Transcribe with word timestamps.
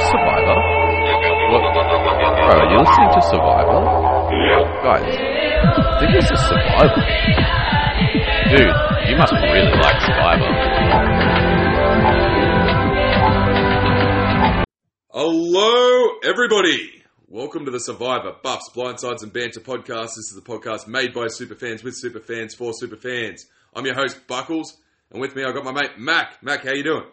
Survivor? 0.00 0.56
What? 1.50 1.62
Bro, 1.72 2.58
are 2.58 2.70
you 2.70 2.78
listening 2.78 3.10
to 3.14 3.22
Survivor? 3.22 3.80
Guys, 4.82 5.08
I 5.08 6.00
think 6.00 6.12
this 6.12 6.30
is 6.30 6.40
Survivor. 6.46 7.02
Dude, 8.50 8.76
you 9.08 9.16
must 9.16 9.32
really 9.32 9.72
like 9.80 10.00
Survivor. 10.02 10.50
Hello, 15.10 16.18
everybody. 16.24 17.02
Welcome 17.28 17.64
to 17.64 17.70
the 17.70 17.80
Survivor 17.80 18.36
Buffs, 18.42 18.70
Blindsides, 18.74 19.22
and 19.22 19.32
Banter 19.32 19.60
podcast. 19.60 20.08
This 20.16 20.30
is 20.30 20.34
the 20.34 20.42
podcast 20.42 20.86
made 20.86 21.14
by 21.14 21.26
superfans 21.26 21.82
with 21.82 21.96
superfans 22.00 22.54
for 22.54 22.72
superfans. 22.72 23.46
I'm 23.74 23.86
your 23.86 23.94
host 23.94 24.26
Buckles, 24.26 24.76
and 25.10 25.20
with 25.20 25.34
me 25.34 25.42
I've 25.44 25.54
got 25.54 25.64
my 25.64 25.72
mate 25.72 25.98
Mac. 25.98 26.42
Mac, 26.42 26.64
how 26.64 26.72
you 26.72 26.84
doing? 26.84 27.04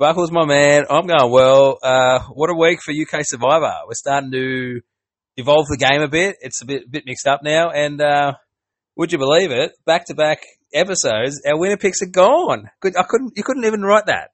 Buckles, 0.00 0.32
my 0.32 0.46
man. 0.46 0.86
I'm 0.88 1.06
going 1.06 1.30
well. 1.30 1.76
Uh, 1.82 2.20
what 2.32 2.48
a 2.48 2.54
week 2.54 2.80
for 2.82 2.90
UK 2.90 3.20
Survivor. 3.22 3.70
We're 3.86 3.92
starting 3.92 4.30
to 4.30 4.80
evolve 5.36 5.66
the 5.66 5.76
game 5.76 6.00
a 6.00 6.08
bit. 6.08 6.36
It's 6.40 6.62
a 6.62 6.64
bit 6.64 6.90
bit 6.90 7.02
mixed 7.04 7.26
up 7.26 7.42
now, 7.44 7.68
and 7.68 8.00
uh, 8.00 8.32
would 8.96 9.12
you 9.12 9.18
believe 9.18 9.50
it? 9.50 9.72
Back 9.84 10.06
to 10.06 10.14
back 10.14 10.38
episodes, 10.72 11.42
our 11.46 11.60
winner 11.60 11.76
picks 11.76 12.00
are 12.00 12.06
gone. 12.06 12.70
Good, 12.80 12.94
I 12.96 13.02
couldn't. 13.06 13.34
You 13.36 13.42
couldn't 13.42 13.66
even 13.66 13.82
write 13.82 14.06
that. 14.06 14.30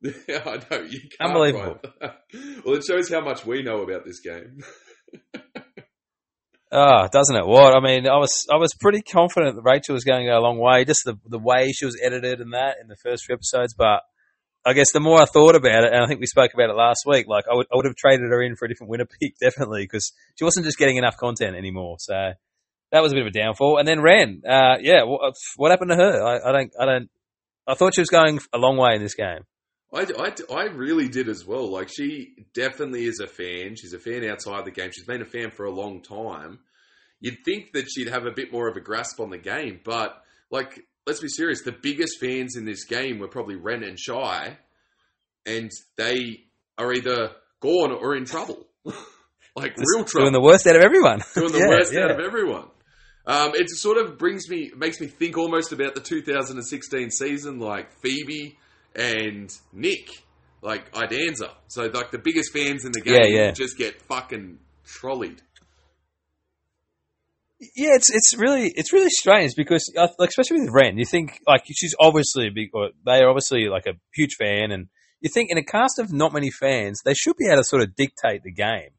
Yeah, 0.28 0.42
I 0.46 0.60
know 0.70 0.82
you 0.82 1.00
can't 1.00 1.32
Unbelievable. 1.32 1.80
Well, 2.64 2.76
it 2.76 2.84
shows 2.88 3.10
how 3.10 3.20
much 3.20 3.44
we 3.44 3.64
know 3.64 3.82
about 3.82 4.04
this 4.06 4.20
game. 4.20 4.60
Oh, 6.70 7.08
doesn't 7.12 7.34
it? 7.36 7.44
What 7.44 7.76
I 7.76 7.80
mean, 7.80 8.06
I 8.06 8.18
was 8.18 8.46
I 8.52 8.56
was 8.56 8.72
pretty 8.78 9.02
confident 9.02 9.56
that 9.56 9.68
Rachel 9.68 9.94
was 9.94 10.04
going 10.04 10.24
to 10.24 10.30
go 10.30 10.38
a 10.38 10.46
long 10.46 10.60
way. 10.60 10.84
Just 10.84 11.00
the 11.04 11.18
the 11.26 11.40
way 11.40 11.72
she 11.72 11.86
was 11.86 12.00
edited 12.00 12.40
and 12.40 12.52
that 12.52 12.76
in 12.80 12.86
the 12.86 12.96
first 13.02 13.24
few 13.24 13.34
episodes, 13.34 13.74
but. 13.76 14.02
I 14.68 14.74
guess 14.74 14.92
the 14.92 15.00
more 15.00 15.18
I 15.18 15.24
thought 15.24 15.56
about 15.56 15.84
it, 15.84 15.94
and 15.94 16.04
I 16.04 16.06
think 16.06 16.20
we 16.20 16.26
spoke 16.26 16.52
about 16.52 16.68
it 16.68 16.74
last 16.74 17.04
week, 17.06 17.26
like 17.26 17.46
I 17.50 17.54
would, 17.54 17.66
I 17.72 17.76
would 17.76 17.86
have 17.86 17.96
traded 17.96 18.28
her 18.28 18.42
in 18.42 18.54
for 18.54 18.66
a 18.66 18.68
different 18.68 18.90
winner 18.90 19.06
pick, 19.20 19.38
definitely, 19.38 19.84
because 19.84 20.12
she 20.34 20.44
wasn't 20.44 20.66
just 20.66 20.76
getting 20.76 20.98
enough 20.98 21.16
content 21.16 21.56
anymore. 21.56 21.96
So 21.98 22.32
that 22.92 23.02
was 23.02 23.12
a 23.12 23.14
bit 23.14 23.22
of 23.22 23.28
a 23.28 23.38
downfall. 23.38 23.78
And 23.78 23.88
then 23.88 24.02
Ren, 24.02 24.42
uh, 24.46 24.76
yeah, 24.80 25.04
what, 25.04 25.34
what 25.56 25.70
happened 25.70 25.90
to 25.90 25.96
her? 25.96 26.22
I, 26.22 26.50
I 26.50 26.52
don't, 26.52 26.72
I 26.78 26.84
don't, 26.84 27.10
I 27.66 27.74
thought 27.74 27.94
she 27.94 28.02
was 28.02 28.10
going 28.10 28.40
a 28.52 28.58
long 28.58 28.76
way 28.76 28.94
in 28.94 29.02
this 29.02 29.14
game. 29.14 29.44
I, 29.92 30.06
I, 30.18 30.54
I 30.54 30.64
really 30.64 31.08
did 31.08 31.30
as 31.30 31.46
well. 31.46 31.70
Like, 31.70 31.88
she 31.88 32.34
definitely 32.52 33.06
is 33.06 33.20
a 33.20 33.26
fan. 33.26 33.74
She's 33.76 33.94
a 33.94 33.98
fan 33.98 34.28
outside 34.28 34.66
the 34.66 34.70
game. 34.70 34.90
She's 34.92 35.06
been 35.06 35.22
a 35.22 35.26
fan 35.26 35.50
for 35.50 35.64
a 35.64 35.70
long 35.70 36.02
time. 36.02 36.58
You'd 37.20 37.38
think 37.42 37.72
that 37.72 37.86
she'd 37.90 38.08
have 38.08 38.26
a 38.26 38.30
bit 38.30 38.52
more 38.52 38.68
of 38.68 38.76
a 38.76 38.80
grasp 38.80 39.18
on 39.18 39.30
the 39.30 39.38
game, 39.38 39.80
but, 39.82 40.22
like, 40.50 40.84
let's 41.08 41.20
be 41.20 41.28
serious. 41.28 41.62
The 41.62 41.72
biggest 41.72 42.20
fans 42.20 42.54
in 42.54 42.64
this 42.64 42.84
game 42.84 43.18
were 43.18 43.28
probably 43.28 43.56
Ren 43.56 43.82
and 43.82 43.98
Shy, 43.98 44.56
and 45.46 45.70
they 45.96 46.44
are 46.76 46.92
either 46.92 47.30
gone 47.60 47.90
or 47.90 48.14
in 48.14 48.26
trouble. 48.26 48.66
like, 49.56 49.76
real 49.76 50.04
trouble. 50.04 50.26
Doing 50.26 50.32
the 50.34 50.40
worst 50.40 50.66
out 50.66 50.76
of 50.76 50.82
everyone. 50.82 51.20
doing 51.34 51.52
the 51.52 51.58
Yeah, 51.64 51.68
worst 51.68 51.92
yeah. 51.92 52.04
out 52.04 52.10
of 52.12 52.20
everyone. 52.20 52.68
Um, 53.26 53.52
it 53.54 53.68
sort 53.70 53.98
of 53.98 54.18
brings 54.18 54.48
me, 54.48 54.70
makes 54.76 55.00
me 55.00 55.06
think 55.06 55.36
almost 55.36 55.72
about 55.72 55.94
the 55.94 56.00
2016 56.00 57.10
season, 57.10 57.58
like 57.58 57.90
Phoebe 58.00 58.56
and 58.94 59.50
Nick, 59.72 60.22
like 60.62 60.92
Iadanza. 60.92 61.50
So 61.68 61.86
like 61.86 62.10
the 62.10 62.18
biggest 62.18 62.52
fans 62.52 62.84
in 62.84 62.92
the 62.92 63.00
game 63.00 63.34
yeah. 63.34 63.50
just 63.50 63.76
get 63.76 64.00
fucking 64.02 64.58
trolleyed. 64.84 65.42
Yeah, 67.60 67.94
it's 67.94 68.08
it's 68.08 68.36
really 68.38 68.72
it's 68.76 68.92
really 68.92 69.10
strange 69.10 69.54
because 69.56 69.92
uh, 69.96 70.06
like 70.18 70.28
especially 70.28 70.60
with 70.60 70.70
Ren, 70.72 70.96
you 70.96 71.04
think 71.04 71.40
like 71.44 71.64
she's 71.66 71.94
obviously 71.98 72.46
a 72.46 72.50
big, 72.52 72.68
or 72.72 72.90
they 73.04 73.20
are 73.20 73.28
obviously 73.28 73.68
like 73.68 73.86
a 73.86 73.94
huge 74.14 74.36
fan, 74.38 74.70
and 74.70 74.86
you 75.20 75.28
think 75.28 75.50
in 75.50 75.58
a 75.58 75.64
cast 75.64 75.98
of 75.98 76.12
not 76.12 76.32
many 76.32 76.50
fans, 76.52 77.00
they 77.04 77.14
should 77.14 77.36
be 77.36 77.46
able 77.46 77.56
to 77.56 77.64
sort 77.64 77.82
of 77.82 77.96
dictate 77.96 78.42
the 78.44 78.52
game. 78.52 78.90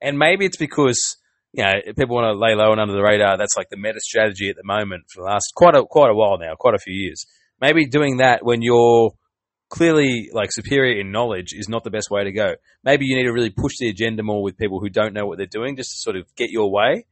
And 0.00 0.16
maybe 0.16 0.44
it's 0.44 0.56
because 0.56 1.16
you 1.52 1.64
know 1.64 1.72
people 1.98 2.14
want 2.14 2.32
to 2.32 2.38
lay 2.38 2.54
low 2.54 2.70
and 2.70 2.80
under 2.80 2.94
the 2.94 3.02
radar. 3.02 3.36
That's 3.36 3.56
like 3.56 3.68
the 3.68 3.76
meta 3.76 3.98
strategy 4.00 4.48
at 4.48 4.54
the 4.54 4.64
moment 4.64 5.04
for 5.12 5.22
the 5.22 5.26
last 5.26 5.50
quite 5.56 5.74
a 5.74 5.84
quite 5.84 6.10
a 6.10 6.14
while 6.14 6.38
now, 6.38 6.54
quite 6.56 6.74
a 6.74 6.78
few 6.78 6.94
years. 6.94 7.26
Maybe 7.60 7.84
doing 7.86 8.18
that 8.18 8.44
when 8.44 8.62
you're 8.62 9.10
clearly 9.70 10.28
like 10.32 10.52
superior 10.52 11.00
in 11.00 11.10
knowledge 11.10 11.48
is 11.52 11.68
not 11.68 11.82
the 11.82 11.90
best 11.90 12.12
way 12.12 12.22
to 12.22 12.30
go. 12.30 12.54
Maybe 12.84 13.06
you 13.06 13.16
need 13.16 13.24
to 13.24 13.32
really 13.32 13.50
push 13.50 13.72
the 13.80 13.88
agenda 13.88 14.22
more 14.22 14.40
with 14.40 14.56
people 14.56 14.78
who 14.78 14.88
don't 14.88 15.14
know 15.14 15.26
what 15.26 15.38
they're 15.38 15.46
doing, 15.46 15.74
just 15.74 15.90
to 15.90 15.96
sort 15.98 16.14
of 16.14 16.32
get 16.36 16.50
your 16.50 16.70
way 16.70 17.06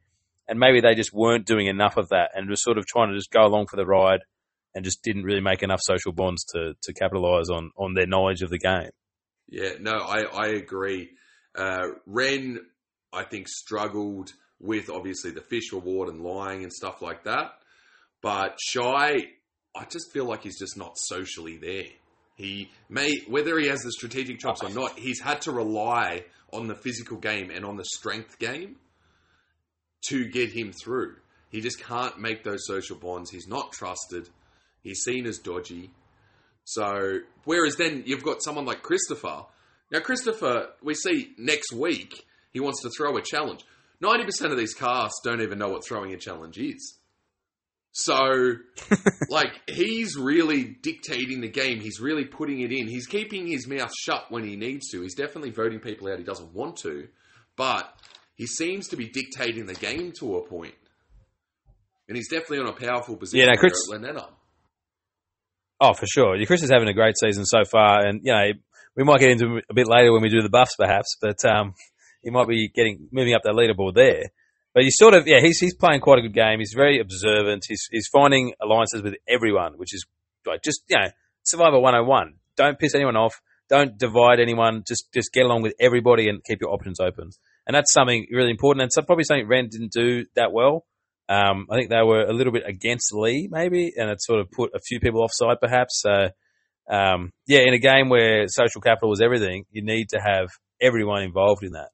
and 0.47 0.59
maybe 0.59 0.81
they 0.81 0.95
just 0.95 1.13
weren't 1.13 1.45
doing 1.45 1.67
enough 1.67 1.97
of 1.97 2.09
that 2.09 2.31
and 2.33 2.49
were 2.49 2.55
sort 2.55 2.77
of 2.77 2.85
trying 2.85 3.09
to 3.09 3.15
just 3.15 3.31
go 3.31 3.45
along 3.45 3.67
for 3.67 3.77
the 3.77 3.85
ride 3.85 4.21
and 4.75 4.83
just 4.83 5.03
didn't 5.03 5.23
really 5.23 5.41
make 5.41 5.63
enough 5.63 5.79
social 5.81 6.11
bonds 6.11 6.43
to 6.45 6.73
to 6.81 6.93
capitalize 6.93 7.49
on 7.49 7.71
on 7.77 7.93
their 7.93 8.07
knowledge 8.07 8.41
of 8.41 8.49
the 8.49 8.57
game. 8.57 8.89
Yeah, 9.47 9.73
no, 9.79 9.91
I, 9.91 10.23
I 10.23 10.47
agree. 10.47 11.11
Uh, 11.55 11.89
Ren, 12.05 12.59
I 13.11 13.23
think, 13.23 13.47
struggled 13.47 14.31
with 14.59 14.89
obviously 14.89 15.31
the 15.31 15.41
fish 15.41 15.71
reward 15.73 16.09
and 16.09 16.21
lying 16.21 16.63
and 16.63 16.71
stuff 16.71 17.01
like 17.01 17.25
that. 17.25 17.51
But 18.21 18.57
Shy, 18.59 19.27
I 19.75 19.85
just 19.89 20.11
feel 20.11 20.25
like 20.25 20.43
he's 20.43 20.57
just 20.57 20.77
not 20.77 20.97
socially 20.97 21.57
there. 21.57 21.83
He 22.35 22.71
may, 22.89 23.17
whether 23.27 23.59
he 23.59 23.67
has 23.67 23.81
the 23.81 23.91
strategic 23.91 24.39
chops 24.39 24.63
or 24.63 24.69
not, 24.69 24.97
he's 24.97 25.19
had 25.19 25.41
to 25.41 25.51
rely 25.51 26.23
on 26.51 26.67
the 26.67 26.75
physical 26.75 27.17
game 27.17 27.51
and 27.51 27.65
on 27.65 27.75
the 27.75 27.85
strength 27.85 28.39
game 28.39 28.77
to 30.07 30.27
get 30.29 30.51
him 30.51 30.71
through. 30.71 31.15
He 31.49 31.61
just 31.61 31.79
can't 31.79 32.19
make 32.19 32.43
those 32.43 32.65
social 32.65 32.97
bonds. 32.97 33.29
He's 33.29 33.47
not 33.47 33.71
trusted. 33.71 34.29
He's 34.81 35.03
seen 35.03 35.25
as 35.25 35.37
dodgy. 35.37 35.91
So, 36.65 37.19
whereas 37.45 37.75
then 37.75 38.03
you've 38.05 38.23
got 38.23 38.41
someone 38.41 38.65
like 38.65 38.81
Christopher. 38.81 39.45
Now, 39.91 39.99
Christopher, 39.99 40.69
we 40.81 40.93
see 40.95 41.33
next 41.37 41.71
week 41.71 42.25
he 42.51 42.59
wants 42.59 42.81
to 42.81 42.89
throw 42.97 43.15
a 43.17 43.21
challenge. 43.21 43.63
90% 44.03 44.51
of 44.51 44.57
these 44.57 44.73
casts 44.73 45.21
don't 45.23 45.41
even 45.41 45.59
know 45.59 45.69
what 45.69 45.85
throwing 45.85 46.13
a 46.13 46.17
challenge 46.17 46.57
is. 46.57 46.97
So, 47.91 48.55
like, 49.29 49.61
he's 49.67 50.17
really 50.17 50.63
dictating 50.81 51.41
the 51.41 51.49
game. 51.49 51.79
He's 51.79 51.99
really 51.99 52.25
putting 52.25 52.61
it 52.61 52.71
in. 52.71 52.87
He's 52.87 53.05
keeping 53.05 53.45
his 53.45 53.67
mouth 53.67 53.91
shut 53.95 54.31
when 54.31 54.43
he 54.43 54.55
needs 54.55 54.89
to. 54.89 55.01
He's 55.01 55.15
definitely 55.15 55.51
voting 55.51 55.79
people 55.79 56.11
out 56.11 56.17
he 56.17 56.23
doesn't 56.23 56.53
want 56.53 56.77
to. 56.77 57.07
But 57.55 57.93
he 58.35 58.47
seems 58.47 58.87
to 58.89 58.95
be 58.97 59.09
dictating 59.09 59.65
the 59.65 59.73
game 59.75 60.11
to 60.19 60.37
a 60.37 60.47
point. 60.47 60.73
And 62.07 62.17
he's 62.17 62.29
definitely 62.29 62.59
on 62.59 62.67
a 62.67 62.73
powerful 62.73 63.15
position 63.15 63.39
Yeah, 63.45 63.53
no, 63.53 63.59
Chris- 63.59 63.73
at 63.93 64.01
Lenetta. 64.01 64.27
Oh, 65.79 65.93
for 65.93 66.05
sure. 66.05 66.37
Chris 66.45 66.63
is 66.63 66.69
having 66.71 66.87
a 66.87 66.93
great 66.93 67.15
season 67.17 67.45
so 67.45 67.63
far, 67.69 68.05
and 68.05 68.21
you 68.23 68.31
know 68.31 68.51
we 68.95 69.03
might 69.03 69.19
get 69.19 69.31
into 69.31 69.59
a 69.69 69.73
bit 69.73 69.87
later 69.87 70.13
when 70.13 70.21
we 70.21 70.29
do 70.29 70.41
the 70.41 70.49
buffs, 70.49 70.75
perhaps. 70.77 71.17
But 71.21 71.43
um, 71.45 71.73
he 72.21 72.29
might 72.29 72.47
be 72.47 72.69
getting 72.73 73.07
moving 73.11 73.33
up 73.33 73.41
that 73.43 73.53
leaderboard 73.53 73.95
there. 73.95 74.31
But 74.73 74.83
he's 74.83 74.95
sort 74.97 75.13
of 75.13 75.27
yeah, 75.27 75.39
he's 75.41 75.59
he's 75.59 75.75
playing 75.75 76.01
quite 76.01 76.19
a 76.19 76.21
good 76.21 76.33
game. 76.33 76.59
He's 76.59 76.73
very 76.75 76.99
observant. 76.99 77.65
He's 77.67 77.87
he's 77.91 78.07
finding 78.11 78.53
alliances 78.61 79.01
with 79.03 79.15
everyone, 79.27 79.73
which 79.77 79.93
is 79.93 80.05
like 80.45 80.63
just 80.63 80.83
you 80.89 80.97
know 80.97 81.07
Survivor 81.43 81.79
101. 81.79 82.35
Don't 82.55 82.79
piss 82.79 82.95
anyone 82.95 83.15
off. 83.17 83.41
Don't 83.69 83.97
divide 83.97 84.39
anyone. 84.39 84.83
Just 84.87 85.11
just 85.13 85.33
get 85.33 85.45
along 85.45 85.63
with 85.63 85.73
everybody 85.79 86.29
and 86.29 86.43
keep 86.43 86.61
your 86.61 86.71
options 86.71 86.99
open. 86.99 87.31
And 87.65 87.75
that's 87.75 87.93
something 87.93 88.27
really 88.31 88.51
important. 88.51 88.83
And 88.83 88.91
so 88.91 89.01
probably 89.01 89.23
something 89.23 89.47
Ren 89.47 89.69
didn't 89.69 89.91
do 89.91 90.25
that 90.35 90.51
well. 90.51 90.85
Um, 91.29 91.67
I 91.71 91.77
think 91.77 91.89
they 91.89 92.01
were 92.03 92.23
a 92.23 92.33
little 92.33 92.51
bit 92.51 92.63
against 92.67 93.13
Lee, 93.13 93.47
maybe, 93.49 93.93
and 93.95 94.09
it 94.09 94.21
sort 94.21 94.41
of 94.41 94.51
put 94.51 94.71
a 94.75 94.79
few 94.79 94.99
people 94.99 95.21
offside, 95.21 95.61
perhaps. 95.61 96.01
So, 96.01 96.29
um, 96.93 97.31
yeah, 97.47 97.61
in 97.65 97.73
a 97.73 97.79
game 97.79 98.09
where 98.09 98.45
social 98.47 98.81
capital 98.81 99.09
was 99.09 99.21
everything, 99.21 99.63
you 99.71 99.83
need 99.83 100.09
to 100.09 100.19
have 100.19 100.49
everyone 100.81 101.23
involved 101.23 101.63
in 101.63 101.71
that. 101.71 101.89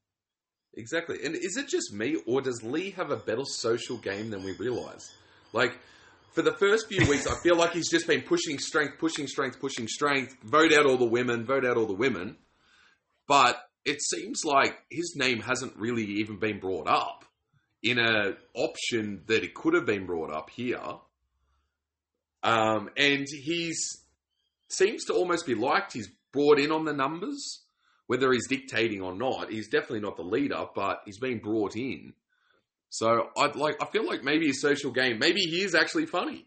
Exactly. 0.73 1.17
And 1.23 1.35
is 1.35 1.57
it 1.57 1.67
just 1.67 1.93
me, 1.93 2.17
or 2.25 2.41
does 2.41 2.63
Lee 2.63 2.91
have 2.91 3.11
a 3.11 3.17
better 3.17 3.45
social 3.45 3.97
game 3.97 4.31
than 4.31 4.43
we 4.43 4.55
realise? 4.57 5.13
Like, 5.53 5.77
for 6.31 6.41
the 6.41 6.53
first 6.53 6.87
few 6.87 7.07
weeks, 7.07 7.27
I 7.27 7.35
feel 7.43 7.55
like 7.55 7.73
he's 7.73 7.89
just 7.89 8.07
been 8.07 8.21
pushing 8.21 8.57
strength, 8.59 8.97
pushing 8.99 9.27
strength, 9.27 9.59
pushing 9.59 9.87
strength, 9.87 10.35
vote 10.43 10.73
out 10.73 10.85
all 10.85 10.97
the 10.97 11.05
women, 11.05 11.45
vote 11.45 11.65
out 11.65 11.77
all 11.77 11.85
the 11.87 11.93
women. 11.93 12.37
But 13.27 13.61
it 13.89 14.01
seems 14.01 14.43
like 14.45 14.77
his 14.89 15.15
name 15.15 15.39
hasn't 15.41 15.75
really 15.75 16.05
even 16.05 16.37
been 16.39 16.59
brought 16.59 16.87
up 16.87 17.25
in 17.83 17.97
a 17.97 18.33
option 18.53 19.23
that 19.27 19.43
it 19.43 19.53
could 19.53 19.73
have 19.73 19.85
been 19.85 20.05
brought 20.05 20.31
up 20.31 20.49
here. 20.49 20.81
Um, 22.43 22.89
and 22.95 23.25
he's 23.29 23.79
seems 24.69 25.05
to 25.05 25.13
almost 25.13 25.45
be 25.45 25.55
liked. 25.55 25.93
He's 25.93 26.09
brought 26.31 26.59
in 26.59 26.71
on 26.71 26.85
the 26.85 26.93
numbers, 26.93 27.63
whether 28.07 28.31
he's 28.31 28.47
dictating 28.47 29.01
or 29.01 29.13
not. 29.15 29.51
He's 29.51 29.67
definitely 29.67 30.01
not 30.01 30.15
the 30.15 30.23
leader, 30.23 30.63
but 30.75 31.01
he's 31.05 31.17
been 31.19 31.39
brought 31.39 31.75
in. 31.75 32.13
So 32.89 33.29
I'd 33.37 33.55
like. 33.55 33.75
I 33.81 33.85
feel 33.87 34.05
like 34.05 34.23
maybe 34.23 34.47
his 34.47 34.61
social 34.61 34.91
game. 34.91 35.19
Maybe 35.19 35.41
he 35.41 35.63
is 35.63 35.75
actually 35.75 36.05
funny. 36.05 36.45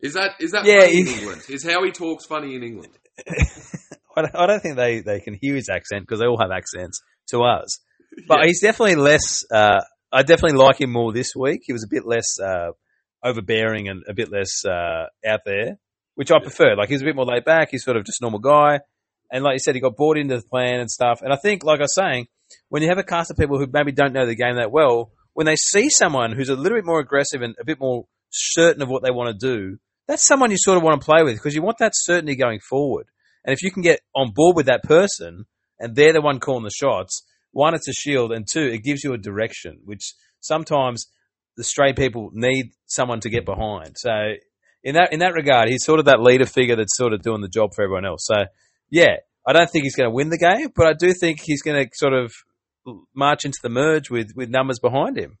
Is 0.00 0.14
that 0.14 0.32
is 0.40 0.50
that 0.52 0.64
Yeah, 0.66 0.80
funny 0.80 1.00
in 1.00 1.08
England? 1.08 1.42
Is 1.48 1.64
how 1.64 1.82
he 1.84 1.90
talks 1.92 2.26
funny 2.26 2.54
in 2.54 2.62
England? 2.62 2.92
I 4.16 4.22
don't- 4.22 4.36
I 4.36 4.46
don't 4.46 4.60
think 4.60 4.76
they, 4.76 5.00
they 5.00 5.20
can 5.20 5.36
hear 5.40 5.54
his 5.54 5.68
accent 5.68 6.02
because 6.02 6.20
they 6.20 6.26
all 6.26 6.38
have 6.40 6.50
accents 6.50 7.00
to 7.30 7.42
us. 7.42 7.78
But 8.28 8.40
Yeah. 8.40 8.46
he's 8.46 8.60
definitely 8.60 8.94
less. 8.96 9.44
Uh, 9.52 9.80
I 10.12 10.22
definitely 10.22 10.58
like 10.58 10.80
him 10.80 10.92
more 10.92 11.12
this 11.12 11.32
week. 11.34 11.62
He 11.64 11.72
was 11.72 11.82
a 11.82 11.88
bit 11.90 12.06
less 12.06 12.38
uh, 12.40 12.70
overbearing 13.22 13.88
and 13.88 14.02
a 14.08 14.14
bit 14.14 14.30
less 14.30 14.64
uh, 14.64 15.06
out 15.26 15.40
there, 15.44 15.78
which 16.14 16.30
I 16.30 16.38
prefer. 16.40 16.76
Like 16.76 16.88
he's 16.88 17.02
a 17.02 17.04
bit 17.04 17.16
more 17.16 17.24
laid 17.24 17.44
back. 17.44 17.68
He's 17.70 17.84
sort 17.84 17.96
of 17.96 18.04
just 18.04 18.20
a 18.20 18.24
normal 18.24 18.40
guy, 18.40 18.80
and 19.32 19.42
like 19.42 19.54
you 19.54 19.58
said, 19.58 19.74
he 19.74 19.80
got 19.80 19.96
bought 19.96 20.16
into 20.18 20.36
the 20.36 20.42
plan 20.42 20.80
and 20.80 20.90
stuff. 20.90 21.20
And 21.22 21.32
I 21.32 21.36
think, 21.36 21.64
like 21.64 21.80
I 21.80 21.84
was 21.84 21.94
saying, 21.94 22.26
when 22.68 22.82
you 22.82 22.88
have 22.88 22.98
a 22.98 23.02
cast 23.02 23.30
of 23.30 23.36
people 23.36 23.58
who 23.58 23.66
maybe 23.72 23.92
don't 23.92 24.12
know 24.12 24.26
the 24.26 24.36
game 24.36 24.56
that 24.56 24.70
well, 24.70 25.10
when 25.32 25.46
they 25.46 25.56
see 25.56 25.88
someone 25.90 26.32
who's 26.32 26.50
a 26.50 26.54
little 26.54 26.78
bit 26.78 26.84
more 26.86 27.00
aggressive 27.00 27.42
and 27.42 27.54
a 27.60 27.64
bit 27.64 27.80
more 27.80 28.04
certain 28.30 28.82
of 28.82 28.88
what 28.88 29.02
they 29.02 29.10
want 29.10 29.36
to 29.38 29.46
do, 29.46 29.78
that's 30.06 30.26
someone 30.26 30.50
you 30.50 30.58
sort 30.58 30.76
of 30.76 30.82
want 30.84 31.00
to 31.00 31.04
play 31.04 31.22
with 31.24 31.34
because 31.34 31.54
you 31.54 31.62
want 31.62 31.78
that 31.78 31.92
certainty 31.94 32.36
going 32.36 32.60
forward. 32.60 33.06
And 33.44 33.52
if 33.52 33.62
you 33.62 33.70
can 33.70 33.82
get 33.82 34.00
on 34.14 34.32
board 34.34 34.56
with 34.56 34.66
that 34.66 34.82
person 34.82 35.44
and 35.78 35.94
they're 35.94 36.12
the 36.12 36.20
one 36.20 36.40
calling 36.40 36.64
the 36.64 36.70
shots, 36.70 37.24
one, 37.52 37.74
it's 37.74 37.88
a 37.88 37.92
shield, 37.92 38.32
and 38.32 38.46
two, 38.50 38.66
it 38.66 38.82
gives 38.82 39.04
you 39.04 39.12
a 39.12 39.18
direction, 39.18 39.80
which 39.84 40.14
sometimes 40.40 41.06
the 41.56 41.64
stray 41.64 41.92
people 41.92 42.30
need 42.32 42.72
someone 42.86 43.20
to 43.20 43.30
get 43.30 43.44
behind. 43.44 43.96
So 43.96 44.10
in 44.82 44.94
that 44.94 45.12
in 45.12 45.20
that 45.20 45.34
regard, 45.34 45.68
he's 45.68 45.84
sort 45.84 46.00
of 46.00 46.06
that 46.06 46.20
leader 46.20 46.46
figure 46.46 46.76
that's 46.76 46.96
sort 46.96 47.12
of 47.12 47.22
doing 47.22 47.40
the 47.40 47.48
job 47.48 47.70
for 47.74 47.82
everyone 47.82 48.04
else. 48.04 48.26
So 48.26 48.44
yeah, 48.90 49.16
I 49.46 49.52
don't 49.52 49.70
think 49.70 49.84
he's 49.84 49.96
going 49.96 50.10
to 50.10 50.14
win 50.14 50.30
the 50.30 50.38
game, 50.38 50.68
but 50.74 50.86
I 50.86 50.92
do 50.92 51.12
think 51.12 51.40
he's 51.42 51.62
going 51.62 51.82
to 51.82 51.90
sort 51.94 52.12
of 52.12 52.32
march 53.14 53.44
into 53.44 53.58
the 53.62 53.70
merge 53.70 54.10
with 54.10 54.32
with 54.34 54.50
numbers 54.50 54.78
behind 54.78 55.16
him. 55.16 55.38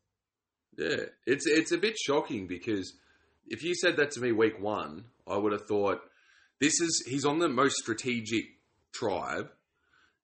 Yeah, 0.78 1.06
it's 1.26 1.46
it's 1.46 1.72
a 1.72 1.78
bit 1.78 1.96
shocking 1.98 2.46
because 2.46 2.94
if 3.46 3.62
you 3.62 3.74
said 3.74 3.96
that 3.96 4.12
to 4.12 4.20
me 4.20 4.32
week 4.32 4.60
one, 4.60 5.04
I 5.26 5.36
would 5.36 5.52
have 5.52 5.66
thought 5.66 6.00
this 6.64 6.80
is 6.80 7.04
he's 7.06 7.26
on 7.26 7.38
the 7.38 7.48
most 7.48 7.76
strategic 7.76 8.46
tribe, 8.92 9.50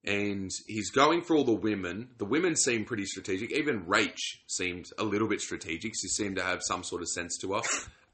and 0.05 0.51
he's 0.67 0.91
going 0.91 1.21
for 1.21 1.37
all 1.37 1.45
the 1.45 1.53
women. 1.53 2.09
The 2.17 2.25
women 2.25 2.57
seem 2.57 2.87
pretty 2.87 3.05
strategic. 3.05 3.53
Even 3.53 3.85
Rach 3.85 4.17
seemed 4.47 4.87
a 4.99 5.05
little 5.05 5.29
bit 5.29 5.43
strategic. 5.43 5.93
She 5.95 6.09
seemed 6.09 6.37
to 6.37 6.43
have 6.43 6.61
some 6.63 6.83
sort 6.83 7.03
of 7.03 7.09
sense 7.09 7.37
to 7.43 7.53
her. 7.53 7.61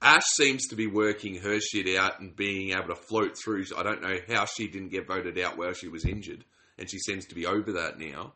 Ash 0.02 0.24
seems 0.34 0.66
to 0.68 0.76
be 0.76 0.88
working 0.88 1.36
her 1.36 1.60
shit 1.60 1.96
out 1.96 2.20
and 2.20 2.34
being 2.34 2.70
able 2.70 2.88
to 2.88 2.96
float 2.96 3.38
through. 3.38 3.64
I 3.78 3.84
don't 3.84 4.02
know 4.02 4.16
how 4.28 4.44
she 4.44 4.66
didn't 4.66 4.90
get 4.90 5.06
voted 5.06 5.38
out 5.38 5.56
while 5.56 5.72
she 5.72 5.86
was 5.86 6.04
injured, 6.04 6.44
and 6.78 6.90
she 6.90 6.98
seems 6.98 7.26
to 7.26 7.34
be 7.36 7.46
over 7.46 7.72
that 7.74 7.98
now. 7.98 8.32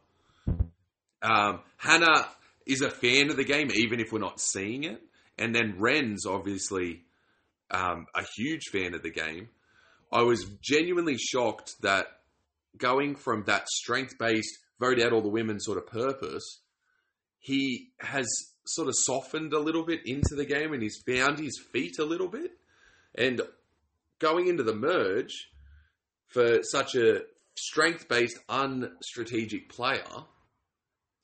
Um, 1.20 1.60
Hannah 1.76 2.28
is 2.64 2.80
a 2.80 2.90
fan 2.90 3.28
of 3.30 3.36
the 3.36 3.44
game, 3.44 3.70
even 3.74 3.98
if 3.98 4.12
we're 4.12 4.20
not 4.20 4.40
seeing 4.40 4.84
it. 4.84 5.02
And 5.36 5.52
then 5.52 5.74
Ren's 5.78 6.26
obviously 6.26 7.02
um, 7.72 8.06
a 8.14 8.24
huge 8.36 8.68
fan 8.72 8.94
of 8.94 9.02
the 9.02 9.10
game. 9.10 9.48
I 10.12 10.22
was 10.22 10.44
genuinely 10.60 11.16
shocked 11.16 11.74
that 11.82 12.06
going 12.76 13.16
from 13.16 13.44
that 13.44 13.68
strength 13.68 14.18
based, 14.18 14.58
vote 14.80 15.00
out 15.00 15.12
all 15.12 15.22
the 15.22 15.28
women 15.28 15.60
sort 15.60 15.78
of 15.78 15.86
purpose, 15.86 16.60
he 17.38 17.90
has 18.00 18.26
sort 18.66 18.88
of 18.88 18.94
softened 18.96 19.52
a 19.52 19.58
little 19.58 19.84
bit 19.84 20.00
into 20.04 20.34
the 20.34 20.44
game 20.44 20.72
and 20.72 20.82
he's 20.82 21.02
found 21.06 21.38
his 21.38 21.58
feet 21.72 21.98
a 21.98 22.04
little 22.04 22.28
bit. 22.28 22.52
And 23.14 23.40
going 24.18 24.48
into 24.48 24.62
the 24.62 24.74
merge 24.74 25.50
for 26.28 26.62
such 26.62 26.94
a 26.94 27.22
strength 27.56 28.08
based, 28.08 28.38
unstrategic 28.48 29.68
player, 29.68 30.04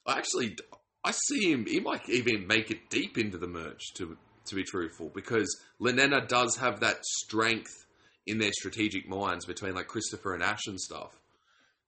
I 0.06 0.18
actually 0.18 0.56
I 1.04 1.12
see 1.12 1.52
him. 1.52 1.66
He 1.66 1.78
might 1.80 2.08
even 2.08 2.46
make 2.46 2.70
it 2.70 2.90
deep 2.90 3.16
into 3.16 3.38
the 3.38 3.46
merge 3.46 3.92
to 3.94 4.16
to 4.46 4.54
be 4.54 4.64
truthful, 4.64 5.10
because 5.14 5.48
Lenena 5.80 6.24
does 6.26 6.56
have 6.56 6.80
that 6.80 7.04
strength 7.04 7.85
in 8.26 8.38
their 8.38 8.52
strategic 8.52 9.08
minds 9.08 9.46
between 9.46 9.74
like 9.74 9.86
Christopher 9.86 10.34
and 10.34 10.42
Ash 10.42 10.66
and 10.66 10.80
stuff 10.80 11.20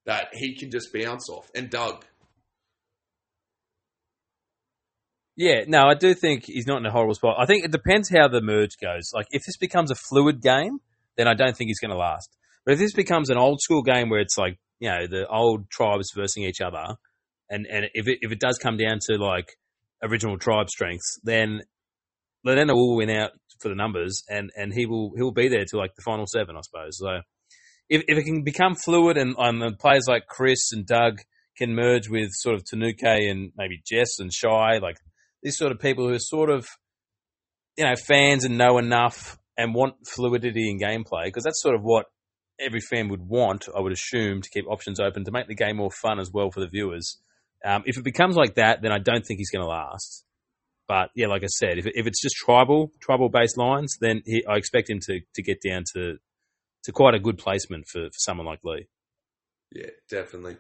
that 0.07 0.29
he 0.33 0.57
can 0.57 0.71
just 0.71 0.93
bounce 0.93 1.29
off. 1.29 1.51
And 1.55 1.69
Doug, 1.69 2.05
Yeah, 5.39 5.63
no, 5.69 5.85
I 5.85 5.95
do 5.95 6.15
think 6.15 6.47
he's 6.47 6.67
not 6.67 6.79
in 6.79 6.87
a 6.87 6.91
horrible 6.91 7.15
spot. 7.15 7.37
I 7.39 7.47
think 7.47 7.65
it 7.65 7.71
depends 7.71 8.11
how 8.11 8.27
the 8.27 8.41
merge 8.41 8.77
goes. 8.83 9.13
Like, 9.15 9.27
if 9.31 9.45
this 9.47 9.57
becomes 9.57 9.93
a 9.93 9.95
fluid 9.95 10.43
game, 10.43 10.79
then 11.17 11.29
I 11.29 11.35
don't 11.35 11.57
think 11.57 11.69
he's 11.69 11.79
going 11.79 11.93
to 11.93 11.97
last. 11.97 12.29
But 12.67 12.73
if 12.73 12.81
this 12.81 12.93
becomes 12.93 13.31
an 13.31 13.39
old 13.39 13.61
school 13.61 13.83
game 13.83 14.11
where 14.11 14.19
it's 14.19 14.37
like, 14.37 14.59
you 14.81 14.89
know, 14.89 15.07
the 15.09 15.29
old 15.29 15.71
tribes 15.71 16.11
versing 16.13 16.43
each 16.43 16.61
other, 16.61 16.97
and, 17.49 17.67
and 17.71 17.87
if 17.95 18.09
it, 18.09 18.19
if 18.21 18.33
it 18.33 18.41
does 18.41 18.59
come 18.59 18.77
down 18.77 18.99
to 19.09 19.17
like 19.17 19.57
original 20.03 20.39
tribe 20.39 20.69
strengths, 20.71 21.21
then 21.23 21.63
Lenena 22.45 22.75
will 22.75 22.97
win 22.97 23.09
out 23.09 23.31
for 23.61 23.69
the 23.69 23.75
numbers, 23.75 24.23
and, 24.29 24.51
and 24.57 24.73
he 24.73 24.87
will 24.87 25.13
he 25.17 25.23
will 25.23 25.33
be 25.33 25.49
there 25.49 25.65
to 25.65 25.77
like 25.77 25.95
the 25.95 26.03
final 26.03 26.27
seven, 26.27 26.57
I 26.57 26.61
suppose. 26.61 26.99
So 26.99 27.21
if 27.89 28.03
if 28.09 28.19
it 28.19 28.25
can 28.25 28.43
become 28.43 28.75
fluid, 28.75 29.17
and, 29.17 29.35
and 29.39 29.79
players 29.79 30.07
like 30.09 30.27
Chris 30.27 30.73
and 30.73 30.87
Doug 30.87 31.21
can 31.57 31.75
merge 31.75 32.09
with 32.09 32.31
sort 32.33 32.55
of 32.55 32.65
Tanuke 32.65 33.03
and 33.03 33.53
maybe 33.57 33.83
Jess 33.85 34.19
and 34.19 34.33
Shy, 34.33 34.79
like 34.79 34.97
these 35.43 35.57
sort 35.57 35.73
of 35.73 35.79
people 35.79 36.07
who 36.07 36.15
are 36.15 36.21
sort 36.21 36.51
of 36.51 36.67
you 37.77 37.85
know 37.85 37.95
fans 37.97 38.45
and 38.45 38.59
know 38.59 38.79
enough 38.79 39.39
and 39.57 39.75
want 39.75 39.95
fluidity 40.07 40.71
in 40.71 40.79
gameplay 40.79 41.25
because 41.27 41.45
that's 41.45 41.63
sort 41.63 41.75
of 41.75 41.83
what 41.83 42.07
every 42.61 42.81
fan 42.81 43.09
would 43.09 43.23
want. 43.23 43.69
I 43.77 43.81
would 43.81 43.93
assume 43.93 44.43
to 44.43 44.51
keep 44.51 44.67
options 44.67 45.01
open 45.01 45.25
to 45.25 45.31
make 45.31 45.49
the 45.49 45.55
game 45.55 45.77
more 45.77 45.91
fun 45.91 46.19
as 46.19 46.31
well 46.33 46.51
for 46.51 46.61
the 46.61 46.69
viewers. 46.69 47.19
Um, 47.65 47.83
if 47.87 47.97
it 47.97 48.05
becomes 48.05 48.37
like 48.37 48.55
that, 48.55 48.83
then 48.83 48.93
I 48.93 48.99
don't 48.99 49.25
think 49.25 49.39
he's 49.39 49.51
going 49.51 49.65
to 49.65 49.69
last. 49.69 50.25
But 50.89 51.11
yeah, 51.15 51.27
like 51.27 51.45
I 51.45 51.49
said, 51.49 51.79
if, 51.79 51.87
if 51.87 52.07
it's 52.07 52.21
just 52.21 52.35
tribal 52.35 52.91
tribal 53.01 53.29
based 53.29 53.59
lines, 53.59 53.97
then 54.01 54.23
he, 54.25 54.45
I 54.49 54.57
expect 54.57 54.89
him 54.89 55.01
to, 55.07 55.21
to 55.35 55.43
get 55.43 55.59
down 55.63 55.85
to 55.95 56.17
to 56.85 56.93
quite 56.93 57.15
a 57.15 57.21
good 57.21 57.37
placement 57.37 57.85
for, 57.87 58.07
for 58.07 58.19
someone 58.19 58.47
like 58.47 58.61
Lee. 58.65 58.89
yeah, 59.75 59.91
definitely. 60.11 60.57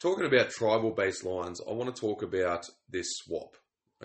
Talking 0.00 0.26
about 0.26 0.50
tribal 0.50 0.92
based 0.92 1.24
lines, 1.24 1.60
I 1.68 1.72
want 1.72 1.94
to 1.94 2.00
talk 2.00 2.22
about 2.22 2.64
this 2.88 3.06
swap. 3.16 3.56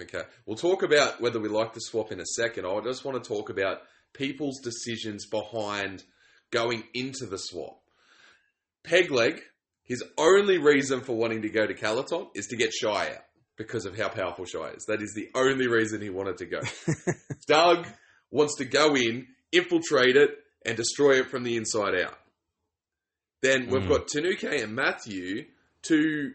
Okay, 0.01 0.23
we'll 0.45 0.57
talk 0.57 0.81
about 0.81 1.21
whether 1.21 1.39
we 1.39 1.49
like 1.49 1.73
the 1.73 1.81
swap 1.81 2.11
in 2.11 2.19
a 2.19 2.25
second. 2.25 2.65
I 2.65 2.79
just 2.81 3.05
want 3.05 3.21
to 3.21 3.27
talk 3.27 3.49
about 3.49 3.79
people's 4.13 4.59
decisions 4.61 5.27
behind 5.27 6.03
going 6.51 6.83
into 6.95 7.27
the 7.27 7.37
swap. 7.37 7.81
Pegleg, 8.83 9.39
his 9.83 10.03
only 10.17 10.57
reason 10.57 11.01
for 11.01 11.13
wanting 11.13 11.41
to 11.43 11.49
go 11.49 11.67
to 11.67 11.73
Calaton 11.73 12.29
is 12.33 12.47
to 12.47 12.55
get 12.55 12.73
Shy 12.73 13.09
out 13.11 13.23
because 13.59 13.85
of 13.85 13.95
how 13.95 14.07
powerful 14.07 14.45
Shy 14.45 14.69
is. 14.69 14.85
That 14.85 15.01
is 15.03 15.13
the 15.13 15.29
only 15.35 15.67
reason 15.67 16.01
he 16.01 16.09
wanted 16.09 16.37
to 16.37 16.45
go. 16.45 16.61
Doug 17.47 17.85
wants 18.31 18.55
to 18.55 18.65
go 18.65 18.95
in, 18.95 19.27
infiltrate 19.51 20.15
it, 20.15 20.31
and 20.65 20.77
destroy 20.77 21.19
it 21.19 21.29
from 21.29 21.43
the 21.43 21.57
inside 21.57 21.93
out. 21.93 22.17
Then 23.41 23.67
we've 23.69 23.83
Mm. 23.83 23.89
got 23.89 24.07
Tanuke 24.07 24.43
and 24.63 24.73
Matthew, 24.75 25.45
two 25.83 26.31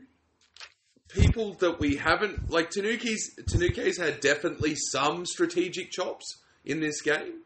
people 1.09 1.55
that 1.55 1.81
we 1.81 1.97
haven't 1.97 2.51
like. 2.51 2.71
Tanuki's 2.71 3.35
Tanuke's 3.51 3.99
had 3.99 4.21
definitely 4.21 4.75
some 4.93 5.25
strategic 5.27 5.91
chops 5.91 6.25
in 6.65 6.81
this 6.81 7.01
game. 7.01 7.41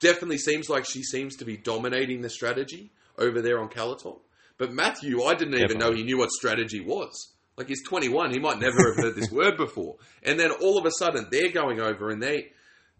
Definitely 0.00 0.38
seems 0.38 0.68
like 0.68 0.84
she 0.88 1.02
seems 1.02 1.36
to 1.36 1.44
be 1.44 1.56
dominating 1.56 2.22
the 2.22 2.30
strategy 2.30 2.90
over 3.18 3.40
there 3.42 3.60
on 3.60 3.68
Calaton. 3.68 4.18
But 4.58 4.72
Matthew, 4.72 5.22
I 5.22 5.34
didn't 5.34 5.58
even 5.60 5.78
know 5.78 5.92
he 5.92 6.02
knew 6.04 6.18
what 6.18 6.30
strategy 6.30 6.80
was. 6.80 7.32
Like 7.56 7.68
he's 7.68 7.84
21, 7.84 8.32
he 8.32 8.38
might 8.38 8.58
never 8.58 8.88
have 8.88 8.96
heard 8.96 9.14
this 9.14 9.30
word 9.32 9.56
before. 9.56 9.96
And 10.22 10.38
then 10.38 10.50
all 10.50 10.78
of 10.78 10.86
a 10.86 10.90
sudden 10.98 11.28
they're 11.30 11.52
going 11.52 11.80
over 11.80 12.10
and 12.10 12.22
they 12.22 12.50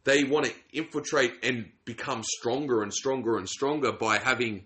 they 0.05 0.25
want 0.25 0.47
to 0.47 0.53
infiltrate 0.73 1.33
and 1.43 1.71
become 1.85 2.23
stronger 2.23 2.83
and 2.83 2.93
stronger 2.93 3.39
and 3.39 3.49
stronger 3.49 3.91
by 3.91 4.19
having 4.19 4.65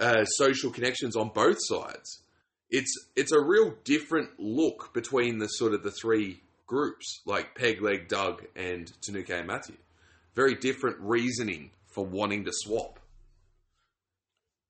uh, 0.00 0.24
social 0.24 0.70
connections 0.70 1.16
on 1.16 1.30
both 1.34 1.58
sides. 1.60 2.22
It's 2.70 2.92
it's 3.14 3.32
a 3.32 3.40
real 3.40 3.74
different 3.84 4.30
look 4.38 4.94
between 4.94 5.38
the 5.38 5.46
sort 5.46 5.74
of 5.74 5.82
the 5.82 5.90
three 5.90 6.40
groups, 6.66 7.20
like 7.26 7.54
Peg 7.54 7.82
Leg, 7.82 8.08
Doug, 8.08 8.44
and 8.56 8.90
Tanuke 9.02 9.30
and 9.30 9.46
Matthew. 9.46 9.76
Very 10.34 10.54
different 10.54 10.96
reasoning 11.00 11.70
for 11.86 12.04
wanting 12.04 12.44
to 12.46 12.50
swap. 12.52 12.98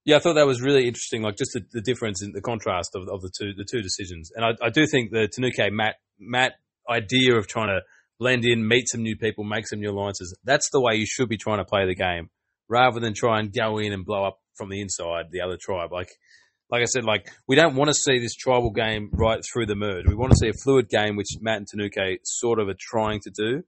Yeah, 0.04 0.16
I 0.16 0.18
thought 0.18 0.34
that 0.34 0.46
was 0.46 0.60
really 0.60 0.86
interesting. 0.86 1.22
Like 1.22 1.36
just 1.36 1.52
the, 1.52 1.64
the 1.72 1.80
difference 1.80 2.22
in 2.22 2.32
the 2.32 2.40
contrast 2.40 2.90
of, 2.94 3.02
of 3.08 3.20
the 3.22 3.30
two 3.36 3.52
the 3.54 3.64
two 3.64 3.82
decisions, 3.82 4.32
and 4.34 4.44
I, 4.44 4.66
I 4.66 4.70
do 4.70 4.86
think 4.86 5.12
the 5.12 5.28
Tanuke 5.28 5.72
Matt 5.72 5.96
Matt 6.18 6.54
idea 6.88 7.36
of 7.36 7.46
trying 7.46 7.68
to 7.68 7.80
blend 8.18 8.44
in, 8.44 8.66
meet 8.66 8.88
some 8.88 9.02
new 9.02 9.16
people, 9.16 9.44
make 9.44 9.66
some 9.66 9.80
new 9.80 9.90
alliances. 9.90 10.36
That's 10.44 10.68
the 10.70 10.80
way 10.80 10.94
you 10.96 11.06
should 11.06 11.28
be 11.28 11.36
trying 11.36 11.58
to 11.58 11.64
play 11.64 11.86
the 11.86 11.94
game, 11.94 12.30
rather 12.68 12.98
than 12.98 13.14
try 13.14 13.38
and 13.38 13.52
go 13.52 13.78
in 13.78 13.92
and 13.92 14.04
blow 14.04 14.24
up 14.24 14.40
from 14.56 14.70
the 14.70 14.80
inside 14.80 15.26
the 15.30 15.40
other 15.40 15.56
tribe. 15.60 15.92
Like 15.92 16.10
like 16.68 16.82
I 16.82 16.86
said, 16.86 17.04
like 17.04 17.30
we 17.46 17.54
don't 17.54 17.76
want 17.76 17.88
to 17.88 17.94
see 17.94 18.18
this 18.18 18.34
tribal 18.34 18.70
game 18.70 19.10
right 19.12 19.40
through 19.52 19.66
the 19.66 19.76
merge. 19.76 20.08
We 20.08 20.14
want 20.14 20.32
to 20.32 20.38
see 20.38 20.48
a 20.48 20.52
fluid 20.64 20.88
game, 20.88 21.16
which 21.16 21.28
Matt 21.40 21.58
and 21.58 21.66
Tanuke 21.68 22.18
sort 22.24 22.58
of 22.58 22.68
are 22.68 22.76
trying 22.78 23.20
to 23.20 23.30
do. 23.30 23.62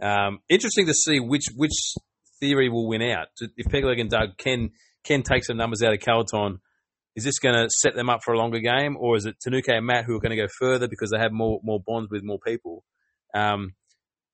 Um, 0.00 0.40
interesting 0.48 0.86
to 0.86 0.94
see 0.94 1.18
which 1.18 1.46
which 1.56 1.94
theory 2.38 2.68
will 2.68 2.88
win 2.88 3.02
out. 3.02 3.28
If 3.56 3.66
Pegleg 3.66 4.00
and 4.00 4.10
Doug 4.10 4.36
can 4.36 4.70
can 5.04 5.22
take 5.22 5.44
some 5.44 5.56
numbers 5.56 5.82
out 5.82 5.92
of 5.92 6.00
Calaton, 6.00 6.58
is 7.14 7.24
this 7.24 7.38
going 7.38 7.54
to 7.54 7.68
set 7.70 7.94
them 7.94 8.08
up 8.08 8.20
for 8.24 8.32
a 8.32 8.38
longer 8.38 8.60
game, 8.60 8.96
or 8.98 9.16
is 9.16 9.26
it 9.26 9.36
Tanuke 9.40 9.68
and 9.68 9.86
Matt 9.86 10.04
who 10.04 10.16
are 10.16 10.20
going 10.20 10.36
to 10.36 10.42
go 10.42 10.48
further 10.58 10.88
because 10.88 11.10
they 11.10 11.18
have 11.18 11.32
more 11.32 11.60
more 11.62 11.80
bonds 11.84 12.10
with 12.10 12.22
more 12.22 12.38
people? 12.38 12.84
Um, 13.34 13.74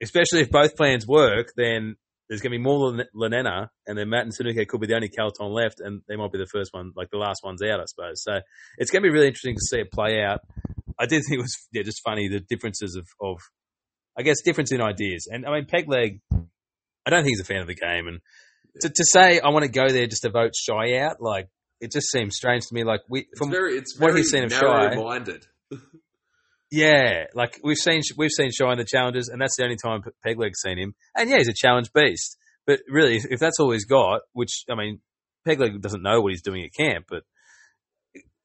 especially 0.02 0.40
if 0.40 0.50
both 0.50 0.76
plans 0.76 1.06
work, 1.06 1.52
then 1.56 1.96
there's 2.28 2.40
going 2.40 2.52
to 2.52 2.58
be 2.58 2.62
more 2.62 2.90
Len- 2.90 3.08
Lenena, 3.14 3.70
and 3.86 3.98
then 3.98 4.10
Matt 4.10 4.24
and 4.24 4.32
Tanuke 4.32 4.68
could 4.68 4.80
be 4.80 4.86
the 4.86 4.94
only 4.94 5.08
Calaton 5.08 5.50
left, 5.50 5.80
and 5.80 6.02
they 6.08 6.16
might 6.16 6.30
be 6.30 6.38
the 6.38 6.46
first 6.46 6.72
one, 6.72 6.92
like 6.94 7.10
the 7.10 7.16
last 7.16 7.40
ones 7.42 7.62
out, 7.62 7.80
I 7.80 7.84
suppose. 7.86 8.22
So 8.22 8.40
it's 8.76 8.90
going 8.90 9.02
to 9.02 9.08
be 9.08 9.12
really 9.12 9.26
interesting 9.26 9.54
to 9.54 9.60
see 9.60 9.80
it 9.80 9.90
play 9.90 10.22
out. 10.22 10.40
I 10.98 11.06
did 11.06 11.22
think 11.22 11.38
it 11.38 11.42
was 11.42 11.56
yeah, 11.72 11.82
just 11.82 12.02
funny 12.04 12.28
the 12.28 12.40
differences 12.40 12.96
of, 12.96 13.06
of 13.20 13.38
I 14.16 14.22
guess, 14.22 14.42
difference 14.44 14.72
in 14.72 14.82
ideas. 14.82 15.28
And 15.30 15.46
I 15.46 15.52
mean, 15.52 15.66
Pegleg, 15.66 16.20
I 17.06 17.10
don't 17.10 17.22
think 17.22 17.28
he's 17.28 17.40
a 17.40 17.44
fan 17.44 17.60
of 17.60 17.66
the 17.66 17.74
game, 17.74 18.08
and 18.08 18.20
to, 18.80 18.88
to 18.88 19.04
say 19.04 19.40
I 19.40 19.48
want 19.48 19.64
to 19.64 19.70
go 19.70 19.88
there 19.88 20.06
just 20.06 20.22
to 20.22 20.30
vote 20.30 20.52
Shy 20.54 20.96
out, 20.98 21.20
like 21.20 21.48
it 21.80 21.92
just 21.92 22.10
seems 22.10 22.36
strange 22.36 22.66
to 22.66 22.74
me. 22.74 22.84
Like 22.84 23.00
we 23.08 23.20
It's 23.20 23.38
from 23.38 23.50
very, 23.50 23.76
it's 23.76 23.98
what 23.98 24.08
very 24.08 24.20
he's 24.20 24.30
seen 24.30 24.44
of 24.44 24.52
Shy- 24.52 24.60
narrow-minded. 24.60 25.46
yeah, 26.70 27.24
like 27.34 27.60
we've 27.62 27.76
seen 27.76 28.02
we've 28.16 28.30
seen 28.30 28.50
Shy 28.50 28.70
in 28.72 28.78
the 28.78 28.84
challenges, 28.84 29.28
and 29.28 29.40
that's 29.40 29.56
the 29.56 29.64
only 29.64 29.76
time 29.76 30.02
Pegleg's 30.26 30.60
seen 30.60 30.78
him. 30.78 30.94
And 31.16 31.30
yeah, 31.30 31.38
he's 31.38 31.48
a 31.48 31.54
challenge 31.54 31.92
beast. 31.92 32.36
But 32.66 32.80
really, 32.88 33.16
if, 33.16 33.24
if 33.30 33.40
that's 33.40 33.58
all 33.58 33.72
he's 33.72 33.86
got, 33.86 34.20
which 34.32 34.64
I 34.70 34.74
mean, 34.74 35.00
Pegleg 35.46 35.80
doesn't 35.80 36.02
know 36.02 36.20
what 36.20 36.32
he's 36.32 36.42
doing 36.42 36.64
at 36.64 36.74
camp, 36.74 37.06
but 37.08 37.22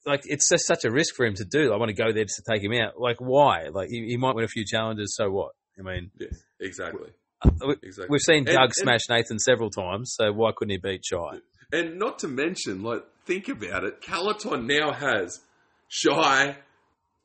like 0.06 0.22
it's 0.26 0.50
just 0.50 0.66
such 0.66 0.86
a 0.86 0.92
risk 0.92 1.16
for 1.16 1.26
him 1.26 1.34
to 1.36 1.46
do. 1.46 1.74
I 1.74 1.78
want 1.78 1.90
to 1.90 1.96
go 1.96 2.12
there 2.14 2.24
just 2.24 2.42
to 2.44 2.54
take 2.54 2.64
him 2.64 2.74
out. 2.74 3.00
Like 3.00 3.18
why? 3.20 3.68
Like 3.72 3.90
he, 3.90 4.06
he 4.08 4.18
might 4.18 4.36
win 4.36 4.46
a 4.46 4.50
few 4.50 4.66
challenges. 4.66 5.16
So 5.16 5.30
what? 5.30 5.52
I 5.78 5.82
mean, 5.82 6.12
Yeah, 6.20 6.28
exactly. 6.60 7.10
Uh, 7.46 7.68
we- 7.68 7.76
Exactly. 7.84 8.08
we've 8.10 8.22
seen 8.22 8.44
Doug 8.46 8.56
and- 8.58 8.74
smash 8.76 9.02
Nathan 9.10 9.40
several 9.40 9.70
times. 9.70 10.14
So 10.16 10.32
why 10.32 10.52
couldn't 10.56 10.72
he 10.72 10.78
beat 10.78 11.04
Shy? 11.06 11.40
And 11.72 11.98
not 11.98 12.20
to 12.20 12.28
mention, 12.28 12.84
like, 12.84 13.04
think 13.26 13.48
about 13.50 13.84
it. 13.84 14.02
Calaton 14.02 14.66
now 14.66 14.92
has 14.94 15.40
Shy, 15.88 16.58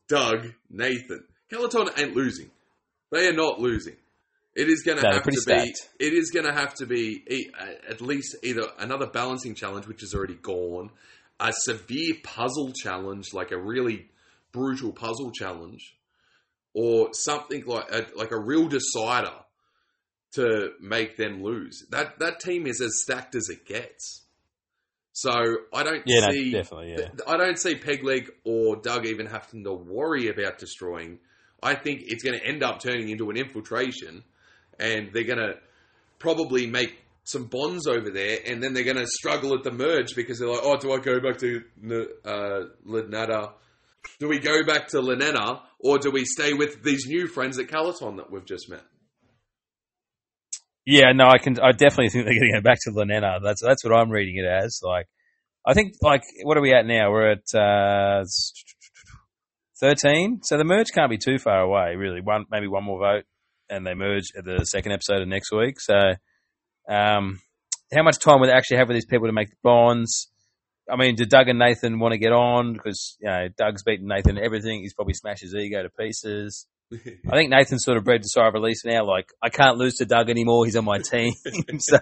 Doug, 0.08 0.54
Nathan. 0.70 1.24
Calaton 1.52 1.98
ain't 1.98 2.14
losing. 2.16 2.50
They 3.10 3.28
are 3.28 3.32
not 3.32 3.60
losing. 3.60 3.96
It 4.54 4.68
is 4.68 4.82
going 4.82 4.98
to 4.98 5.04
No, 5.04 5.12
have 5.14 5.22
to 5.22 5.30
be. 5.30 5.36
stacked. 5.36 5.88
It 6.00 6.12
is 6.14 6.30
going 6.30 6.46
to 6.46 6.52
have 6.52 6.74
to 6.74 6.86
be 6.86 7.22
at 7.88 8.00
least 8.00 8.36
either 8.42 8.62
another 8.78 9.06
balancing 9.06 9.54
challenge, 9.54 9.86
which 9.86 10.02
is 10.02 10.14
already 10.14 10.34
gone, 10.34 10.90
a 11.38 11.52
severe 11.52 12.14
puzzle 12.24 12.72
challenge, 12.72 13.32
like 13.32 13.52
a 13.52 13.58
really 13.58 14.10
brutal 14.52 14.92
puzzle 14.92 15.30
challenge, 15.30 15.94
or 16.74 17.10
something 17.12 17.64
like 17.66 17.90
a, 17.92 18.06
like 18.16 18.32
a 18.32 18.38
real 18.40 18.66
decider 18.68 19.32
to 20.32 20.72
make 20.80 21.16
them 21.16 21.42
lose. 21.42 21.86
That 21.90 22.18
that 22.18 22.40
team 22.40 22.66
is 22.66 22.80
as 22.80 23.02
stacked 23.02 23.34
as 23.34 23.48
it 23.48 23.66
gets. 23.66 24.22
So 25.12 25.30
I 25.74 25.82
don't 25.82 26.02
Yeah, 26.06 26.26
no, 26.26 26.30
see 26.30 26.52
definitely. 26.52 26.94
Yeah. 26.98 27.08
I 27.26 27.36
don't 27.36 27.58
see 27.58 27.74
Pegleg 27.74 28.28
or 28.44 28.76
Doug 28.76 29.06
even 29.06 29.26
having 29.26 29.64
to 29.64 29.72
worry 29.72 30.28
about 30.28 30.58
destroying. 30.58 31.18
I 31.60 31.74
think 31.74 32.02
it's 32.06 32.22
going 32.22 32.38
to 32.38 32.46
end 32.46 32.62
up 32.62 32.80
turning 32.80 33.08
into 33.08 33.28
an 33.30 33.36
infiltration, 33.36 34.22
and 34.78 35.10
they're 35.12 35.24
going 35.24 35.38
to 35.40 35.54
probably 36.20 36.68
make 36.68 36.96
some 37.24 37.46
bonds 37.46 37.88
over 37.88 38.10
there, 38.10 38.38
and 38.46 38.62
then 38.62 38.74
they're 38.74 38.84
going 38.84 38.96
to 38.96 39.06
struggle 39.06 39.54
at 39.54 39.64
the 39.64 39.72
merge 39.72 40.14
because 40.14 40.38
they're 40.38 40.48
like, 40.48 40.60
oh, 40.62 40.76
do 40.76 40.92
I 40.92 40.98
go 40.98 41.20
back 41.20 41.38
to 41.38 41.62
uh, 42.24 42.60
Lenata? 42.86 43.52
Do 44.20 44.28
we 44.28 44.38
go 44.38 44.64
back 44.64 44.88
to 44.88 45.00
Lenena, 45.00 45.62
or 45.80 45.98
do 45.98 46.10
we 46.10 46.24
stay 46.24 46.52
with 46.54 46.82
these 46.84 47.06
new 47.06 47.26
friends 47.26 47.58
at 47.58 47.66
Calaton 47.66 48.18
that 48.18 48.30
we've 48.30 48.46
just 48.46 48.70
met? 48.70 48.84
Yeah, 50.90 51.12
no, 51.12 51.26
I 51.28 51.36
can. 51.36 51.60
I 51.60 51.72
definitely 51.72 52.08
think 52.08 52.24
they're 52.24 52.32
going 52.32 52.50
to 52.50 52.60
go 52.60 52.62
back 52.62 52.78
to 52.84 52.90
Lenena. 52.90 53.40
That's 53.44 53.60
that's 53.60 53.84
what 53.84 53.94
I'm 53.94 54.08
reading 54.08 54.36
it 54.42 54.46
as. 54.46 54.80
Like, 54.82 55.06
I 55.66 55.74
think 55.74 55.92
like 56.00 56.22
what 56.44 56.56
are 56.56 56.62
we 56.62 56.72
at 56.72 56.86
now? 56.86 57.10
We're 57.10 57.32
at 57.32 57.54
uh, 57.54 58.24
thirteen. 59.78 60.40
So 60.44 60.56
the 60.56 60.64
merge 60.64 60.86
can't 60.94 61.10
be 61.10 61.18
too 61.18 61.36
far 61.36 61.60
away, 61.60 61.96
really. 61.96 62.22
One 62.22 62.46
maybe 62.50 62.68
one 62.68 62.84
more 62.84 62.98
vote, 62.98 63.24
and 63.68 63.86
they 63.86 63.92
merge 63.92 64.32
at 64.34 64.46
the 64.46 64.64
second 64.64 64.92
episode 64.92 65.20
of 65.20 65.28
next 65.28 65.52
week. 65.52 65.78
So, 65.78 65.94
um, 66.88 67.38
how 67.94 68.02
much 68.02 68.18
time 68.18 68.40
will 68.40 68.46
they 68.46 68.54
actually 68.54 68.78
have 68.78 68.88
with 68.88 68.96
these 68.96 69.04
people 69.04 69.26
to 69.26 69.32
make 69.34 69.50
the 69.50 69.56
bonds? 69.62 70.30
I 70.90 70.96
mean, 70.96 71.16
do 71.16 71.26
Doug 71.26 71.48
and 71.48 71.58
Nathan 71.58 71.98
want 71.98 72.12
to 72.12 72.18
get 72.18 72.32
on? 72.32 72.72
Because 72.72 73.18
you 73.20 73.28
know, 73.28 73.48
Doug's 73.58 73.82
beaten 73.82 74.08
Nathan 74.08 74.38
at 74.38 74.42
everything. 74.42 74.80
He's 74.80 74.94
probably 74.94 75.12
smashed 75.12 75.42
his 75.42 75.54
ego 75.54 75.82
to 75.82 75.90
pieces. 75.90 76.66
I 76.90 77.36
think 77.36 77.50
Nathan's 77.50 77.84
sort 77.84 77.98
of 77.98 78.04
bred 78.04 78.22
to 78.22 78.40
of 78.40 78.54
release 78.54 78.82
now. 78.84 79.04
Like, 79.04 79.28
I 79.42 79.50
can't 79.50 79.76
lose 79.76 79.96
to 79.96 80.06
Doug 80.06 80.30
anymore. 80.30 80.64
He's 80.64 80.76
on 80.76 80.84
my 80.84 80.98
team. 80.98 81.34
so, 81.78 81.98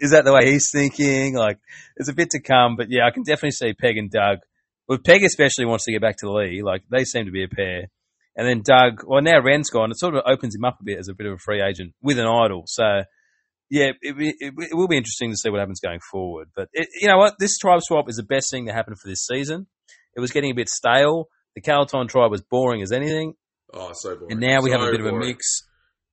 is 0.00 0.12
that 0.12 0.24
the 0.24 0.32
way 0.32 0.50
he's 0.50 0.70
thinking? 0.72 1.34
Like, 1.34 1.58
there's 1.96 2.08
a 2.08 2.14
bit 2.14 2.30
to 2.30 2.40
come, 2.40 2.76
but 2.76 2.86
yeah, 2.88 3.06
I 3.06 3.10
can 3.10 3.24
definitely 3.24 3.50
see 3.52 3.74
Peg 3.74 3.98
and 3.98 4.10
Doug. 4.10 4.38
Well, 4.88 4.98
Peg 5.04 5.22
especially 5.22 5.66
wants 5.66 5.84
to 5.84 5.92
get 5.92 6.00
back 6.00 6.16
to 6.18 6.32
Lee. 6.32 6.62
Like, 6.62 6.82
they 6.90 7.04
seem 7.04 7.26
to 7.26 7.30
be 7.30 7.44
a 7.44 7.48
pair. 7.48 7.88
And 8.36 8.48
then 8.48 8.62
Doug, 8.64 9.02
well, 9.06 9.22
now 9.22 9.42
Ren's 9.42 9.70
gone. 9.70 9.90
It 9.90 9.98
sort 9.98 10.14
of 10.14 10.22
opens 10.26 10.54
him 10.54 10.64
up 10.64 10.78
a 10.80 10.84
bit 10.84 10.98
as 10.98 11.08
a 11.08 11.14
bit 11.14 11.26
of 11.26 11.34
a 11.34 11.38
free 11.38 11.62
agent 11.62 11.92
with 12.00 12.18
an 12.18 12.26
idol. 12.26 12.64
So, 12.66 13.02
yeah, 13.68 13.90
it, 14.00 14.14
it, 14.18 14.54
it 14.56 14.76
will 14.76 14.88
be 14.88 14.96
interesting 14.96 15.30
to 15.30 15.36
see 15.36 15.50
what 15.50 15.60
happens 15.60 15.80
going 15.80 16.00
forward. 16.10 16.48
But 16.56 16.68
it, 16.72 16.88
you 17.00 17.08
know 17.08 17.18
what? 17.18 17.34
This 17.38 17.58
tribe 17.58 17.80
swap 17.82 18.08
is 18.08 18.16
the 18.16 18.22
best 18.22 18.50
thing 18.50 18.64
that 18.64 18.74
happened 18.74 18.98
for 18.98 19.08
this 19.08 19.26
season. 19.26 19.66
It 20.16 20.20
was 20.20 20.32
getting 20.32 20.50
a 20.50 20.54
bit 20.54 20.70
stale. 20.70 21.28
The 21.54 21.60
Calaton 21.60 22.08
tribe 22.08 22.30
was 22.30 22.42
boring 22.42 22.82
as 22.82 22.92
anything. 22.92 23.34
Oh, 23.74 23.92
so 23.94 24.16
boring. 24.16 24.32
And 24.32 24.40
now 24.40 24.62
we 24.62 24.70
have 24.70 24.80
a 24.80 24.86
So 24.86 24.90
bit 24.92 25.00
of 25.00 25.06
a 25.06 25.18
mix. 25.18 25.64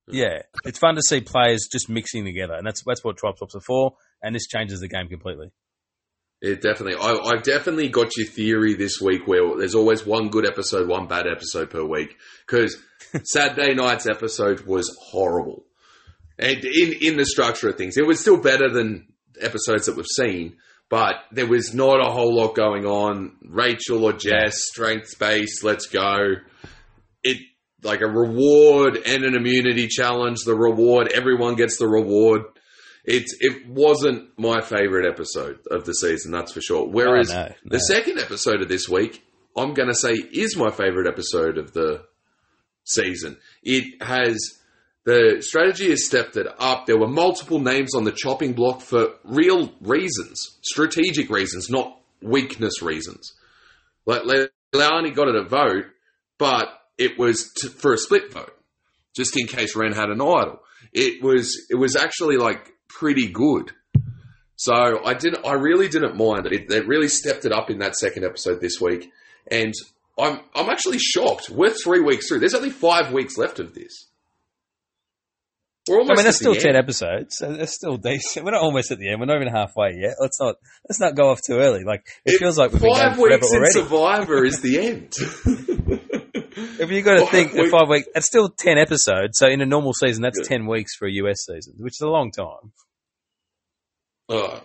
Yeah, 0.10 0.42
it's 0.64 0.80
fun 0.80 0.96
to 0.96 1.02
see 1.02 1.22
players 1.22 1.68
just 1.70 1.90
mixing 1.90 2.24
together, 2.24 2.54
and 2.54 2.66
that's 2.66 2.82
that's 2.86 3.04
what 3.04 3.18
tribe 3.18 3.38
swaps 3.38 3.56
are 3.56 3.62
for. 3.62 3.94
And 4.22 4.34
this 4.34 4.48
changes 4.48 4.80
the 4.80 4.88
game 4.88 5.10
completely. 5.10 5.52
It 6.42 6.62
definitely. 6.62 6.96
I, 6.96 7.14
I've 7.14 7.44
definitely 7.44 7.90
got 7.90 8.16
your 8.16 8.28
theory 8.28 8.76
this 8.76 9.02
week 9.02 9.26
where 9.26 9.58
there's 9.58 9.76
always 9.76 10.06
one 10.06 10.30
good 10.30 10.46
episode, 10.46 10.88
one 10.88 11.08
bad 11.08 11.26
episode 11.28 11.72
per 11.72 11.84
week. 11.84 12.16
Because 12.46 12.78
Saturday 13.24 13.74
night's 13.74 14.08
episode 14.08 14.62
was 14.62 14.96
horrible, 15.12 15.66
and 16.38 16.64
in 16.64 16.94
in 17.02 17.18
the 17.18 17.26
structure 17.26 17.70
of 17.70 17.76
things, 17.76 17.98
it 17.98 18.06
was 18.06 18.20
still 18.20 18.40
better 18.40 18.70
than 18.70 19.08
episodes 19.42 19.88
that 19.88 19.96
we've 19.96 20.06
seen. 20.06 20.58
But 20.90 21.16
there 21.32 21.48
was 21.48 21.74
not 21.74 22.00
a 22.00 22.12
whole 22.12 22.34
lot 22.34 22.56
going 22.56 22.86
on. 22.86 23.36
Rachel 23.44 24.06
or 24.06 24.14
Jess, 24.14 24.56
strength 24.70 25.20
based, 25.20 25.64
let's 25.64 25.88
go. 25.88 26.36
It 27.80 27.86
like 27.86 28.02
a 28.02 28.08
reward 28.08 28.98
and 29.06 29.24
an 29.24 29.36
immunity 29.36 29.88
challenge. 29.88 30.40
The 30.46 30.56
reward, 30.56 31.12
everyone 31.14 31.56
gets 31.56 31.78
the 31.78 31.88
reward. 31.88 32.42
It's 33.04 33.36
it 33.40 33.68
wasn't 33.68 34.38
my 34.38 34.62
favorite 34.62 35.08
episode 35.10 35.60
of 35.72 35.86
the 35.86 35.94
season, 35.94 36.32
that's 36.32 36.52
for 36.52 36.62
sure. 36.62 36.84
Oh, 36.84 36.90
Whereas 36.90 37.32
Oh, 37.32 37.36
no, 37.36 37.48
no. 37.48 37.54
the 37.66 37.80
second 37.80 38.20
episode 38.20 38.62
of 38.62 38.68
this 38.68 38.90
week, 38.90 39.24
I'm 39.56 39.74
going 39.74 39.88
to 39.90 39.96
say 39.96 40.12
is 40.12 40.58
my 40.58 40.72
favorite 40.72 41.08
episode 41.08 41.58
of 41.58 41.72
the 41.74 42.04
season. 42.84 43.38
It 43.64 44.02
has 44.04 44.38
the 45.06 45.38
strategy 45.40 45.90
has 45.90 46.06
stepped 46.06 46.36
it 46.36 46.48
up. 46.60 46.86
There 46.86 47.00
were 47.00 47.08
multiple 47.08 47.60
names 47.60 47.96
on 47.96 48.04
the 48.04 48.12
chopping 48.12 48.52
block 48.54 48.82
for 48.82 49.12
real 49.24 49.72
reasons, 49.80 50.58
strategic 50.62 51.30
reasons, 51.30 51.70
not 51.70 51.98
weakness 52.22 52.82
reasons. 52.82 53.34
Like 54.06 54.26
Le- 54.26 54.50
Leilani 54.76 55.16
got 55.16 55.30
it 55.30 55.36
a 55.36 55.46
vote, 55.48 55.86
but 56.38 56.68
it 56.98 57.18
was 57.18 57.52
t- 57.62 57.68
for 57.70 57.94
a 57.94 57.98
split 57.98 58.32
vote, 58.34 58.54
just 59.16 59.38
in 59.38 59.48
case 59.48 59.76
Ren 59.76 59.94
had 59.94 60.10
an 60.10 60.22
idol. 60.22 60.60
It 60.94 61.22
was 61.24 61.56
it 61.70 61.76
was 61.76 61.96
actually 61.96 62.38
like 62.38 62.72
pretty 62.88 63.28
good. 63.30 63.72
So 64.56 64.74
I 65.06 65.14
didn't. 65.14 65.46
I 65.46 65.54
really 65.54 65.88
didn't 65.88 66.16
mind 66.18 66.48
it. 66.48 66.68
They 66.68 66.82
really 66.82 67.08
stepped 67.10 67.46
it 67.46 67.52
up 67.52 67.70
in 67.70 67.80
that 67.80 67.96
second 67.96 68.24
episode 68.26 68.60
this 68.60 68.82
week, 68.82 69.12
and 69.52 69.74
I'm 70.18 70.40
I'm 70.56 70.70
actually 70.70 70.98
shocked. 70.98 71.50
We're 71.52 71.74
three 71.74 72.00
weeks 72.02 72.28
through. 72.28 72.40
There's 72.40 72.56
only 72.56 72.72
five 72.72 73.12
weeks 73.14 73.38
left 73.38 73.60
of 73.60 73.76
this. 73.76 74.08
We're 75.88 76.00
almost. 76.00 76.12
I 76.12 76.16
mean, 76.16 76.24
there's 76.24 76.36
still 76.38 76.54
the 76.56 76.60
ten 76.60 76.70
end. 76.76 76.78
episodes, 76.84 77.38
so 77.38 77.54
they're 77.54 77.68
still 77.68 77.98
decent. 77.98 78.44
We're 78.46 78.52
not 78.52 78.62
almost 78.62 78.92
at 78.92 78.98
the 78.98 79.10
end. 79.10 79.20
We're 79.20 79.28
not 79.28 79.36
even 79.42 79.54
halfway 79.54 79.96
yet. 80.02 80.16
Let's 80.20 80.40
not 80.40 80.56
let's 80.90 81.00
not 81.00 81.16
go 81.16 81.30
off 81.30 81.40
too 81.46 81.58
early. 81.60 81.84
Like 81.84 82.08
it, 82.26 82.34
It- 82.34 82.40
feels 82.40 82.58
like 82.58 82.72
we've 82.74 82.82
five 82.82 83.16
forever 83.16 83.22
weeks 83.36 83.52
in 83.52 83.58
already. 83.58 83.74
Survivor 83.74 84.44
is 84.44 84.60
the 84.62 84.80
end. 84.80 85.14
If 86.58 86.90
you 86.92 87.02
got 87.04 87.20
to 87.20 87.26
think, 87.28 87.54
weeks. 87.54 87.70
five 87.72 87.88
weeks, 87.88 88.08
that's 88.14 88.26
still 88.26 88.50
ten 88.50 88.78
episodes. 88.78 89.38
So 89.38 89.48
in 89.48 89.62
a 89.62 89.66
normal 89.66 89.94
season, 89.94 90.24
that's 90.24 90.40
Yeah. 90.40 90.48
ten 90.58 90.66
weeks 90.68 90.96
for 90.98 91.08
a 91.08 91.12
US 91.12 91.46
season, 91.46 91.76
which 91.78 91.94
is 91.94 92.02
a 92.02 92.08
long 92.10 92.32
time. 92.32 92.72
Oh. 94.30 94.62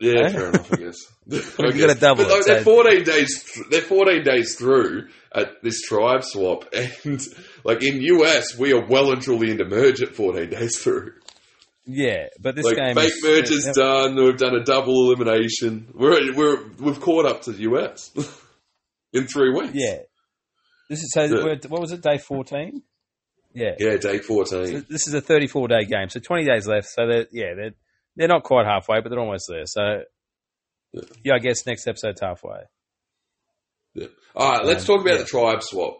Yeah, 0.00 0.28
fair 0.30 0.48
enough. 0.48 0.72
I 0.72 0.76
guess. 0.76 0.96
I 1.60 1.66
you 1.74 1.86
gotta 1.86 2.00
double 2.00 2.24
But, 2.24 2.38
it, 2.40 2.46
they're 2.46 2.58
so- 2.58 2.64
fourteen 2.64 3.04
days. 3.04 3.60
They're 3.70 3.82
fourteen 3.82 4.22
days 4.24 4.56
through 4.56 5.08
at 5.34 5.62
this 5.62 5.82
tribe 5.82 6.24
swap, 6.24 6.64
and 6.72 7.20
like 7.64 7.82
in 7.82 8.00
US, 8.00 8.56
we 8.58 8.72
are 8.72 8.84
well 8.86 9.12
and 9.12 9.20
truly 9.20 9.50
into 9.50 9.66
merge 9.66 10.00
at 10.02 10.16
fourteen 10.16 10.48
days 10.50 10.78
through. 10.78 11.12
Yeah, 11.84 12.26
but 12.40 12.56
this 12.56 12.64
like 12.64 12.76
game 12.76 12.94
fake 12.94 13.12
is, 13.12 13.22
merge 13.22 13.50
is 13.50 13.70
done. 13.74 14.16
We've 14.16 14.36
done 14.36 14.54
a 14.54 14.64
double 14.64 15.10
elimination. 15.12 15.88
We're 15.94 16.34
we're 16.34 16.68
we've 16.78 17.00
caught 17.00 17.26
up 17.26 17.42
to 17.42 17.52
the 17.52 17.62
US 17.72 18.10
in 19.12 19.26
three 19.26 19.52
weeks. 19.52 19.72
Yeah, 19.74 19.98
this 20.90 20.98
is 21.00 21.10
so. 21.14 21.26
We're- 21.28 21.58
What 21.68 21.80
was 21.80 21.92
it? 21.92 22.02
Day 22.02 22.18
fourteen. 22.18 22.82
Yeah. 23.54 23.74
yeah, 23.78 23.96
day 23.96 24.18
So 24.18 24.22
fourteen. 24.22 24.84
this 24.90 25.08
is 25.08 25.14
a 25.14 25.20
34 25.20 25.66
day 25.68 25.84
game, 25.84 26.08
so 26.08 26.20
20 26.20 26.44
days 26.44 26.68
left. 26.68 26.86
So 26.88 27.06
they're 27.08 27.26
yeah, 27.32 27.54
they're 27.56 27.74
they're 28.16 28.28
not 28.28 28.44
quite 28.44 28.64
halfway, 28.66 29.00
but 29.00 29.08
they're 29.08 29.18
almost 29.18 29.46
there. 29.48 29.64
So 29.66 30.02
Yeah. 30.92 31.02
yeah, 31.24 31.34
I 31.34 31.38
guess 31.40 31.66
next 31.66 31.86
episode's 31.88 32.20
halfway. 32.20 32.60
Yeah. 33.94 34.06
All 34.36 34.52
right, 34.52 34.64
let's 34.64 34.82
Um, 34.88 34.96
talk 34.96 35.00
about 35.04 35.14
yeah. 35.14 35.22
the 35.22 35.28
tribe 35.28 35.62
swap. 35.62 35.96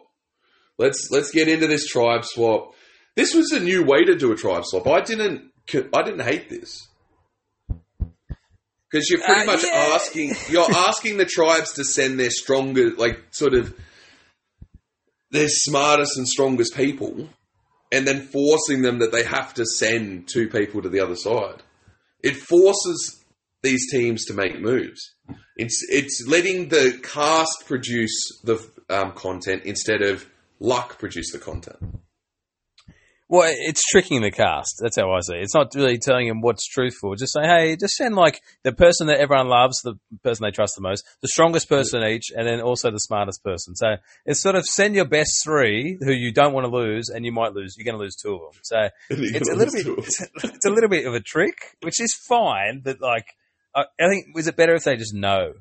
Let's 0.77 1.09
let's 1.11 1.31
get 1.31 1.47
into 1.49 1.67
this 1.67 1.87
tribe 1.87 2.23
swap. 2.23 2.73
This 3.17 3.33
was 3.33 3.51
a 3.51 3.59
new 3.59 3.83
way 3.83 4.05
to 4.05 4.15
do 4.15 4.31
a 4.31 4.35
tribe 4.37 4.63
swap. 4.65 4.87
I 4.87 5.01
didn't 5.01 5.51
I 5.93 6.03
didn't 6.03 6.21
hate 6.21 6.49
this 6.49 6.87
because 8.89 9.09
you're 9.09 9.21
pretty 9.21 9.41
Uh, 9.41 9.45
much 9.45 9.63
yeah. 9.63 9.89
asking 9.93 10.33
you're 10.49 10.71
asking 10.87 11.17
the 11.17 11.25
tribes 11.25 11.73
to 11.73 11.83
send 11.83 12.19
their 12.19 12.29
stronger 12.29 12.91
like 12.95 13.19
sort 13.31 13.53
of 13.53 13.73
their 15.31 15.47
smartest 15.47 16.17
and 16.17 16.27
strongest 16.27 16.75
people, 16.75 17.29
and 17.91 18.07
then 18.07 18.21
forcing 18.21 18.81
them 18.81 18.99
that 18.99 19.11
they 19.11 19.23
have 19.23 19.53
to 19.55 19.65
send 19.65 20.27
two 20.27 20.47
people 20.47 20.81
to 20.81 20.89
the 20.89 20.99
other 20.99 21.15
side. 21.15 21.63
It 22.23 22.35
forces 22.35 23.23
these 23.63 23.91
teams 23.91 24.25
to 24.25 24.33
make 24.33 24.59
moves. 24.59 25.15
It's 25.55 25.85
it's 25.89 26.25
letting 26.27 26.69
the 26.69 26.99
cast 27.03 27.65
produce 27.65 28.41
the 28.43 28.65
um, 28.89 29.11
content 29.13 29.63
instead 29.63 30.01
of 30.01 30.27
luck 30.59 30.99
produce 30.99 31.31
the 31.31 31.39
content. 31.39 31.77
Well, 33.31 33.49
it's 33.49 33.81
tricking 33.89 34.23
the 34.23 34.29
cast. 34.29 34.81
That's 34.81 34.97
how 34.97 35.09
I 35.13 35.21
see 35.21 35.35
it. 35.35 35.43
It's 35.43 35.55
not 35.55 35.73
really 35.73 35.97
telling 35.97 36.27
them 36.27 36.41
what's 36.41 36.67
truthful. 36.67 37.15
Just 37.15 37.31
say, 37.31 37.43
hey, 37.43 37.77
just 37.77 37.95
send 37.95 38.13
like 38.13 38.41
the 38.63 38.73
person 38.73 39.07
that 39.07 39.21
everyone 39.21 39.47
loves, 39.47 39.81
the 39.83 39.97
person 40.21 40.43
they 40.43 40.51
trust 40.51 40.73
the 40.75 40.81
most, 40.81 41.07
the 41.21 41.29
strongest 41.29 41.69
person 41.69 42.03
each, 42.03 42.25
and 42.35 42.45
then 42.45 42.59
also 42.59 42.91
the 42.91 42.99
smartest 42.99 43.41
person. 43.41 43.73
So 43.77 43.95
it's 44.25 44.41
sort 44.41 44.55
of 44.55 44.65
send 44.65 44.95
your 44.95 45.07
best 45.07 45.45
three 45.45 45.97
who 46.01 46.11
you 46.11 46.33
don't 46.33 46.51
want 46.51 46.65
to 46.65 46.75
lose, 46.75 47.07
and 47.07 47.23
you 47.23 47.31
might 47.31 47.53
lose. 47.53 47.75
You're 47.77 47.85
going 47.85 47.97
to 47.97 48.03
lose 48.03 48.17
two 48.17 48.35
of 48.35 48.41
them. 48.41 48.61
So 48.63 48.89
it's 49.09 49.49
a 49.49 49.55
little 49.55 49.73
bit, 49.73 49.87
it's, 49.87 50.21
it's 50.43 50.65
a 50.65 50.69
little 50.69 50.89
bit 50.89 51.05
of 51.05 51.13
a 51.13 51.21
trick, 51.21 51.77
which 51.83 52.01
is 52.01 52.13
fine. 52.27 52.81
But 52.83 52.99
like, 52.99 53.27
I, 53.73 53.83
I 53.97 54.09
think 54.09 54.37
is 54.37 54.47
it 54.47 54.57
better 54.57 54.75
if 54.75 54.83
they 54.83 54.97
just 54.97 55.13
know, 55.13 55.53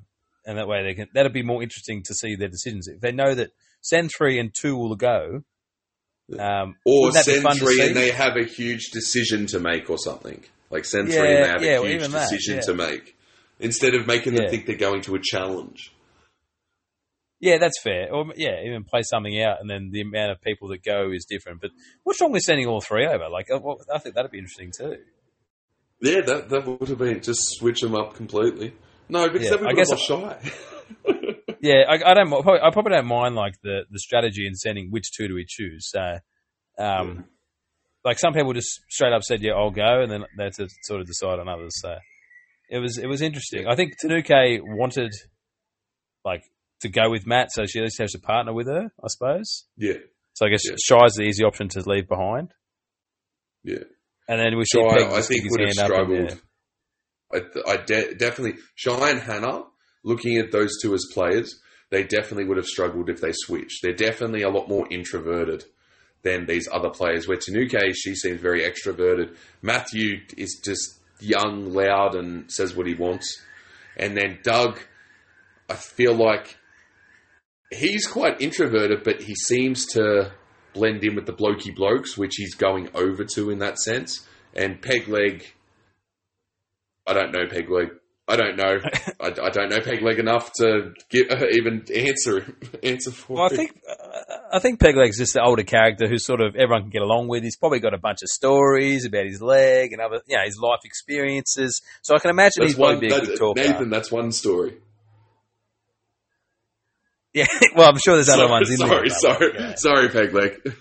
and 0.45 0.59
that 0.59 0.67
way 0.67 0.83
they 0.83 0.95
can. 0.95 1.07
That'd 1.15 1.33
be 1.33 1.45
more 1.45 1.63
interesting 1.63 2.03
to 2.07 2.15
see 2.15 2.35
their 2.35 2.49
decisions. 2.49 2.89
If 2.89 3.01
they 3.01 3.13
know 3.13 3.33
that 3.37 3.51
send 3.81 4.11
three 4.11 4.41
and 4.41 4.53
two 4.53 4.77
will 4.77 4.97
go. 4.97 5.45
Um, 6.39 6.77
Or 6.85 7.07
wouldn't 7.07 7.15
that 7.15 7.27
be 7.27 7.41
send 7.41 7.59
three 7.59 7.81
and 7.81 7.97
they 7.97 8.11
have 8.11 8.37
a 8.37 8.45
huge 8.45 8.91
decision 8.93 9.47
to 9.47 9.61
make 9.61 9.91
or 9.91 9.99
something. 9.99 10.45
Like 10.71 10.85
send 10.85 11.09
Yeah, 11.09 11.21
three 11.21 11.35
and 11.35 11.45
they 11.45 11.49
have 11.49 11.63
yeah, 11.63 11.71
a 11.77 11.81
well, 11.81 11.91
huge 11.91 12.01
even 12.03 12.13
that, 12.13 12.31
decision 12.31 12.57
yeah. 12.57 12.61
to 12.63 12.75
make. 12.75 13.17
Instead 13.59 13.95
of 13.95 14.07
making 14.07 14.35
them 14.35 14.49
think 14.49 14.67
they're 14.67 14.77
going 14.77 15.03
to 15.03 15.15
a 15.17 15.21
challenge. 15.23 15.93
Yeah, 17.41 17.57
that's 17.59 17.81
fair. 17.83 18.13
Or 18.13 18.27
yeah, 18.37 18.63
even 18.67 18.85
play 18.85 19.01
something 19.03 19.41
out, 19.43 19.61
and 19.61 19.69
then 19.69 19.91
the 19.93 20.03
amount 20.03 20.31
of 20.33 20.41
people 20.43 20.69
that 20.69 20.85
go 20.85 21.11
is 21.11 21.25
different. 21.29 21.61
But 21.63 21.71
what's 22.05 22.21
wrong 22.21 22.33
with 22.33 22.43
sending 22.43 22.67
all 22.67 22.81
three 22.83 23.07
over? 23.07 23.29
Like, 23.31 23.51
uh, 23.51 23.59
I 23.93 23.99
think 23.99 24.15
that'd 24.15 24.31
be 24.31 24.39
interesting 24.39 24.73
too. 24.77 24.99
Yeah, 26.03 26.21
that 26.23 26.49
that 26.51 26.67
would 26.67 26.89
have 26.89 26.99
been 26.99 27.21
just 27.23 27.41
switch 27.59 27.81
them 27.81 27.95
up 27.95 28.15
completely. 28.15 28.75
No, 29.09 29.29
because 29.29 29.45
Yeah, 29.51 29.57
then 29.57 29.61
we 29.61 29.67
I 29.67 29.69
would 29.71 29.77
guess 29.77 29.91
have 29.91 29.99
lost 30.11 30.43
shy. 30.45 30.53
Yeah, 31.61 31.83
I, 31.89 32.11
I 32.11 32.15
don't. 32.15 32.29
Probably, 32.31 32.61
I 32.61 32.71
probably 32.71 32.93
don't 32.93 33.07
mind 33.07 33.35
like 33.35 33.55
the 33.63 33.83
the 33.91 33.99
strategy 33.99 34.47
in 34.47 34.55
sending 34.55 34.91
which 34.91 35.13
two 35.17 35.29
do 35.29 35.35
we 35.35 35.45
choose. 35.47 35.91
So, 35.91 36.19
um, 36.79 37.25
like 38.05 38.19
some 38.19 38.33
people 38.33 38.53
just 38.55 38.81
straight 38.89 39.13
up 39.13 39.23
said, 39.23 39.43
"Yeah, 39.43 39.53
I'll 39.53 39.71
go," 39.71 40.01
and 40.03 40.11
then 40.11 40.25
they 40.39 40.45
had 40.45 40.55
to 40.55 40.69
sort 40.83 41.01
of 41.03 41.07
decide 41.07 41.39
on 41.39 41.49
others. 41.49 41.73
So 41.81 41.97
it 42.71 42.79
was 42.79 42.97
it 42.99 43.07
was 43.07 43.21
interesting. 43.21 43.67
I 43.67 43.77
think 43.77 43.93
Tanuke 44.01 44.61
wanted 44.63 45.13
like 46.25 46.43
to 46.81 46.89
go 46.89 47.11
with 47.11 47.27
Matt, 47.27 47.53
so 47.53 47.67
she 47.67 47.79
at 47.79 47.83
least 47.83 47.99
has 48.01 48.15
a 48.15 48.21
partner 48.21 48.55
with 48.55 48.67
her. 48.67 48.91
I 49.03 49.07
suppose. 49.09 49.67
yeah, 49.77 49.99
So 50.33 50.47
I 50.47 50.49
guess 50.49 50.63
Yeah. 50.65 50.77
Shy's 50.83 51.13
the 51.15 51.25
easy 51.25 51.45
option 51.45 51.69
to 51.69 51.83
leave 51.87 52.09
behind. 52.09 52.53
yeah. 53.65 53.85
And 54.29 54.41
then 54.41 54.57
we 54.57 54.65
Shy, 54.65 54.81
I 54.81 55.21
think 55.23 55.51
would 55.51 55.61
have 55.61 55.79
up 55.91 55.91
and, 56.09 56.31
struggled. 56.31 56.41
I, 57.35 57.73
I 57.73 57.77
de- 57.79 58.15
definitely 58.15 58.61
Shy 58.77 59.11
and 59.11 59.21
Hannah. 59.21 59.65
Looking 60.03 60.39
at 60.39 60.53
those 60.53 60.73
two 60.81 60.95
as 60.95 61.05
players, 61.13 61.61
they 61.91 62.05
definitely 62.05 62.45
would 62.45 62.57
have 62.57 62.67
struggled 62.67 63.11
if 63.11 63.21
they 63.21 63.33
switched. 63.33 63.83
They're 63.83 63.93
definitely 63.93 64.43
a 64.43 64.51
lot 64.51 64.69
more 64.69 64.87
introverted 64.91 65.65
than 66.23 66.47
these 66.47 66.69
other 66.71 66.91
players. 66.91 67.27
Where 67.27 67.37
Tanuke, 67.37 67.95
she 67.95 68.15
seems 68.15 68.41
very 68.41 68.63
extroverted. 68.63 69.37
Matthew 69.63 70.21
is 70.37 70.61
just 70.65 71.01
young, 71.21 71.73
loud, 71.73 72.15
and 72.15 72.51
says 72.51 72.75
what 72.75 72.87
he 72.87 72.95
wants. 72.95 73.41
And 73.97 74.17
then 74.17 74.39
Doug, 74.43 74.79
I 75.69 75.75
feel 75.75 76.15
like 76.15 76.57
he's 77.71 78.07
quite 78.07 78.41
introverted, 78.41 79.05
but 79.05 79.23
he 79.23 79.35
seems 79.35 79.87
to 79.87 80.33
blend 80.73 81.05
in 81.05 81.15
with 81.15 81.27
the 81.27 81.33
blokey 81.33 81.75
blokes, 81.75 82.17
which 82.17 82.35
he's 82.37 82.55
going 82.55 82.89
over 82.95 83.25
to 83.35 83.51
in 83.51 83.59
that 83.59 83.79
sense. 83.79 84.27
And 84.55 84.81
Pegleg, 84.81 85.45
I 87.07 87.13
don't 87.13 87.33
know 87.33 87.47
Pegleg. 87.47 87.91
I 88.29 88.37
don't 88.37 88.57
know. 88.57 88.79
I, 89.21 89.27
I 89.27 89.51
don't 89.51 89.71
know 89.71 89.79
Pegleg 89.81 90.19
enough 90.21 90.53
to 90.61 90.93
get 91.09 91.33
even 91.53 91.85
answer 91.95 92.47
answer 92.83 93.11
for. 93.11 93.35
Well, 93.39 93.47
I 93.47 93.49
think 93.57 93.81
uh, 93.89 93.95
I 94.53 94.59
think 94.61 94.79
Pegleg's 94.79 95.19
just 95.19 95.35
the 95.35 95.43
older 95.43 95.65
character 95.65 96.07
who 96.09 96.17
sort 96.19 96.41
of 96.41 96.55
everyone 96.55 96.83
can 96.83 96.91
get 96.91 97.03
along 97.03 97.27
with. 97.29 97.43
He's 97.43 97.57
probably 97.57 97.81
got 97.81 97.93
a 97.95 97.99
bunch 97.99 98.19
of 98.23 98.29
stories 98.29 99.05
about 99.05 99.27
his 99.27 99.43
leg 99.43 99.93
and 99.93 100.01
other, 100.01 100.21
you 100.29 100.37
know, 100.37 100.45
his 100.45 100.59
life 100.63 100.81
experiences. 100.85 101.81
So 102.03 102.15
I 102.15 102.19
can 102.21 102.31
imagine 102.31 102.61
that's 102.61 102.73
he's 102.73 102.77
probably 102.77 102.95
one. 102.95 103.01
be 103.01 103.07
a 103.15 103.21
good 103.27 103.39
talker. 103.39 103.61
Nathan, 103.63 103.91
that's 103.91 104.13
one 104.13 104.31
story. 104.33 104.75
Yeah, 107.33 107.47
well, 107.77 107.89
I'm 107.89 107.99
sure 107.99 108.15
there's 108.17 108.29
other 108.29 108.49
sorry, 108.49 108.51
ones 108.51 108.71
in 108.71 108.77
sorry, 108.77 109.09
there. 109.09 109.19
sorry, 109.19 109.53
Yeah. 109.55 109.75
sorry, 109.77 110.09
Pegleg. 110.09 110.75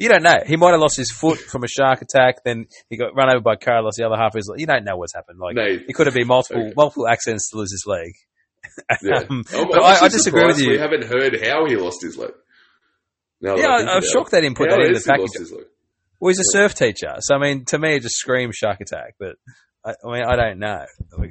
You 0.00 0.08
don't 0.08 0.22
know. 0.22 0.38
He 0.46 0.56
might 0.56 0.70
have 0.70 0.80
lost 0.80 0.96
his 0.96 1.10
foot 1.12 1.38
from 1.38 1.62
a 1.62 1.68
shark 1.68 2.00
attack. 2.02 2.42
Then 2.44 2.66
he 2.88 2.96
got 2.96 3.14
run 3.14 3.28
over 3.30 3.40
by 3.42 3.56
Carlos. 3.56 3.96
The 3.96 4.06
other 4.06 4.16
half 4.16 4.32
of 4.34 4.36
his 4.36 4.48
leg. 4.48 4.58
You 4.60 4.66
don't 4.66 4.84
know 4.84 4.96
what's 4.96 5.14
happened. 5.14 5.38
Like 5.38 5.54
Nate, 5.56 5.84
it 5.88 5.92
could 5.92 6.06
have 6.06 6.14
been 6.14 6.26
multiple 6.26 6.62
Okay. 6.62 6.72
multiple 6.76 7.06
accidents 7.06 7.50
to 7.50 7.58
lose 7.58 7.70
his 7.70 7.84
leg. 7.86 8.12
yeah. 9.02 9.24
Um, 9.30 9.44
but 9.50 9.82
I- 9.82 10.06
I 10.06 10.08
disagree 10.08 10.46
with 10.46 10.58
you. 10.60 10.70
We 10.70 10.78
haven't 10.78 11.04
heard 11.04 11.38
how 11.46 11.66
he 11.66 11.76
lost 11.76 12.02
his 12.02 12.16
leg. 12.16 12.32
Now 13.42 13.56
Yeah, 13.56 13.66
I 13.68 13.74
I, 13.74 13.78
think 13.78 13.90
I 13.90 13.94
was 13.96 14.04
about 14.06 14.12
shocked 14.20 14.30
they 14.32 14.40
didn't 14.40 14.56
put 14.56 14.70
How 14.70 14.76
that 14.76 14.86
in 14.86 14.92
the 14.92 15.00
package. 15.06 15.50
lost? 15.52 15.66
Well, 16.18 16.28
he's 16.28 16.40
a 16.40 16.44
surf 16.52 16.74
teacher, 16.74 17.14
so 17.20 17.34
I 17.34 17.38
mean, 17.38 17.64
to 17.66 17.78
me, 17.78 17.96
it 17.96 18.00
just 18.02 18.16
screams 18.16 18.54
shark 18.56 18.80
attack. 18.80 19.14
But 19.18 19.36
I, 19.84 19.90
I 20.04 20.12
mean, 20.12 20.22
I 20.24 20.36
don't 20.36 20.58
know. 20.58 20.84
We, 21.18 21.28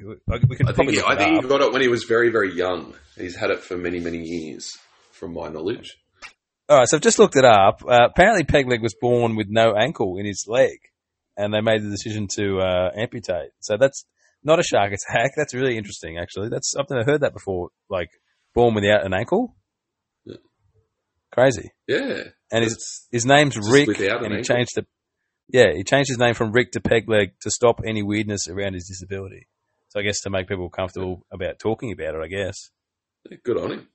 we 0.48 0.56
can 0.56 0.68
I 0.68 0.74
think, 0.74 0.90
he, 0.92 1.02
I 1.02 1.16
think 1.16 1.42
he 1.44 1.48
got 1.48 1.62
it 1.62 1.72
when 1.72 1.82
he 1.82 1.88
was 1.88 2.04
very, 2.06 2.30
very 2.32 2.52
young. 2.56 2.96
He's 3.16 3.36
had 3.36 3.52
it 3.52 3.60
for 3.62 3.78
many, 3.78 4.00
many 4.00 4.20
years, 4.24 4.72
from 5.12 5.34
my 5.34 5.50
knowledge. 5.50 5.98
All 6.70 6.78
right, 6.78 6.88
so 6.88 6.98
I've 6.98 7.02
just 7.04 7.18
looked 7.20 7.36
it 7.36 7.46
up. 7.46 7.82
Uh, 7.88 8.08
apparently, 8.10 8.44
Pegleg 8.44 8.82
was 8.82 8.96
born 9.02 9.36
with 9.36 9.48
no 9.50 9.74
ankle 9.76 10.18
in 10.18 10.26
his 10.26 10.46
leg, 10.48 10.78
and 11.36 11.52
they 11.54 11.62
made 11.62 11.82
the 11.82 11.90
decision 11.90 12.28
to 12.36 12.60
uh, 12.60 12.92
amputate. 12.96 13.50
So 13.60 13.76
that's 13.78 14.06
not 14.44 14.60
a 14.60 14.64
shark 14.64 14.94
attack. 14.94 15.32
That's 15.36 15.54
really 15.54 15.78
interesting, 15.78 16.18
actually. 16.18 16.50
That's 16.50 16.74
I've 16.78 16.90
never 16.90 17.04
heard 17.04 17.22
that 17.22 17.34
before. 17.34 17.70
Like 17.90 18.10
born 18.54 18.76
without 18.76 19.04
an 19.06 19.14
ankle. 19.14 19.56
Yeah. 20.26 20.36
Crazy. 21.34 21.72
Yeah, 21.88 22.24
And 22.52 22.64
his 22.64 23.08
his 23.12 23.26
name's 23.26 23.58
Rick, 23.58 23.88
an 23.88 23.96
and 23.96 24.34
he 24.34 24.38
ankle? 24.40 24.44
changed 24.44 24.72
the 24.76 24.86
yeah 25.52 25.74
he 25.76 25.84
changed 25.84 26.10
his 26.10 26.20
name 26.20 26.36
from 26.36 26.52
Rick 26.52 26.72
to 26.74 26.80
Pegleg 26.80 27.32
to 27.42 27.50
stop 27.52 27.82
any 27.86 28.02
weirdness 28.04 28.48
around 28.48 28.74
his 28.76 28.88
disability. 28.88 29.48
So 29.90 30.00
I 30.00 30.04
guess 30.04 30.22
to 30.22 30.30
make 30.30 30.48
people 30.48 30.70
comfortable 30.70 31.26
about 31.34 31.58
talking 31.60 31.92
about 31.92 32.16
it. 32.16 32.22
I 32.24 32.28
guess. 32.28 32.70
good 33.44 33.58
on 33.58 33.72
him. 33.72 33.88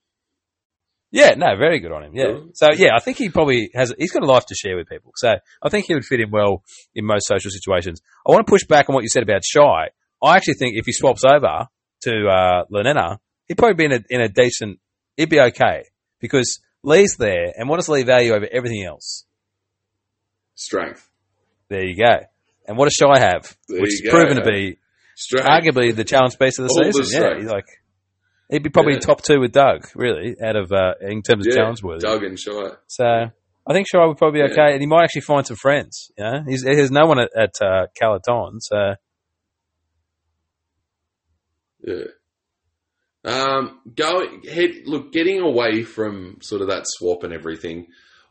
Yeah, 1.14 1.34
no, 1.36 1.54
very 1.56 1.78
good 1.78 1.92
on 1.92 2.02
him. 2.02 2.10
Yeah. 2.14 2.38
So 2.54 2.70
yeah, 2.74 2.90
I 2.96 2.98
think 2.98 3.18
he 3.18 3.28
probably 3.28 3.70
has. 3.72 3.94
He's 3.96 4.10
got 4.10 4.24
a 4.24 4.26
life 4.26 4.46
to 4.46 4.54
share 4.56 4.76
with 4.76 4.88
people. 4.88 5.12
So 5.14 5.32
I 5.62 5.68
think 5.68 5.86
he 5.86 5.94
would 5.94 6.04
fit 6.04 6.18
in 6.18 6.30
well 6.32 6.64
in 6.92 7.04
most 7.06 7.26
social 7.28 7.52
situations. 7.52 8.02
I 8.26 8.32
want 8.32 8.44
to 8.44 8.50
push 8.50 8.64
back 8.64 8.88
on 8.88 8.94
what 8.96 9.02
you 9.04 9.08
said 9.08 9.22
about 9.22 9.44
Shy. 9.44 9.90
I 10.20 10.36
actually 10.36 10.54
think 10.54 10.74
if 10.76 10.86
he 10.86 10.92
swaps 10.92 11.22
over 11.24 11.68
to 12.02 12.26
uh, 12.28 12.64
Lenena, 12.68 13.20
he'd 13.46 13.56
probably 13.58 13.74
be 13.74 13.84
in 13.84 13.92
a, 13.92 14.04
in 14.10 14.20
a 14.22 14.28
decent. 14.28 14.80
He'd 15.16 15.30
be 15.30 15.38
okay 15.40 15.84
because 16.18 16.58
Lee's 16.82 17.14
there, 17.16 17.52
and 17.56 17.68
what 17.68 17.76
does 17.76 17.88
Lee 17.88 18.02
value 18.02 18.32
over 18.34 18.48
everything 18.50 18.82
else? 18.82 19.24
Strength. 20.56 21.08
There 21.68 21.84
you 21.84 21.96
go. 21.96 22.16
And 22.66 22.76
what 22.76 22.86
does 22.86 22.94
Shy 22.94 23.18
have? 23.20 23.56
There 23.68 23.80
Which 23.80 23.92
is 23.94 24.00
go. 24.04 24.10
proven 24.10 24.36
to 24.38 24.44
be 24.44 24.78
Strength. 25.14 25.46
arguably 25.46 25.94
the 25.94 26.04
challenge 26.04 26.38
piece 26.40 26.58
of 26.58 26.66
the 26.66 26.70
All 26.76 26.84
the 26.86 26.92
season. 26.92 27.22
Yeah, 27.22 27.36
he's 27.38 27.50
like 27.50 27.66
he'd 28.50 28.62
be 28.62 28.70
probably 28.70 28.94
Yeah. 28.94 29.00
top 29.00 29.22
two 29.22 29.40
with 29.40 29.52
Doug, 29.52 29.86
really, 29.94 30.36
out 30.42 30.56
of 30.56 30.70
uh, 30.72 30.94
in 31.00 31.22
terms 31.22 31.46
of 31.46 31.52
yeah, 31.52 31.60
challenge 31.62 31.82
worthy. 31.82 32.00
Doug 32.06 32.22
and 32.24 32.38
Shy. 32.38 32.70
So 32.86 33.04
I 33.66 33.72
think 33.72 33.86
Shy 33.88 34.04
would 34.04 34.16
probably 34.18 34.40
be 34.42 34.46
Yeah. 34.46 34.52
okay, 34.52 34.72
and 34.72 34.80
he 34.80 34.86
might 34.86 35.04
actually 35.04 35.22
find 35.22 35.46
some 35.46 35.56
friends. 35.56 36.10
You 36.18 36.24
know, 36.24 36.42
he's, 36.46 36.62
he 36.62 36.76
has 36.76 36.90
no 36.90 37.06
one 37.06 37.18
at, 37.20 37.30
at 37.36 37.54
uh, 37.62 37.86
Calaton, 38.00 38.58
so 38.60 38.94
Yeah. 41.86 42.04
Um, 43.26 43.80
going 43.96 44.42
head 44.42 44.70
look, 44.84 45.12
getting 45.12 45.40
away 45.40 45.82
from 45.82 46.38
sort 46.42 46.60
of 46.60 46.68
that 46.68 46.82
swap 46.86 47.22
and 47.24 47.32
everything. 47.32 47.86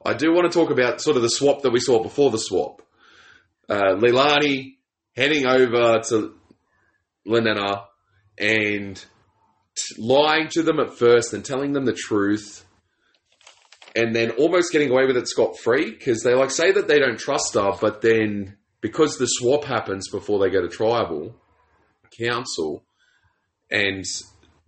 I 0.06 0.14
do 0.14 0.34
want 0.34 0.52
to 0.52 0.56
talk 0.60 0.70
about 0.70 1.02
sort 1.02 1.16
of 1.16 1.24
the 1.24 1.30
swap 1.30 1.62
that 1.64 1.72
we 1.72 1.80
saw 1.80 2.04
before 2.04 2.30
the 2.30 2.38
swap. 2.38 2.82
Uh, 3.70 3.96
Leilani 3.96 4.76
heading 5.16 5.48
over 5.48 6.00
to 6.10 6.34
Lenena 7.26 7.86
and 8.38 9.04
lying 9.98 10.48
to 10.50 10.64
them 10.64 10.80
at 10.80 10.94
first 10.94 11.34
and 11.34 11.44
telling 11.44 11.74
them 11.74 11.86
the 11.86 11.94
truth, 11.94 12.66
and 13.96 14.16
then 14.16 14.32
almost 14.32 14.72
getting 14.72 14.92
away 14.92 15.06
with 15.06 15.18
it 15.18 15.28
scot 15.28 15.58
free 15.58 15.92
because 15.92 16.24
they 16.24 16.34
like 16.34 16.52
say 16.52 16.72
that 16.72 16.88
they 16.88 17.00
don't 17.00 17.20
trust 17.20 17.54
her, 17.56 17.72
but 17.80 18.02
then 18.02 18.58
because 18.82 19.18
the 19.18 19.26
swap 19.26 19.64
happens 19.64 20.10
before 20.10 20.40
they 20.40 20.50
go 20.50 20.62
to 20.62 20.68
tribal 20.68 21.36
council 22.20 22.84
and 23.70 24.04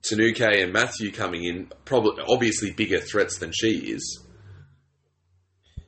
Tanuke 0.02 0.42
and 0.42 0.74
Matthew 0.74 1.12
coming 1.12 1.44
in, 1.44 1.72
probably 1.84 2.24
obviously 2.28 2.72
bigger 2.72 3.00
threats 3.00 3.38
than 3.38 3.52
she 3.52 3.92
is. 3.92 4.24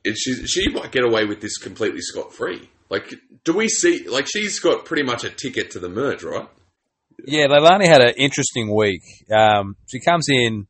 It, 0.04 0.16
she, 0.16 0.46
she 0.46 0.68
might 0.68 0.92
get 0.92 1.04
away 1.04 1.24
with 1.24 1.40
this 1.40 1.58
completely 1.58 2.00
scot 2.00 2.32
free. 2.32 2.68
Like, 2.90 3.14
do 3.44 3.54
we 3.54 3.68
see? 3.68 4.08
Like, 4.08 4.26
she's 4.26 4.60
got 4.60 4.84
pretty 4.84 5.02
much 5.02 5.24
a 5.24 5.30
ticket 5.30 5.72
to 5.72 5.78
the 5.78 5.88
merge, 5.88 6.22
right? 6.22 6.48
Yeah, 7.26 7.46
Leilani 7.46 7.86
had 7.86 8.02
an 8.02 8.14
interesting 8.16 8.74
week. 8.74 9.02
Um, 9.30 9.76
she 9.86 10.00
comes 10.00 10.28
in, 10.28 10.66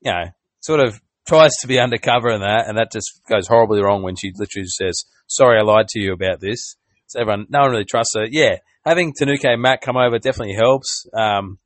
you 0.00 0.12
know, 0.12 0.24
sort 0.60 0.80
of 0.80 1.00
tries 1.26 1.50
to 1.60 1.66
be 1.66 1.78
undercover 1.78 2.28
and 2.28 2.42
that, 2.42 2.68
and 2.68 2.78
that 2.78 2.92
just 2.92 3.20
goes 3.28 3.46
horribly 3.46 3.82
wrong 3.82 4.02
when 4.02 4.16
she 4.16 4.32
literally 4.34 4.66
says, 4.66 5.04
"Sorry, 5.26 5.58
I 5.58 5.62
lied 5.62 5.88
to 5.88 6.00
you 6.00 6.12
about 6.12 6.40
this." 6.40 6.76
So 7.06 7.20
everyone, 7.20 7.46
no 7.48 7.60
one 7.60 7.70
really 7.72 7.84
trusts 7.84 8.14
her. 8.16 8.26
Yeah, 8.30 8.56
having 8.84 9.12
Tanuke 9.12 9.44
and 9.44 9.62
Matt 9.62 9.82
come 9.82 9.96
over 9.96 10.18
definitely 10.18 10.54
helps. 10.54 11.06
Um, 11.16 11.58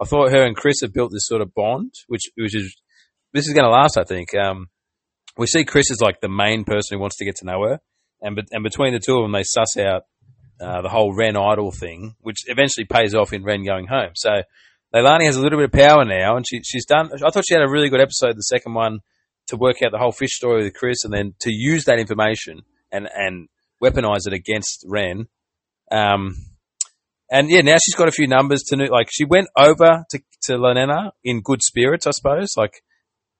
I 0.00 0.04
thought 0.04 0.32
her 0.32 0.44
and 0.44 0.56
Chris 0.56 0.80
have 0.82 0.92
built 0.92 1.12
this 1.12 1.26
sort 1.26 1.42
of 1.42 1.54
bond, 1.54 1.92
which 2.08 2.22
which 2.36 2.54
is 2.54 2.76
this 3.32 3.46
is 3.46 3.54
going 3.54 3.64
to 3.64 3.70
last. 3.70 3.96
I 3.96 4.04
think. 4.04 4.34
Um, 4.34 4.68
we 5.36 5.46
see 5.48 5.64
Chris 5.64 5.90
as 5.90 6.00
like 6.00 6.20
the 6.20 6.28
main 6.28 6.64
person 6.64 6.96
who 6.96 7.00
wants 7.00 7.16
to 7.16 7.24
get 7.24 7.36
to 7.36 7.46
know 7.46 7.62
her, 7.64 7.80
and 8.20 8.38
and 8.52 8.62
between 8.62 8.92
the 8.92 9.00
two 9.00 9.16
of 9.16 9.24
them, 9.24 9.32
they 9.32 9.42
suss 9.42 9.76
out 9.76 10.04
uh, 10.60 10.82
the 10.82 10.88
whole 10.88 11.14
Ren 11.14 11.36
idol 11.36 11.72
thing, 11.72 12.14
which 12.20 12.44
eventually 12.46 12.84
pays 12.84 13.14
off 13.14 13.32
in 13.32 13.44
Ren 13.44 13.64
going 13.64 13.86
home. 13.86 14.10
So 14.14 14.42
Leilani 14.94 15.24
has 15.24 15.36
a 15.36 15.42
little 15.42 15.58
bit 15.58 15.66
of 15.66 15.72
power 15.72 16.04
now, 16.04 16.36
and 16.36 16.46
she 16.48 16.62
she's 16.62 16.86
done. 16.86 17.10
I 17.12 17.30
thought 17.30 17.44
she 17.46 17.54
had 17.54 17.62
a 17.62 17.70
really 17.70 17.88
good 17.88 18.00
episode, 18.00 18.36
the 18.36 18.42
second 18.42 18.74
one, 18.74 19.00
to 19.48 19.56
work 19.56 19.82
out 19.82 19.90
the 19.90 19.98
whole 19.98 20.12
fish 20.12 20.32
story 20.32 20.64
with 20.64 20.74
Chris, 20.74 21.04
and 21.04 21.12
then 21.12 21.34
to 21.40 21.50
use 21.52 21.84
that 21.86 21.98
information 21.98 22.62
and 22.92 23.08
and 23.14 23.48
weaponize 23.82 24.26
it 24.26 24.32
against 24.32 24.84
Ren. 24.88 25.26
Um, 25.90 26.36
and 27.30 27.50
yeah, 27.50 27.62
now 27.62 27.76
she's 27.82 27.96
got 27.96 28.08
a 28.08 28.12
few 28.12 28.28
numbers 28.28 28.62
to. 28.68 28.76
Like 28.76 29.08
she 29.10 29.24
went 29.24 29.48
over 29.56 30.04
to 30.10 30.18
to 30.42 30.52
Lanena 30.52 31.10
in 31.24 31.40
good 31.40 31.62
spirits, 31.62 32.06
I 32.06 32.12
suppose. 32.12 32.54
Like 32.56 32.82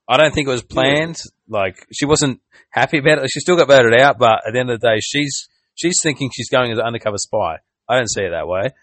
I 0.09 0.17
don't 0.17 0.35
think 0.35 0.49
it 0.49 0.53
was 0.53 0.63
planned. 0.63 1.21
Like 1.49 1.87
she 1.93 2.05
wasn't 2.05 2.41
happy 2.71 2.99
about 2.99 3.19
it. 3.19 3.31
She 3.31 3.41
still 3.41 3.57
got 3.57 3.69
voted 3.69 3.99
out, 3.99 4.19
but 4.19 4.41
at 4.47 4.53
the 4.53 4.59
end 4.59 4.71
of 4.71 4.81
the 4.81 4.89
day, 4.89 5.01
she's 5.01 5.49
she's 5.75 6.01
thinking 6.03 6.31
she's 6.35 6.49
going 6.49 6.73
as 6.73 6.79
an 6.79 6.85
undercover 6.85 7.19
spy. 7.19 7.59
I 7.89 7.97
don't 7.97 8.11
see 8.11 8.23
it 8.23 8.31
that 8.31 8.49
way. 8.49 8.71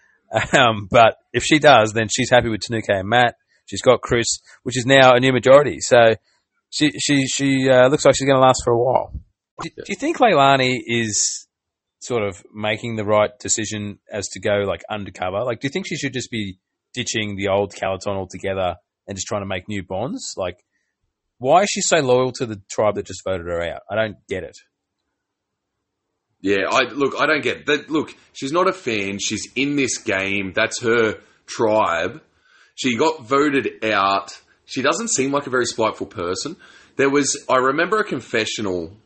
Um, 0.58 0.88
but 0.90 1.18
if 1.34 1.44
she 1.44 1.58
does, 1.58 1.92
then 1.92 2.08
she's 2.08 2.30
happy 2.30 2.48
with 2.48 2.62
Tanuke 2.62 2.88
and 2.88 3.06
Matt. 3.06 3.34
She's 3.66 3.82
got 3.82 4.00
Chris, 4.00 4.26
which 4.62 4.78
is 4.78 4.86
now 4.86 5.12
a 5.12 5.20
new 5.20 5.30
majority. 5.30 5.80
So 5.80 6.14
she 6.70 6.90
she 6.98 7.26
she 7.26 7.68
uh, 7.68 7.88
looks 7.88 8.06
like 8.06 8.14
she's 8.16 8.26
going 8.26 8.40
to 8.40 8.46
last 8.46 8.62
for 8.64 8.72
a 8.72 8.78
while. 8.78 9.12
Do, 9.60 9.68
do 9.68 9.84
you 9.88 9.94
think 9.94 10.16
Leilani 10.16 10.80
is 10.86 11.46
sort 12.00 12.22
of 12.22 12.42
making 12.52 12.96
the 12.96 13.04
right 13.04 13.30
decision 13.38 13.98
as 14.10 14.28
to 14.28 14.40
go 14.40 14.64
like 14.66 14.82
undercover? 14.90 15.44
Like, 15.44 15.60
do 15.60 15.66
you 15.66 15.70
think 15.70 15.86
she 15.86 15.96
should 15.96 16.14
just 16.14 16.30
be 16.30 16.58
ditching 16.94 17.36
the 17.36 17.48
old 17.48 17.74
Calaton 17.74 18.16
altogether 18.16 18.76
and 19.06 19.16
just 19.16 19.26
trying 19.26 19.42
to 19.42 19.46
make 19.46 19.68
new 19.68 19.82
bonds? 19.82 20.32
Like, 20.36 20.64
why 21.38 21.62
is 21.62 21.68
she 21.70 21.82
so 21.82 21.98
loyal 21.98 22.32
to 22.32 22.46
the 22.46 22.60
tribe 22.70 22.94
that 22.94 23.06
just 23.06 23.22
voted 23.24 23.46
her 23.46 23.62
out? 23.62 23.82
I 23.90 23.96
don't 23.96 24.16
get 24.28 24.44
it. 24.44 24.56
Yeah, 26.42 26.66
I 26.68 26.90
look. 26.90 27.14
I 27.18 27.26
don't 27.26 27.42
get 27.42 27.66
that. 27.66 27.88
Look, 27.88 28.14
she's 28.32 28.50
not 28.52 28.66
a 28.68 28.72
fan. 28.72 29.18
She's 29.20 29.48
in 29.54 29.76
this 29.76 29.98
game. 29.98 30.52
That's 30.54 30.82
her 30.82 31.20
tribe. 31.46 32.20
She 32.74 32.96
got 32.96 33.22
voted 33.22 33.84
out. 33.84 34.38
She 34.64 34.82
doesn't 34.82 35.08
seem 35.08 35.30
like 35.30 35.46
a 35.46 35.50
very 35.50 35.66
spiteful 35.66 36.08
person. 36.08 36.56
There 36.96 37.10
was, 37.10 37.44
I 37.48 37.56
remember 37.56 37.98
a 37.98 38.04
confessional 38.04 38.96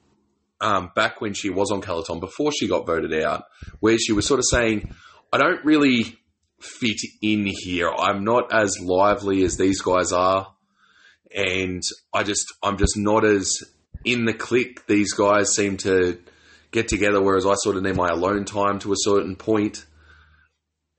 um, 0.60 0.90
back 0.94 1.20
when 1.20 1.34
she 1.34 1.50
was 1.50 1.70
on 1.70 1.82
Calaton 1.82 2.20
before 2.20 2.52
she 2.52 2.68
got 2.68 2.86
voted 2.86 3.12
out, 3.12 3.44
where 3.80 3.98
she 3.98 4.12
was 4.12 4.26
sort 4.26 4.40
of 4.40 4.46
saying, 4.50 4.94
"I 5.30 5.36
don't 5.36 5.62
really 5.62 6.18
fit 6.58 7.00
in 7.20 7.44
here. 7.46 7.90
I'm 7.90 8.24
not 8.24 8.50
as 8.50 8.80
lively 8.80 9.44
as 9.44 9.58
these 9.58 9.82
guys 9.82 10.10
are, 10.10 10.54
and 11.34 11.82
I 12.14 12.22
just, 12.22 12.46
I'm 12.62 12.78
just 12.78 12.96
not 12.96 13.26
as 13.26 13.62
in 14.04 14.24
the 14.24 14.32
clique. 14.32 14.86
These 14.86 15.12
guys 15.12 15.54
seem 15.54 15.76
to." 15.78 16.18
Get 16.76 16.88
together, 16.88 17.22
whereas 17.22 17.46
I 17.46 17.54
sort 17.54 17.76
of 17.76 17.82
need 17.82 17.96
my 17.96 18.08
alone 18.08 18.44
time 18.44 18.78
to 18.80 18.92
a 18.92 18.96
certain 18.98 19.34
point. 19.34 19.84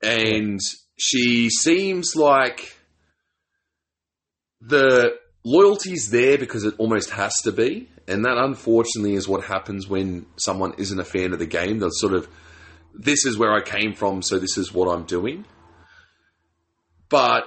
And 0.02 0.60
she 0.98 1.48
seems 1.50 2.16
like 2.16 2.76
the 4.60 5.14
loyalty's 5.44 6.10
there 6.10 6.36
because 6.36 6.64
it 6.64 6.74
almost 6.78 7.10
has 7.10 7.34
to 7.42 7.52
be. 7.52 7.88
And 8.08 8.24
that 8.24 8.38
unfortunately 8.38 9.14
is 9.14 9.28
what 9.28 9.44
happens 9.44 9.86
when 9.86 10.26
someone 10.36 10.74
isn't 10.78 10.98
a 10.98 11.04
fan 11.04 11.32
of 11.32 11.38
the 11.38 11.46
game. 11.46 11.78
They're 11.78 11.90
sort 11.92 12.14
of, 12.14 12.28
this 12.92 13.24
is 13.24 13.38
where 13.38 13.52
I 13.52 13.62
came 13.62 13.94
from, 13.94 14.22
so 14.22 14.38
this 14.38 14.58
is 14.58 14.72
what 14.72 14.88
I'm 14.88 15.04
doing. 15.04 15.44
But 17.08 17.44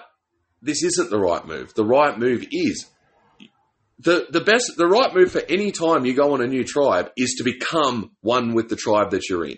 this 0.61 0.83
isn't 0.83 1.09
the 1.09 1.19
right 1.19 1.45
move. 1.45 1.73
The 1.73 1.85
right 1.85 2.17
move 2.17 2.45
is 2.51 2.85
the 4.03 4.27
the 4.29 4.41
best 4.41 4.71
the 4.77 4.87
right 4.87 5.13
move 5.13 5.31
for 5.31 5.41
any 5.47 5.71
time 5.71 6.05
you 6.05 6.13
go 6.13 6.33
on 6.33 6.41
a 6.41 6.47
new 6.47 6.63
tribe 6.63 7.11
is 7.15 7.35
to 7.37 7.43
become 7.43 8.11
one 8.21 8.53
with 8.53 8.69
the 8.69 8.75
tribe 8.75 9.11
that 9.11 9.29
you're 9.29 9.45
in. 9.45 9.57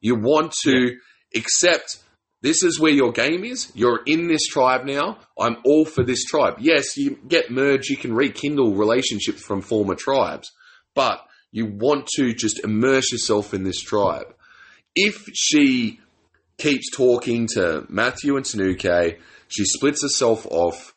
You 0.00 0.16
want 0.16 0.52
to 0.64 0.96
accept 1.34 1.98
this 2.42 2.62
is 2.62 2.78
where 2.78 2.92
your 2.92 3.10
game 3.10 3.42
is. 3.44 3.72
You're 3.74 4.02
in 4.06 4.28
this 4.28 4.46
tribe 4.46 4.84
now. 4.84 5.18
I'm 5.38 5.56
all 5.64 5.86
for 5.86 6.04
this 6.04 6.24
tribe. 6.24 6.56
Yes, 6.60 6.96
you 6.96 7.18
get 7.26 7.50
merged, 7.50 7.88
you 7.88 7.96
can 7.96 8.14
rekindle 8.14 8.74
relationships 8.74 9.42
from 9.42 9.62
former 9.62 9.94
tribes, 9.94 10.52
but 10.94 11.20
you 11.50 11.66
want 11.66 12.06
to 12.16 12.34
just 12.34 12.62
immerse 12.62 13.10
yourself 13.12 13.54
in 13.54 13.64
this 13.64 13.80
tribe. 13.80 14.26
If 14.94 15.24
she 15.32 16.00
keeps 16.58 16.90
talking 16.90 17.48
to 17.54 17.86
Matthew 17.88 18.36
and 18.36 18.44
Tanuke, 18.44 19.18
she 19.48 19.64
splits 19.64 20.02
herself 20.02 20.46
off 20.50 20.93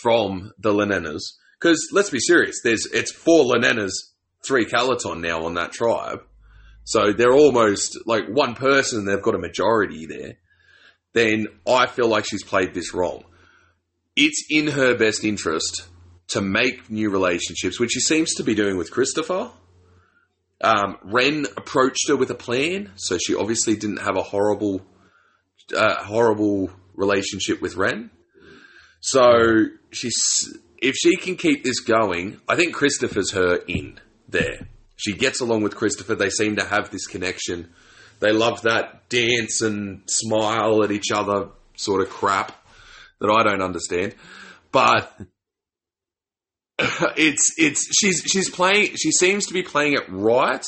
from 0.00 0.52
the 0.58 0.72
Lenenas. 0.72 1.22
Because 1.60 1.88
let's 1.92 2.10
be 2.10 2.18
serious, 2.18 2.60
there's 2.62 2.86
it's 2.86 3.12
four 3.12 3.44
Lenenas, 3.44 3.92
three 4.44 4.66
Calaton 4.66 5.20
now 5.20 5.44
on 5.44 5.54
that 5.54 5.72
tribe. 5.72 6.22
So 6.84 7.12
they're 7.12 7.32
almost 7.32 7.98
like 8.06 8.24
one 8.28 8.54
person, 8.54 9.04
they've 9.04 9.22
got 9.22 9.34
a 9.34 9.38
majority 9.38 10.06
there. 10.06 10.34
Then 11.12 11.46
I 11.66 11.86
feel 11.86 12.08
like 12.08 12.24
she's 12.24 12.42
played 12.42 12.74
this 12.74 12.94
wrong. 12.94 13.24
It's 14.16 14.46
in 14.50 14.68
her 14.68 14.96
best 14.96 15.24
interest 15.24 15.86
to 16.28 16.40
make 16.40 16.90
new 16.90 17.10
relationships, 17.10 17.78
which 17.78 17.92
she 17.92 18.00
seems 18.00 18.34
to 18.34 18.42
be 18.42 18.54
doing 18.54 18.76
with 18.76 18.90
Christopher. 18.90 19.50
Um, 20.62 20.96
Ren 21.02 21.46
approached 21.56 22.08
her 22.08 22.16
with 22.16 22.30
a 22.30 22.34
plan, 22.34 22.92
so 22.96 23.18
she 23.18 23.34
obviously 23.34 23.76
didn't 23.76 23.98
have 23.98 24.16
a 24.16 24.22
horrible, 24.22 24.80
uh, 25.76 26.02
horrible 26.02 26.70
relationship 26.94 27.60
with 27.60 27.76
Ren. 27.76 28.10
So 29.00 29.66
she's 29.92 30.56
if 30.78 30.96
she 30.96 31.16
can 31.16 31.36
keep 31.36 31.62
this 31.62 31.80
going, 31.80 32.40
I 32.48 32.56
think 32.56 32.74
Christopher's 32.74 33.32
her 33.32 33.56
in 33.68 34.00
there. 34.28 34.66
She 34.96 35.14
gets 35.14 35.40
along 35.40 35.62
with 35.62 35.76
Christopher. 35.76 36.14
They 36.14 36.30
seem 36.30 36.56
to 36.56 36.64
have 36.64 36.90
this 36.90 37.06
connection. 37.06 37.72
They 38.20 38.32
love 38.32 38.62
that 38.62 39.08
dance 39.08 39.60
and 39.60 40.02
smile 40.06 40.82
at 40.82 40.90
each 40.90 41.10
other 41.14 41.48
sort 41.76 42.02
of 42.02 42.10
crap 42.10 42.52
that 43.20 43.30
I 43.30 43.42
don't 43.42 43.62
understand. 43.62 44.14
But 44.70 45.12
it's 47.16 47.54
it's 47.58 47.88
she's 47.96 48.22
she's 48.26 48.50
playing 48.50 48.96
she 48.96 49.12
seems 49.12 49.46
to 49.46 49.54
be 49.54 49.62
playing 49.62 49.94
it 49.94 50.04
right 50.08 50.64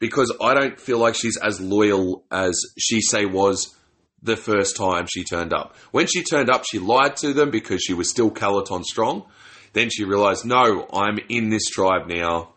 because 0.00 0.34
I 0.40 0.54
don't 0.54 0.80
feel 0.80 0.98
like 0.98 1.14
she's 1.14 1.36
as 1.36 1.60
loyal 1.60 2.24
as 2.30 2.58
she 2.78 3.00
say 3.00 3.26
was 3.26 3.76
the 4.22 4.36
first 4.36 4.76
time 4.76 5.06
she 5.08 5.24
turned 5.24 5.52
up. 5.52 5.76
When 5.90 6.06
she 6.06 6.22
turned 6.22 6.50
up, 6.50 6.64
she 6.68 6.78
lied 6.78 7.16
to 7.16 7.32
them 7.32 7.50
because 7.50 7.82
she 7.82 7.94
was 7.94 8.10
still 8.10 8.30
Calaton 8.30 8.84
strong. 8.84 9.26
Then 9.72 9.90
she 9.90 10.04
realized, 10.04 10.44
no, 10.44 10.88
I'm 10.92 11.18
in 11.28 11.50
this 11.50 11.66
tribe 11.66 12.08
now. 12.08 12.54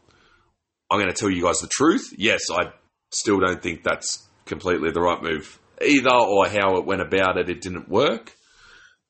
I'm 0.89 0.99
going 0.99 1.11
to 1.11 1.17
tell 1.17 1.29
you 1.29 1.43
guys 1.43 1.59
the 1.59 1.69
truth. 1.71 2.13
Yes, 2.17 2.41
I 2.51 2.71
still 3.11 3.39
don't 3.39 3.61
think 3.61 3.83
that's 3.83 4.27
completely 4.45 4.91
the 4.91 5.01
right 5.01 5.21
move 5.21 5.59
either, 5.85 6.13
or 6.13 6.47
how 6.47 6.77
it 6.77 6.85
went 6.85 7.01
about 7.01 7.37
it, 7.37 7.49
it 7.49 7.61
didn't 7.61 7.89
work. 7.89 8.35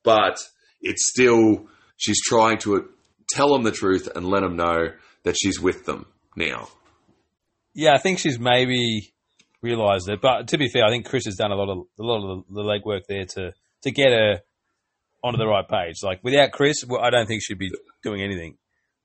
But 0.04 0.38
it's 0.80 1.08
still, 1.08 1.66
she's 1.96 2.20
trying 2.22 2.58
to 2.58 2.88
tell 3.30 3.52
them 3.52 3.62
the 3.62 3.72
truth 3.72 4.08
and 4.14 4.26
let 4.26 4.40
them 4.40 4.56
know 4.56 4.92
that 5.24 5.36
she's 5.36 5.60
with 5.60 5.84
them 5.84 6.06
now. 6.36 6.68
Yeah, 7.74 7.94
I 7.94 7.98
think 7.98 8.18
she's 8.18 8.38
maybe 8.38 9.12
realised 9.62 10.08
it. 10.08 10.20
But 10.20 10.48
to 10.48 10.58
be 10.58 10.68
fair, 10.68 10.84
I 10.84 10.90
think 10.90 11.06
Chris 11.06 11.24
has 11.24 11.36
done 11.36 11.52
a 11.52 11.56
lot 11.56 11.70
of 11.70 11.78
a 11.98 12.02
lot 12.02 12.38
of 12.38 12.44
the, 12.48 12.62
legwork 12.62 13.02
there 13.08 13.24
to 13.24 13.52
to 13.82 13.90
get 13.90 14.10
her 14.10 14.40
onto 15.24 15.38
the 15.38 15.46
right 15.46 15.66
page. 15.66 15.96
Like 16.02 16.22
without 16.22 16.52
Chris, 16.52 16.84
I 17.00 17.10
don't 17.10 17.26
think 17.26 17.42
she'd 17.42 17.58
be 17.58 17.70
doing 18.02 18.22
anything. 18.22 18.58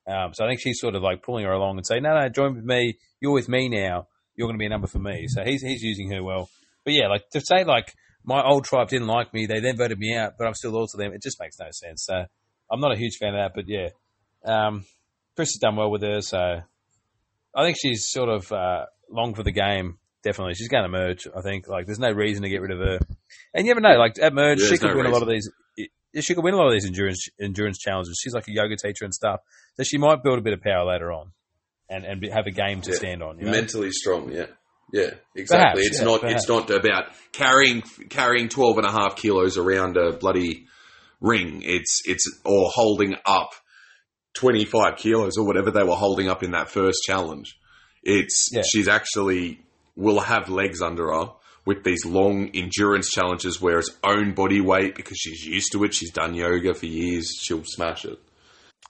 Um, 0.06 0.32
so 0.32 0.44
I 0.44 0.48
think 0.48 0.60
she's 0.60 0.80
sort 0.80 0.94
of 0.94 1.02
like 1.02 1.22
pulling 1.22 1.44
her 1.44 1.52
along 1.52 1.76
and 1.76 1.86
saying, 1.86 2.02
"No, 2.02 2.18
no, 2.18 2.28
join 2.28 2.54
with 2.54 2.64
me. 2.64 2.98
You're 3.20 3.32
with 3.32 3.48
me 3.48 3.68
now. 3.68 4.08
You're 4.34 4.46
going 4.46 4.58
to 4.58 4.62
be 4.62 4.66
a 4.66 4.70
number 4.70 4.86
for 4.86 4.98
me." 4.98 5.26
So 5.28 5.44
he's 5.44 5.62
he's 5.62 5.82
using 5.82 6.10
her 6.10 6.22
well. 6.22 6.48
But 6.84 6.94
yeah, 6.94 7.08
like 7.08 7.28
to 7.30 7.40
say 7.40 7.64
like 7.64 7.94
my 8.24 8.42
old 8.42 8.64
tribe 8.64 8.88
didn't 8.88 9.06
like 9.06 9.32
me, 9.32 9.46
they 9.46 9.60
then 9.60 9.76
voted 9.76 9.98
me 9.98 10.14
out, 10.16 10.32
but 10.38 10.46
I'm 10.46 10.54
still 10.54 10.72
loyal 10.72 10.86
to 10.88 10.96
them. 10.96 11.12
It 11.12 11.22
just 11.22 11.40
makes 11.40 11.58
no 11.58 11.66
sense. 11.70 12.04
So 12.04 12.24
I'm 12.70 12.80
not 12.80 12.92
a 12.92 12.98
huge 12.98 13.16
fan 13.16 13.34
of 13.34 13.40
that. 13.40 13.52
But 13.54 13.64
yeah, 13.68 13.88
um, 14.44 14.84
Chris 15.36 15.50
has 15.50 15.58
done 15.60 15.76
well 15.76 15.90
with 15.90 16.02
her, 16.02 16.20
so 16.20 16.62
I 17.54 17.64
think 17.64 17.76
she's 17.80 18.08
sort 18.08 18.28
of 18.28 18.50
uh, 18.50 18.86
long 19.10 19.34
for 19.34 19.42
the 19.42 19.52
game 19.52 19.98
definitely. 20.22 20.54
She's 20.54 20.68
going 20.68 20.84
to 20.84 20.88
merge. 20.88 21.26
I 21.36 21.40
think 21.42 21.68
like 21.68 21.86
there's 21.86 21.98
no 21.98 22.10
reason 22.10 22.42
to 22.42 22.48
get 22.48 22.60
rid 22.60 22.70
of 22.70 22.78
her. 22.78 22.98
And 23.54 23.66
you 23.66 23.74
never 23.74 23.80
know. 23.80 23.98
Like 23.98 24.18
at 24.20 24.32
merge, 24.34 24.60
Yeah, 24.60 24.68
she 24.68 24.78
could 24.78 24.90
no 24.90 24.96
win 24.96 25.06
a 25.06 25.10
lot 25.10 25.22
of 25.22 25.28
these. 25.28 25.50
She 26.20 26.34
could 26.34 26.42
win 26.44 26.54
a 26.54 26.56
lot 26.56 26.66
of 26.68 26.72
these 26.72 26.86
endurance 26.86 27.28
endurance 27.40 27.78
challenges. 27.78 28.18
She's 28.22 28.34
like 28.34 28.48
a 28.48 28.52
yoga 28.52 28.76
teacher 28.76 29.04
and 29.04 29.12
stuff, 29.14 29.40
so 29.76 29.82
she 29.84 29.98
might 29.98 30.22
build 30.22 30.38
a 30.38 30.42
bit 30.42 30.52
of 30.54 30.60
power 30.62 30.84
later 30.86 31.12
on, 31.12 31.32
and 31.88 32.04
and 32.04 32.24
have 32.32 32.46
a 32.46 32.50
game 32.50 32.80
to 32.82 32.90
Yeah. 32.92 32.96
stand 32.96 33.22
on. 33.22 33.38
You 33.38 33.44
know? 33.46 33.50
Mentally 33.52 33.90
strong, 33.92 34.32
yeah. 34.32 34.46
Yeah, 34.90 35.10
exactly. 35.36 35.82
Perhaps, 35.82 35.86
it's 35.86 35.98
yeah, 35.98 36.04
not 36.06 36.20
perhaps. 36.22 36.42
it's 36.42 36.48
not 36.48 36.70
about 36.70 37.04
carrying 37.32 37.82
carrying 38.08 38.48
12 38.48 38.78
and 38.78 38.86
a 38.86 38.90
half 38.90 39.16
kilos 39.16 39.58
around 39.58 39.98
a 39.98 40.12
bloody 40.14 40.66
ring. 41.20 41.60
It's 41.62 42.00
it's 42.06 42.24
or 42.44 42.70
holding 42.74 43.14
up 43.26 43.50
25 44.38 44.96
kilos 44.96 45.36
or 45.36 45.44
whatever 45.46 45.70
they 45.70 45.82
were 45.82 45.94
holding 45.94 46.28
up 46.28 46.42
in 46.42 46.52
that 46.52 46.70
first 46.70 47.00
challenge. 47.04 47.58
It's 48.02 48.48
Yeah. 48.52 48.62
she's 48.66 48.88
actually 48.88 49.60
will 49.98 50.20
have 50.20 50.48
legs 50.48 50.80
under 50.80 51.12
her 51.12 51.32
with 51.66 51.84
these 51.84 52.06
long 52.06 52.48
endurance 52.54 53.10
challenges 53.10 53.60
where 53.60 53.78
it's 53.78 53.90
own 54.04 54.32
body 54.32 54.60
weight 54.60 54.94
because 54.94 55.18
she's 55.18 55.44
used 55.44 55.72
to 55.72 55.84
it. 55.84 55.92
She's 55.92 56.12
done 56.12 56.34
yoga 56.34 56.72
for 56.72 56.86
years. 56.86 57.30
She'll 57.42 57.64
smash 57.64 58.04
it. 58.04 58.18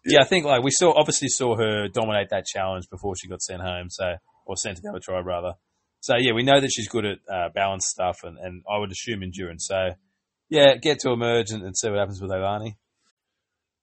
Yeah, 0.05 0.21
I 0.21 0.25
think 0.25 0.45
like 0.45 0.63
we 0.63 0.71
saw 0.71 0.93
obviously 0.97 1.29
saw 1.29 1.57
her 1.57 1.89
dominate 1.89 2.29
that 2.31 2.47
challenge 2.47 2.85
before 2.91 3.15
she 3.17 3.27
got 3.27 3.43
sent 3.43 3.63
home, 3.63 3.89
so 3.91 4.05
or 4.47 4.57
sent 4.57 4.77
to 4.77 4.83
the 4.83 4.91
other 4.91 5.01
tribe 5.03 5.27
rather. 5.27 5.55
So 6.01 6.15
yeah, 6.19 6.33
we 6.33 6.45
know 6.45 6.61
that 6.61 6.71
she's 6.73 6.89
good 6.89 7.05
at 7.05 7.19
uh, 7.29 7.49
balance 7.55 7.87
stuff, 7.89 8.19
and, 8.23 8.39
and 8.39 8.63
I 8.71 8.79
would 8.79 8.93
assume 8.93 9.23
endurance. 9.23 9.67
So 9.67 9.95
yeah, 10.49 10.77
get 10.77 11.01
to 11.01 11.11
emerge 11.11 11.51
and, 11.51 11.65
and 11.65 11.77
see 11.77 11.89
what 11.89 11.99
happens 11.99 12.21
with 12.23 12.31
Ovani. 12.31 12.77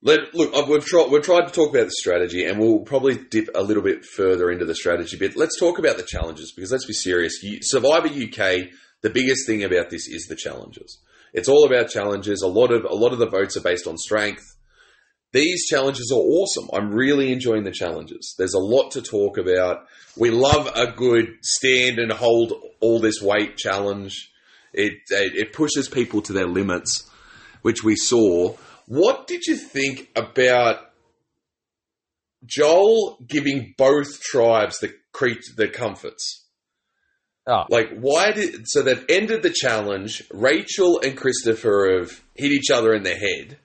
Let, 0.05 0.35
look, 0.35 0.67
we've 0.67 0.85
tried, 0.85 1.09
we've 1.09 1.23
tried 1.23 1.47
to 1.47 1.51
talk 1.51 1.71
about 1.71 1.85
the 1.85 1.95
strategy, 1.97 2.45
and 2.45 2.59
we'll 2.59 2.81
probably 2.81 3.15
dip 3.15 3.49
a 3.55 3.63
little 3.63 3.81
bit 3.81 4.05
further 4.05 4.51
into 4.51 4.63
the 4.63 4.75
strategy 4.75 5.17
bit. 5.17 5.35
Let's 5.35 5.59
talk 5.59 5.79
about 5.79 5.97
the 5.97 6.03
challenges 6.03 6.53
because 6.55 6.71
let's 6.71 6.85
be 6.85 6.93
serious. 6.93 7.41
You, 7.41 7.57
Survivor 7.63 8.07
UK, 8.07 8.69
the 9.01 9.09
biggest 9.09 9.47
thing 9.47 9.63
about 9.63 9.89
this 9.89 10.07
is 10.07 10.27
the 10.27 10.35
challenges. 10.35 10.99
It's 11.33 11.49
all 11.49 11.65
about 11.65 11.89
challenges. 11.89 12.43
A 12.43 12.47
lot 12.47 12.71
of 12.71 12.85
a 12.85 12.93
lot 12.93 13.13
of 13.13 13.17
the 13.17 13.27
votes 13.27 13.57
are 13.57 13.61
based 13.61 13.87
on 13.87 13.97
strength. 13.97 14.55
These 15.33 15.65
challenges 15.65 16.11
are 16.13 16.21
awesome. 16.21 16.69
I'm 16.71 16.91
really 16.91 17.33
enjoying 17.33 17.63
the 17.63 17.71
challenges. 17.71 18.35
There's 18.37 18.53
a 18.53 18.59
lot 18.59 18.91
to 18.91 19.01
talk 19.01 19.39
about. 19.39 19.87
We 20.15 20.29
love 20.29 20.69
a 20.75 20.91
good 20.91 21.29
stand 21.41 21.97
and 21.97 22.11
hold 22.11 22.53
all 22.79 22.99
this 22.99 23.23
weight 23.23 23.57
challenge. 23.57 24.31
It 24.71 24.93
it, 25.09 25.35
it 25.35 25.53
pushes 25.53 25.89
people 25.89 26.21
to 26.21 26.33
their 26.33 26.47
limits, 26.47 27.09
which 27.63 27.83
we 27.83 27.95
saw. 27.95 28.55
What 28.87 29.27
did 29.27 29.45
you 29.47 29.55
think 29.55 30.09
about 30.15 30.77
Joel 32.45 33.17
giving 33.27 33.73
both 33.77 34.21
tribes 34.21 34.79
the 34.79 34.93
cre- 35.11 35.41
the 35.57 35.67
comforts? 35.67 36.43
Oh, 37.47 37.63
Like, 37.69 37.91
why 37.99 38.31
did 38.31 38.67
so 38.67 38.81
they've 38.81 39.05
ended 39.07 39.43
the 39.43 39.53
challenge? 39.53 40.23
Rachel 40.31 40.99
and 41.01 41.15
Christopher 41.15 41.99
have 41.99 42.23
hit 42.33 42.51
each 42.51 42.71
other 42.71 42.93
in 42.93 43.03
the 43.03 43.13
head. 43.15 43.57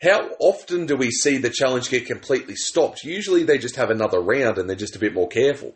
How 0.00 0.30
often 0.38 0.86
do 0.86 0.96
we 0.96 1.10
see 1.10 1.38
the 1.38 1.50
challenge 1.50 1.90
get 1.90 2.06
completely 2.06 2.54
stopped? 2.54 3.04
Usually, 3.04 3.42
they 3.42 3.58
just 3.58 3.76
have 3.76 3.90
another 3.90 4.20
round 4.20 4.56
and 4.56 4.68
they're 4.68 4.76
just 4.76 4.96
a 4.96 5.00
bit 5.00 5.12
more 5.12 5.28
careful. 5.28 5.74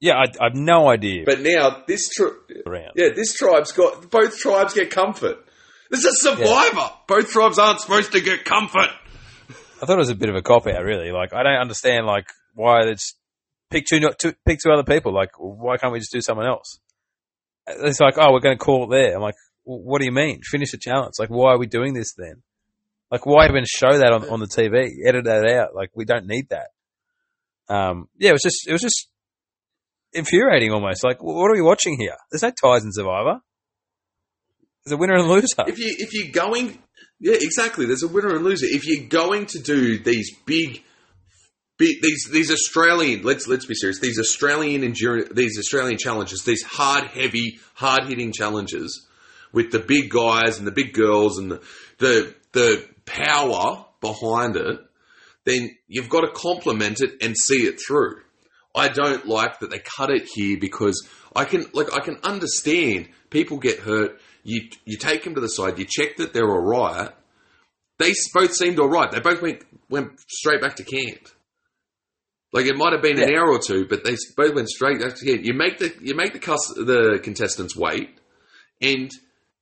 yeah, 0.00 0.14
I, 0.14 0.24
I 0.40 0.48
have 0.48 0.54
no 0.54 0.88
idea. 0.88 1.24
But 1.26 1.40
now 1.40 1.82
this, 1.86 2.08
tri- 2.08 2.30
around. 2.66 2.92
yeah, 2.94 3.08
this 3.14 3.34
tribe's 3.34 3.72
got 3.72 4.08
both 4.10 4.38
tribes 4.38 4.72
get 4.72 4.90
comfort. 4.90 5.43
This 5.94 6.06
is 6.06 6.22
Survivor. 6.22 6.90
Both 7.06 7.30
tribes 7.30 7.56
aren't 7.56 7.80
supposed 7.80 8.10
to 8.12 8.20
get 8.20 8.44
comfort. 8.44 8.90
I 9.80 9.86
thought 9.86 9.94
it 9.94 9.98
was 9.98 10.10
a 10.10 10.16
bit 10.16 10.28
of 10.28 10.34
a 10.34 10.42
cop 10.42 10.66
out, 10.66 10.82
really. 10.82 11.12
Like 11.12 11.32
I 11.32 11.44
don't 11.44 11.60
understand 11.60 12.04
like 12.04 12.26
why 12.52 12.80
it's 12.86 13.14
pick 13.70 13.84
two, 13.86 14.00
not 14.00 14.18
two 14.18 14.32
pick 14.44 14.58
two 14.58 14.72
other 14.72 14.82
people. 14.82 15.14
Like 15.14 15.30
why 15.38 15.76
can't 15.76 15.92
we 15.92 16.00
just 16.00 16.10
do 16.12 16.20
someone 16.20 16.46
else? 16.46 16.80
It's 17.68 18.00
like 18.00 18.18
oh 18.18 18.32
we're 18.32 18.40
going 18.40 18.58
to 18.58 18.64
call 18.64 18.84
it 18.84 18.90
there. 18.90 19.14
I'm 19.14 19.22
like 19.22 19.36
"Well, 19.64 19.78
what 19.78 20.00
do 20.00 20.06
you 20.06 20.10
mean? 20.10 20.40
Finish 20.42 20.72
the 20.72 20.78
challenge. 20.78 21.14
Like 21.20 21.28
why 21.28 21.52
are 21.52 21.58
we 21.58 21.68
doing 21.68 21.94
this 21.94 22.12
then? 22.14 22.42
Like 23.12 23.24
why 23.24 23.46
even 23.46 23.64
show 23.64 23.96
that 23.96 24.12
on, 24.12 24.28
on 24.30 24.40
the 24.40 24.46
TV? 24.46 24.94
Edit 25.06 25.26
that 25.26 25.48
out. 25.48 25.76
Like 25.76 25.90
we 25.94 26.04
don't 26.04 26.26
need 26.26 26.48
that. 26.48 26.70
Um, 27.72 28.08
yeah, 28.18 28.30
it 28.30 28.32
was 28.32 28.42
just 28.42 28.66
it 28.66 28.72
was 28.72 28.82
just 28.82 29.08
infuriating 30.12 30.72
almost. 30.72 31.04
Like 31.04 31.22
what 31.22 31.52
are 31.52 31.54
we 31.54 31.62
watching 31.62 31.96
here? 32.00 32.16
There's 32.32 32.42
no 32.42 32.50
ties 32.50 32.82
in 32.82 32.90
Survivor. 32.90 33.38
There's 34.84 34.94
a 34.94 34.96
winner 34.98 35.14
and 35.14 35.24
a 35.24 35.32
loser. 35.32 35.46
if 35.66 35.78
you 35.78 35.94
if 35.98 36.12
you're 36.12 36.32
going 36.32 36.78
yeah 37.20 37.36
exactly 37.40 37.86
there's 37.86 38.02
a 38.02 38.08
winner 38.08 38.34
and 38.34 38.44
loser 38.44 38.66
if 38.66 38.86
you're 38.86 39.08
going 39.08 39.46
to 39.46 39.58
do 39.58 39.98
these 39.98 40.30
big, 40.44 40.82
big 41.78 42.02
these 42.02 42.28
these 42.30 42.50
australian 42.50 43.22
let's 43.22 43.46
let's 43.48 43.66
be 43.66 43.74
serious 43.74 44.00
these 44.00 44.18
australian 44.18 44.84
endurance 44.84 45.30
these 45.32 45.58
australian 45.58 45.96
challenges 45.96 46.44
these 46.44 46.62
hard 46.62 47.04
heavy 47.04 47.58
hard 47.74 48.06
hitting 48.08 48.32
challenges 48.32 49.06
with 49.52 49.70
the 49.72 49.78
big 49.78 50.10
guys 50.10 50.58
and 50.58 50.66
the 50.66 50.72
big 50.72 50.92
girls 50.92 51.38
and 51.38 51.50
the 51.50 51.62
the, 51.98 52.34
the 52.52 52.86
power 53.06 53.86
behind 54.00 54.56
it 54.56 54.80
then 55.44 55.70
you've 55.86 56.10
got 56.10 56.22
to 56.22 56.30
complement 56.32 57.00
it 57.00 57.22
and 57.22 57.36
see 57.36 57.62
it 57.62 57.80
through 57.80 58.20
I 58.74 58.88
don't 58.88 59.26
like 59.26 59.60
that 59.60 59.70
they 59.70 59.78
cut 59.78 60.10
it 60.10 60.28
here 60.34 60.58
because 60.58 61.06
I 61.34 61.44
can 61.44 61.66
like 61.72 61.92
I 61.94 62.00
can 62.00 62.18
understand 62.22 63.08
people 63.30 63.58
get 63.58 63.78
hurt. 63.78 64.20
You 64.44 64.68
you 64.84 64.98
take 64.98 65.24
them 65.24 65.34
to 65.34 65.40
the 65.40 65.48
side. 65.48 65.78
You 65.78 65.86
check 65.88 66.16
that 66.18 66.32
they're 66.32 66.50
all 66.50 66.60
right. 66.60 67.10
They 67.98 68.12
both 68.32 68.54
seemed 68.54 68.78
all 68.78 68.88
right. 68.88 69.10
They 69.10 69.20
both 69.20 69.40
went 69.42 69.62
went 69.88 70.20
straight 70.28 70.60
back 70.60 70.76
to 70.76 70.84
camp. 70.84 71.28
Like 72.52 72.66
it 72.66 72.76
might 72.76 72.92
have 72.92 73.02
been 73.02 73.20
an 73.20 73.34
hour 73.34 73.50
or 73.50 73.58
two, 73.58 73.86
but 73.88 74.04
they 74.04 74.16
both 74.36 74.54
went 74.54 74.68
straight 74.68 75.00
back 75.00 75.16
to 75.16 75.24
camp. 75.24 75.44
You 75.44 75.54
make 75.54 75.78
the 75.78 75.92
you 76.00 76.14
make 76.14 76.34
the 76.34 76.38
cus- 76.38 76.74
the 76.76 77.18
contestants 77.22 77.74
wait, 77.74 78.10
and 78.80 79.10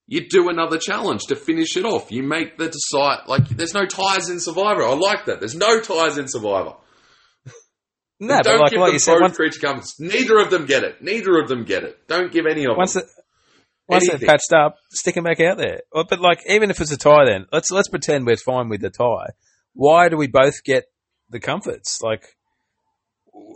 you 0.06 0.28
do 0.28 0.48
another 0.50 0.78
challenge 0.78 1.22
to 1.28 1.36
finish 1.36 1.76
it 1.76 1.84
off. 1.84 2.10
You 2.10 2.22
make 2.22 2.58
the 2.58 2.68
decide 2.68 3.28
like 3.28 3.48
there's 3.48 3.72
no 3.74 3.86
ties 3.86 4.28
in 4.28 4.40
Survivor. 4.40 4.82
I 4.82 4.94
like 4.94 5.26
that. 5.26 5.38
There's 5.40 5.54
no 5.54 5.80
ties 5.80 6.18
in 6.18 6.26
Survivor. 6.28 6.74
no, 8.20 8.40
don't 8.42 8.60
like, 8.60 8.72
give 8.72 8.80
like 8.80 8.88
them 8.88 8.92
you 8.94 8.98
said, 8.98 9.20
once. 9.20 9.38
Neither 9.98 10.38
of 10.38 10.50
them 10.50 10.66
get 10.66 10.82
it. 10.82 11.00
Neither 11.02 11.38
of 11.38 11.48
them 11.48 11.64
get 11.64 11.84
it. 11.84 12.06
Don't 12.08 12.32
give 12.32 12.46
any 12.50 12.64
of 12.66 12.76
once 12.76 12.94
them. 12.94 13.04
it, 13.04 13.21
once 13.88 14.08
they're 14.08 14.18
patched 14.18 14.52
up, 14.52 14.76
stick 14.90 15.14
them 15.14 15.24
back 15.24 15.40
out 15.40 15.58
there. 15.58 15.80
But 15.92 16.20
like, 16.20 16.40
even 16.48 16.70
if 16.70 16.80
it's 16.80 16.92
a 16.92 16.96
tie, 16.96 17.24
then 17.24 17.46
let's 17.52 17.70
let's 17.70 17.88
pretend 17.88 18.26
we're 18.26 18.36
fine 18.36 18.68
with 18.68 18.80
the 18.80 18.90
tie. 18.90 19.30
Why 19.74 20.08
do 20.08 20.16
we 20.16 20.26
both 20.26 20.62
get 20.64 20.84
the 21.30 21.40
comforts? 21.40 21.98
Like, 22.02 22.36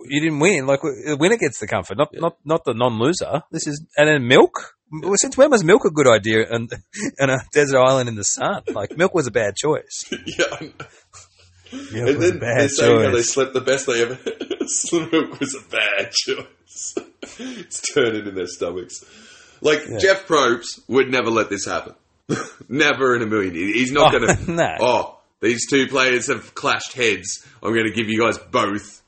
you 0.09 0.21
didn't 0.21 0.41
win. 0.41 0.67
Like, 0.67 0.81
the 0.83 1.17
winner 1.19 1.37
gets 1.37 1.61
the 1.61 1.67
comfort, 1.67 1.99
not 1.99 2.09
not 2.15 2.37
not 2.45 2.65
the 2.65 2.75
non-loser. 2.75 3.43
This 3.51 3.67
is 3.67 3.85
and 3.97 4.09
then 4.09 4.27
milk. 4.27 4.73
Well, 4.91 5.15
Since 5.17 5.37
when 5.37 5.51
was 5.51 5.65
milk 5.65 5.85
a 5.85 5.91
good 5.91 6.07
idea 6.09 6.47
and 6.49 6.71
and 7.19 7.31
a 7.31 7.39
desert 7.53 7.79
island 7.79 8.09
in 8.09 8.15
the 8.15 8.23
sun? 8.23 8.63
Like, 8.73 8.97
milk 8.97 9.15
was 9.15 9.27
a 9.27 9.33
bad 9.33 9.57
choice. 9.57 10.05
yeah. 10.27 10.69
Milk 11.73 12.09
And 12.09 12.17
was 12.19 12.29
a 12.29 12.31
then 12.31 12.39
bad 12.39 12.61
they're 12.61 12.69
saying 12.69 13.03
how 13.03 13.11
they 13.11 13.23
slept 13.23 13.53
the 13.55 13.61
best 13.61 13.87
they 13.87 14.03
ever. 14.03 14.19
Milk 14.93 15.41
was 15.41 15.55
a 15.55 15.69
bad 15.69 16.13
choice. 16.27 16.95
it's 17.39 17.83
turning 17.93 18.27
in 18.27 18.35
their 18.35 18.47
stomachs. 18.47 19.05
Like 19.67 19.81
Yeah. 19.89 19.99
Jeff 19.99 20.27
Probst 20.27 20.81
would 20.89 21.11
never 21.11 21.31
let 21.31 21.51
this 21.51 21.67
happen. 21.67 21.95
never 22.69 23.15
in 23.17 23.23
a 23.23 23.27
million. 23.27 23.55
He- 23.55 23.73
He's 23.75 23.93
not 23.93 24.15
Oh, 24.15 24.19
going 24.19 24.37
to. 24.47 24.51
no. 24.51 24.75
Oh, 24.81 25.19
these 25.41 25.69
two 25.69 25.87
players 25.89 26.29
have 26.29 26.55
clashed 26.55 26.95
heads. 26.95 27.45
I'm 27.63 27.73
going 27.75 27.87
to 27.87 27.93
give 27.93 28.09
you 28.09 28.21
guys 28.21 28.39
both 28.39 29.03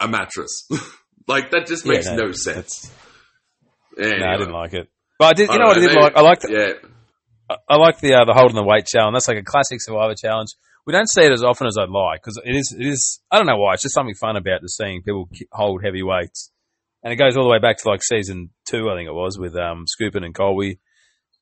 a 0.00 0.06
mattress. 0.08 0.68
like 1.26 1.50
that 1.52 1.66
just 1.66 1.84
Yeah, 1.86 1.92
makes 1.92 2.06
no, 2.06 2.16
no, 2.16 2.32
sense. 2.32 2.90
Anyway. 3.98 4.18
No, 4.18 4.26
I 4.26 4.36
didn't 4.36 4.52
like 4.54 4.74
it. 4.74 4.88
But 5.18 5.24
I 5.26 5.32
did. 5.34 5.48
You 5.48 5.54
I 5.54 5.56
know 5.58 5.58
don't 5.58 5.68
what 5.68 5.76
I 5.76 5.80
did 5.94 6.02
like? 6.02 6.16
I 6.16 6.20
liked. 6.22 6.46
Yeah, 6.48 6.72
I- 7.50 7.56
I 7.68 7.76
like 7.76 7.98
the 8.00 8.14
uh, 8.14 8.24
the 8.24 8.32
holding 8.34 8.54
the 8.56 8.64
weight 8.64 8.86
challenge. 8.86 9.14
That's 9.14 9.28
like 9.28 9.38
a 9.38 9.42
classic 9.42 9.80
Survivor 9.82 10.14
challenge. 10.14 10.50
We 10.86 10.92
don't 10.92 11.10
see 11.10 11.22
it 11.22 11.32
as 11.32 11.42
often 11.42 11.66
as 11.66 11.76
I'd 11.78 11.88
like 11.90 12.22
because 12.22 12.40
it 12.44 12.54
is 12.56 12.74
it 12.78 12.86
is. 12.86 13.20
I 13.30 13.36
don't 13.38 13.46
know 13.46 13.56
why. 13.58 13.74
It's 13.74 13.82
just 13.82 13.94
something 13.94 14.14
fun 14.14 14.36
about 14.36 14.60
just 14.62 14.76
seeing 14.78 15.02
people 15.02 15.28
hold 15.52 15.82
heavy 15.84 16.02
weights, 16.02 16.50
and 17.02 17.12
it 17.12 17.16
goes 17.16 17.36
all 17.36 17.44
the 17.44 17.50
way 17.50 17.58
back 17.58 17.78
to 17.78 17.88
like 17.88 18.02
season 18.02 18.50
two, 18.68 18.88
I 18.90 18.96
think 18.96 19.08
it 19.08 19.14
was 19.14 19.38
with 19.38 19.56
um 19.56 19.84
Skupin 19.86 20.24
and 20.24 20.34
Colby, 20.34 20.78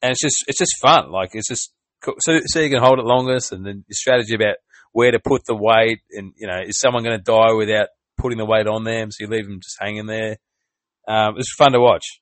and 0.02 0.12
it's 0.12 0.20
just 0.20 0.44
it's 0.46 0.58
just 0.58 0.80
fun. 0.80 1.10
Like 1.10 1.30
it's 1.32 1.48
just 1.48 1.72
co- 2.02 2.16
so 2.20 2.40
so 2.44 2.60
you 2.60 2.70
can 2.70 2.82
hold 2.82 2.98
it 2.98 3.04
longest, 3.04 3.52
and 3.52 3.64
then 3.64 3.84
your 3.88 3.94
strategy 3.94 4.34
about 4.34 4.56
where 4.92 5.10
to 5.10 5.18
put 5.18 5.42
the 5.46 5.56
weight, 5.56 6.00
and 6.10 6.32
you 6.36 6.46
know 6.46 6.60
is 6.64 6.78
someone 6.78 7.04
going 7.04 7.18
to 7.18 7.22
die 7.22 7.52
without 7.52 7.88
putting 8.18 8.38
the 8.38 8.46
weight 8.46 8.66
on 8.66 8.84
them, 8.84 9.10
so 9.10 9.24
you 9.24 9.30
leave 9.30 9.46
them 9.46 9.60
just 9.60 9.76
hanging 9.80 10.06
there. 10.06 10.38
Um, 11.06 11.34
it's 11.38 11.54
fun 11.54 11.72
to 11.72 11.80
watch. 11.80 12.20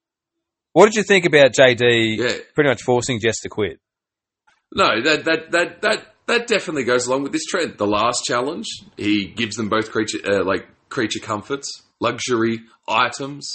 What 0.72 0.86
did 0.86 0.96
you 0.96 1.02
think 1.02 1.24
about 1.24 1.52
JD 1.52 2.18
yeah. 2.18 2.32
pretty 2.54 2.68
much 2.68 2.82
forcing 2.82 3.18
Jess 3.18 3.40
to 3.42 3.48
quit? 3.48 3.80
No, 4.74 5.00
that 5.00 5.24
that 5.24 5.50
that 5.52 5.82
that 5.82 6.14
that 6.26 6.46
definitely 6.46 6.84
goes 6.84 7.06
along 7.06 7.22
with 7.22 7.32
this 7.32 7.44
trend. 7.46 7.78
The 7.78 7.86
last 7.86 8.24
challenge, 8.24 8.66
he 8.96 9.26
gives 9.26 9.56
them 9.56 9.68
both 9.68 9.90
creature 9.90 10.18
uh, 10.26 10.44
like 10.44 10.66
creature 10.88 11.20
comforts, 11.20 11.82
luxury 12.00 12.60
items 12.88 13.52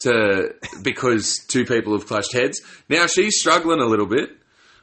to 0.00 0.54
because 0.82 1.38
two 1.48 1.64
people 1.64 1.92
have 1.98 2.06
clashed 2.06 2.32
heads. 2.34 2.60
Now 2.88 3.06
she's 3.06 3.38
struggling 3.38 3.80
a 3.80 3.86
little 3.86 4.06
bit. 4.06 4.30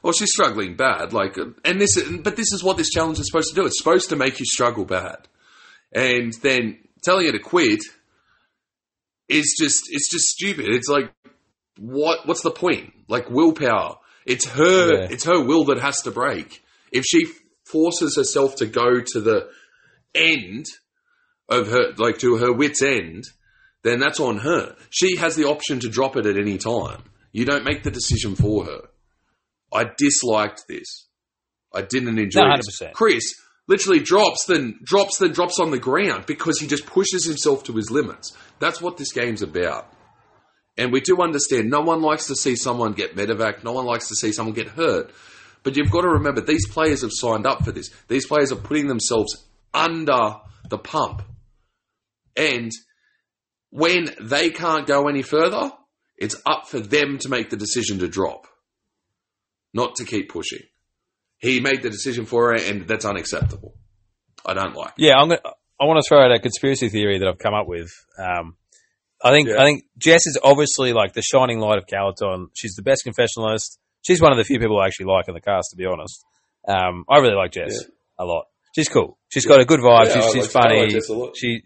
Well, 0.02 0.14
she's 0.14 0.32
struggling 0.32 0.76
bad. 0.76 1.14
Like, 1.14 1.38
and 1.64 1.80
this, 1.80 1.98
but 2.24 2.36
this 2.36 2.52
is 2.52 2.62
what 2.62 2.76
this 2.76 2.90
challenge 2.90 3.20
is 3.20 3.28
supposed 3.28 3.50
to 3.50 3.56
do. 3.56 3.66
It's 3.66 3.78
supposed 3.78 4.10
to 4.10 4.18
make 4.18 4.40
you 4.40 4.46
struggle 4.46 4.84
bad, 4.86 5.28
and 5.94 6.34
then 6.42 6.80
telling 7.04 7.26
her 7.26 7.32
to 7.32 7.40
quit 7.40 7.80
is 9.30 9.56
just 9.60 9.84
it's 9.90 10.10
just 10.12 10.26
stupid. 10.26 10.66
It's 10.70 10.90
like 10.90 11.12
what 11.78 12.28
what's 12.28 12.42
the 12.42 12.52
point? 12.52 12.94
Like 13.08 13.30
willpower. 13.30 13.96
It's 14.26 14.46
her 14.48 14.94
Yeah. 14.94 15.08
it's 15.10 15.24
her 15.26 15.42
will 15.44 15.66
that 15.66 15.80
has 15.80 16.02
to 16.02 16.12
break. 16.12 16.64
If 16.92 17.06
she 17.06 17.26
forces 17.66 18.16
herself 18.18 18.56
to 18.58 18.66
go 18.66 19.00
to 19.14 19.22
the 19.22 19.50
end 20.14 20.66
of 21.50 21.68
her 21.68 21.94
like 21.98 22.20
to 22.20 22.38
her 22.38 22.54
wits 22.54 22.82
end, 22.82 23.26
then 23.84 24.00
that's 24.00 24.20
on 24.20 24.38
her. 24.40 24.76
She 24.90 25.18
has 25.18 25.36
the 25.36 25.46
option 25.46 25.80
to 25.82 25.90
drop 25.90 26.16
it 26.16 26.26
at 26.26 26.38
any 26.38 26.58
time. 26.58 27.04
You 27.32 27.46
don't 27.46 27.66
make 27.66 27.84
the 27.84 27.92
decision 27.92 28.36
for 28.36 28.66
her. 28.66 28.82
I 29.74 29.86
disliked 29.98 30.64
this. 30.70 31.08
I 31.74 31.82
didn't 31.82 32.20
enjoy 32.20 32.42
No. 32.42 32.56
100%. 32.56 32.94
Chris 32.94 33.34
literally 33.68 34.00
drops, 34.00 34.46
then 34.46 34.80
drops, 34.84 35.18
then 35.18 35.32
drops 35.32 35.60
on 35.60 35.72
the 35.72 35.80
ground 35.80 36.26
because 36.28 36.60
he 36.60 36.68
just 36.68 36.86
pushes 36.86 37.26
himself 37.26 37.64
to 37.66 37.74
his 37.74 37.90
limits. 37.90 38.34
That's 38.60 38.82
what 38.82 38.98
this 38.98 39.12
game's 39.12 39.42
about. 39.42 39.92
And 40.78 40.92
we 40.92 41.02
do 41.02 41.22
understand 41.22 41.70
no 41.70 41.82
one 41.82 42.02
likes 42.02 42.28
to 42.28 42.36
see 42.36 42.56
someone 42.56 42.94
get 42.94 43.16
medevac, 43.16 43.64
no 43.64 43.74
one 43.74 43.86
likes 43.86 44.08
to 44.10 44.16
see 44.16 44.32
someone 44.32 44.56
get 44.56 44.70
hurt. 44.70 45.12
But 45.64 45.78
you've 45.78 45.92
got 45.92 46.02
to 46.02 46.10
remember 46.10 46.42
these 46.42 46.68
players 46.68 47.02
have 47.02 47.12
signed 47.14 47.46
up 47.46 47.64
for 47.64 47.72
this. 47.72 47.90
These 48.08 48.28
players 48.28 48.52
are 48.52 48.58
putting 48.58 48.88
themselves 48.88 49.46
under 49.74 50.36
the 50.70 50.78
pump. 50.78 51.24
And 52.36 52.72
when 53.70 54.10
they 54.22 54.50
can't 54.50 54.86
go 54.88 55.08
any 55.08 55.22
further, 55.22 55.72
it's 56.18 56.36
up 56.46 56.68
for 56.68 56.80
them 56.80 57.18
to 57.20 57.30
make 57.30 57.50
the 57.50 57.58
decision 57.58 58.00
to 58.00 58.08
drop, 58.08 58.48
not 59.74 59.96
to 59.96 60.06
keep 60.06 60.30
pushing. 60.30 60.62
He 61.40 61.60
made 61.60 61.82
the 61.82 61.90
decision 61.90 62.26
for 62.26 62.50
her, 62.52 62.56
and 62.56 62.88
that's 62.88 63.06
unacceptable. 63.06 63.74
I 64.46 64.54
don't 64.54 64.76
like. 64.76 64.94
Yeah, 64.98 65.16
I'm 65.18 65.30
gonna, 65.30 65.42
I 65.80 65.86
want 65.86 66.02
to 66.04 66.08
throw 66.08 66.24
out 66.24 66.32
a 66.32 66.40
conspiracy 66.40 66.90
theory 66.90 67.20
that 67.20 67.28
I've 67.28 67.40
come 67.40 67.54
up 67.54 67.68
with. 67.68 67.90
Um, 68.18 68.56
I 69.24 69.32
think 69.32 69.50
Yeah. 69.50 69.62
I 69.62 69.66
think 69.66 69.86
Jess 69.98 70.26
is 70.26 70.38
obviously 70.44 70.94
like 70.94 71.14
the 71.14 71.22
shining 71.22 71.60
light 71.60 71.78
of 71.78 71.86
Calaton. 71.86 72.48
She's 72.54 72.76
the 72.76 72.82
best 72.84 73.06
confessionalist. 73.06 73.78
She's 74.02 74.22
one 74.22 74.32
of 74.32 74.38
the 74.38 74.44
few 74.44 74.60
people 74.60 74.80
I 74.80 74.88
actually 74.88 75.08
like 75.08 75.28
in 75.28 75.34
the 75.34 75.42
cast, 75.42 75.70
to 75.72 75.78
be 75.78 75.86
honest. 75.86 76.24
Um, 76.68 77.06
I 77.10 77.18
really 77.20 77.36
like 77.36 77.52
Jess 77.52 77.84
a 78.20 78.26
lot. 78.26 78.46
She's 78.76 78.90
cool. 78.90 79.18
She's 79.30 79.46
got 79.46 79.60
a 79.62 79.66
good 79.66 79.80
vibe. 79.80 80.08
Yeah, 80.08 80.14
she's 80.22 80.32
she's 80.34 80.56
like- 80.56 80.64
funny. 80.64 80.80
like 80.82 80.90
Jess 80.90 81.10
a 81.10 81.14
lot. 81.14 81.36
She, 81.38 81.64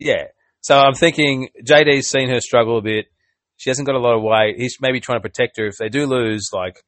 yeah. 0.00 0.24
So 0.62 0.76
I'm 0.76 0.94
thinking 0.94 1.48
JD's 1.64 2.08
seen 2.08 2.28
her 2.30 2.40
struggle 2.40 2.78
a 2.78 2.82
bit. 2.82 3.06
She 3.56 3.70
hasn't 3.70 3.86
got 3.86 3.94
a 3.94 4.00
lot 4.00 4.16
of 4.16 4.22
weight. 4.22 4.56
He's 4.58 4.78
maybe 4.80 5.00
trying 5.00 5.18
to 5.18 5.28
protect 5.28 5.58
her 5.58 5.66
if 5.66 5.76
they 5.78 5.88
do 5.88 6.06
lose. 6.06 6.48
Like, 6.52 6.82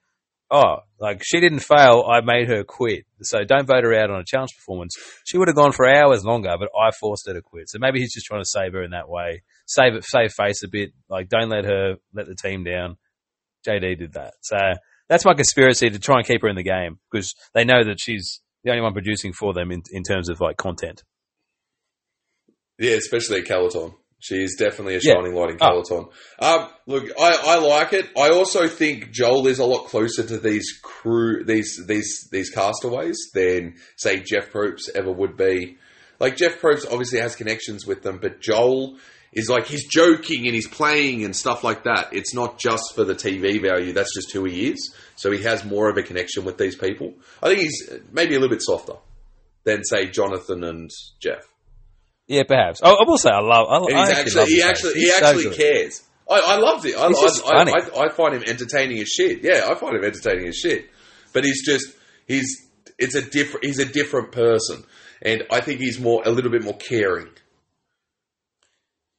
oh, 0.51 0.79
like 0.99 1.23
she 1.23 1.41
didn't 1.41 1.61
fail. 1.61 2.05
I 2.11 2.21
made 2.23 2.49
her 2.49 2.65
quit. 2.65 3.05
So 3.23 3.45
don't 3.45 3.67
vote 3.67 3.85
her 3.85 3.95
out 3.95 4.11
on 4.11 4.21
a 4.21 4.25
challenge 4.27 4.57
performance. 4.57 4.95
She 5.25 5.39
would 5.39 5.49
have 5.49 5.57
gone 5.57 5.73
for 5.73 5.87
hours 5.87 6.25
longer, 6.25 6.55
but 6.59 6.71
I 6.79 6.91
forced 6.99 7.27
her 7.27 7.35
to 7.35 7.43
quit. 7.43 7.69
So 7.69 7.79
maybe 7.79 8.01
he's 8.01 8.15
just 8.15 8.27
trying 8.27 8.43
to 8.43 8.49
save 8.49 8.73
her 8.73 8.83
in 8.83 8.91
that 8.93 9.09
way. 9.09 9.43
Save 9.67 9.95
it, 9.95 10.05
save 10.05 10.33
face 10.33 10.63
a 10.63 10.69
bit. 10.71 10.93
Like, 11.09 11.29
don't 11.29 11.51
let 11.51 11.65
her 11.65 11.97
let 12.15 12.27
the 12.27 12.35
team 12.35 12.65
down. 12.65 12.97
JD 13.67 13.99
did 13.99 14.13
that. 14.15 14.35
So 14.41 14.57
that's 15.09 15.25
my 15.25 15.35
conspiracy 15.35 15.91
to 15.91 15.99
try 15.99 16.17
and 16.19 16.27
keep 16.27 16.43
her 16.43 16.49
in 16.49 16.57
the 16.57 16.63
game 16.63 16.99
because 17.11 17.35
they 17.55 17.65
know 17.65 17.85
that 17.85 18.01
she's 18.01 18.41
the 18.65 18.71
only 18.71 18.83
one 18.83 18.93
producing 18.93 19.33
for 19.33 19.53
them 19.53 19.71
in, 19.71 19.83
in 19.91 20.03
terms 20.03 20.29
of 20.29 20.41
like 20.41 20.57
content. 20.57 21.03
Yeah, 22.83 22.97
especially 22.97 23.39
at 23.41 23.47
Calaton. 23.47 23.95
She 24.19 24.37
is 24.43 24.55
definitely 24.59 24.95
a 24.95 25.01
Yeah. 25.03 25.15
shining 25.15 25.35
light 25.35 25.51
in 25.51 25.57
Oh. 25.61 26.11
Um, 26.39 26.69
look, 26.87 27.11
I, 27.19 27.37
I 27.45 27.57
like 27.59 27.93
it. 27.93 28.07
I 28.17 28.31
also 28.31 28.69
think 28.69 29.11
Joel 29.11 29.47
is 29.49 29.59
a 29.59 29.65
lot 29.65 29.87
closer 29.87 30.23
to 30.25 30.39
these 30.39 30.79
crew, 30.83 31.45
these 31.45 31.81
these 31.87 32.29
these 32.31 32.51
castaways 32.51 33.17
than 33.35 33.75
say 33.97 34.21
Jeff 34.21 34.51
Probst 34.53 34.91
ever 34.95 35.11
would 35.11 35.37
be. 35.37 35.77
Like 36.21 36.37
Jeff 36.37 36.61
Probst 36.61 36.87
obviously 36.91 37.19
has 37.19 37.35
connections 37.35 37.85
with 37.85 38.03
them, 38.03 38.19
but 38.23 38.41
Joel 38.41 38.97
is 39.33 39.49
like 39.49 39.67
he's 39.67 39.89
joking 39.89 40.47
and 40.47 40.55
he's 40.55 40.69
playing 40.69 41.25
and 41.25 41.35
stuff 41.35 41.65
like 41.65 41.83
that. 41.85 42.13
It's 42.13 42.33
not 42.35 42.59
just 42.61 42.95
for 42.95 43.03
the 43.03 43.15
TV 43.17 43.61
value. 43.61 43.93
That's 43.93 44.15
just 44.15 44.31
who 44.33 44.45
he 44.45 44.69
is. 44.71 44.95
So 45.17 45.33
he 45.33 45.43
has 45.43 45.65
more 45.65 45.89
of 45.91 45.97
a 45.97 46.03
connection 46.05 46.45
with 46.45 46.59
these 46.59 46.77
people. 46.77 47.15
I 47.43 47.49
think 47.49 47.61
he's 47.63 47.91
maybe 48.13 48.37
a 48.37 48.39
little 48.39 48.55
bit 48.55 48.63
softer 48.63 48.95
than 49.65 49.83
say 49.85 50.07
Jonathan 50.11 50.63
and 50.63 50.91
Jeff. 51.21 51.43
Yeah, 52.29 52.43
perhaps. 52.47 52.81
I, 52.83 52.91
I 52.91 53.05
will 53.07 53.19
say 53.19 53.31
I 53.31 53.41
love. 53.41 53.67
I, 53.69 53.77
And 53.77 53.97
I 53.99 54.23
he's 54.23 54.37
actually, 54.37 54.43
actually, 54.43 54.55
he 54.55 54.63
actually, 54.63 54.95
he 54.95 55.01
He's 55.01 55.17
so 55.17 55.27
actually 55.27 55.57
cares. 55.57 56.03
I, 56.31 56.41
I 56.41 56.57
loved 56.57 56.87
it. 56.87 56.97
I, 56.97 57.09
He's 57.09 57.21
just 57.21 57.45
I, 57.45 57.49
I, 57.49 57.65
funny. 57.65 57.73
I, 57.73 58.01
I 58.05 58.09
find 58.11 58.35
him 58.35 58.43
entertaining 58.47 58.99
as 58.99 59.09
shit. 59.09 59.43
Yeah, 59.43 59.69
I 59.69 59.75
find 59.75 59.97
him 59.97 60.05
entertaining 60.05 60.47
as 60.49 60.57
shit. 60.57 60.89
But 61.33 61.45
he's 61.45 61.65
just, 61.67 61.87
he's, 62.27 62.69
it's 62.99 63.15
a 63.15 63.23
different, 63.23 63.67
he's 63.67 63.79
a 63.79 63.85
different 63.87 64.33
person, 64.33 64.85
and 65.21 65.43
I 65.51 65.61
think 65.61 65.81
he's 65.81 65.99
more, 65.99 66.23
a 66.25 66.31
little 66.31 66.51
bit 66.51 66.63
more 66.63 66.77
caring. 66.77 67.29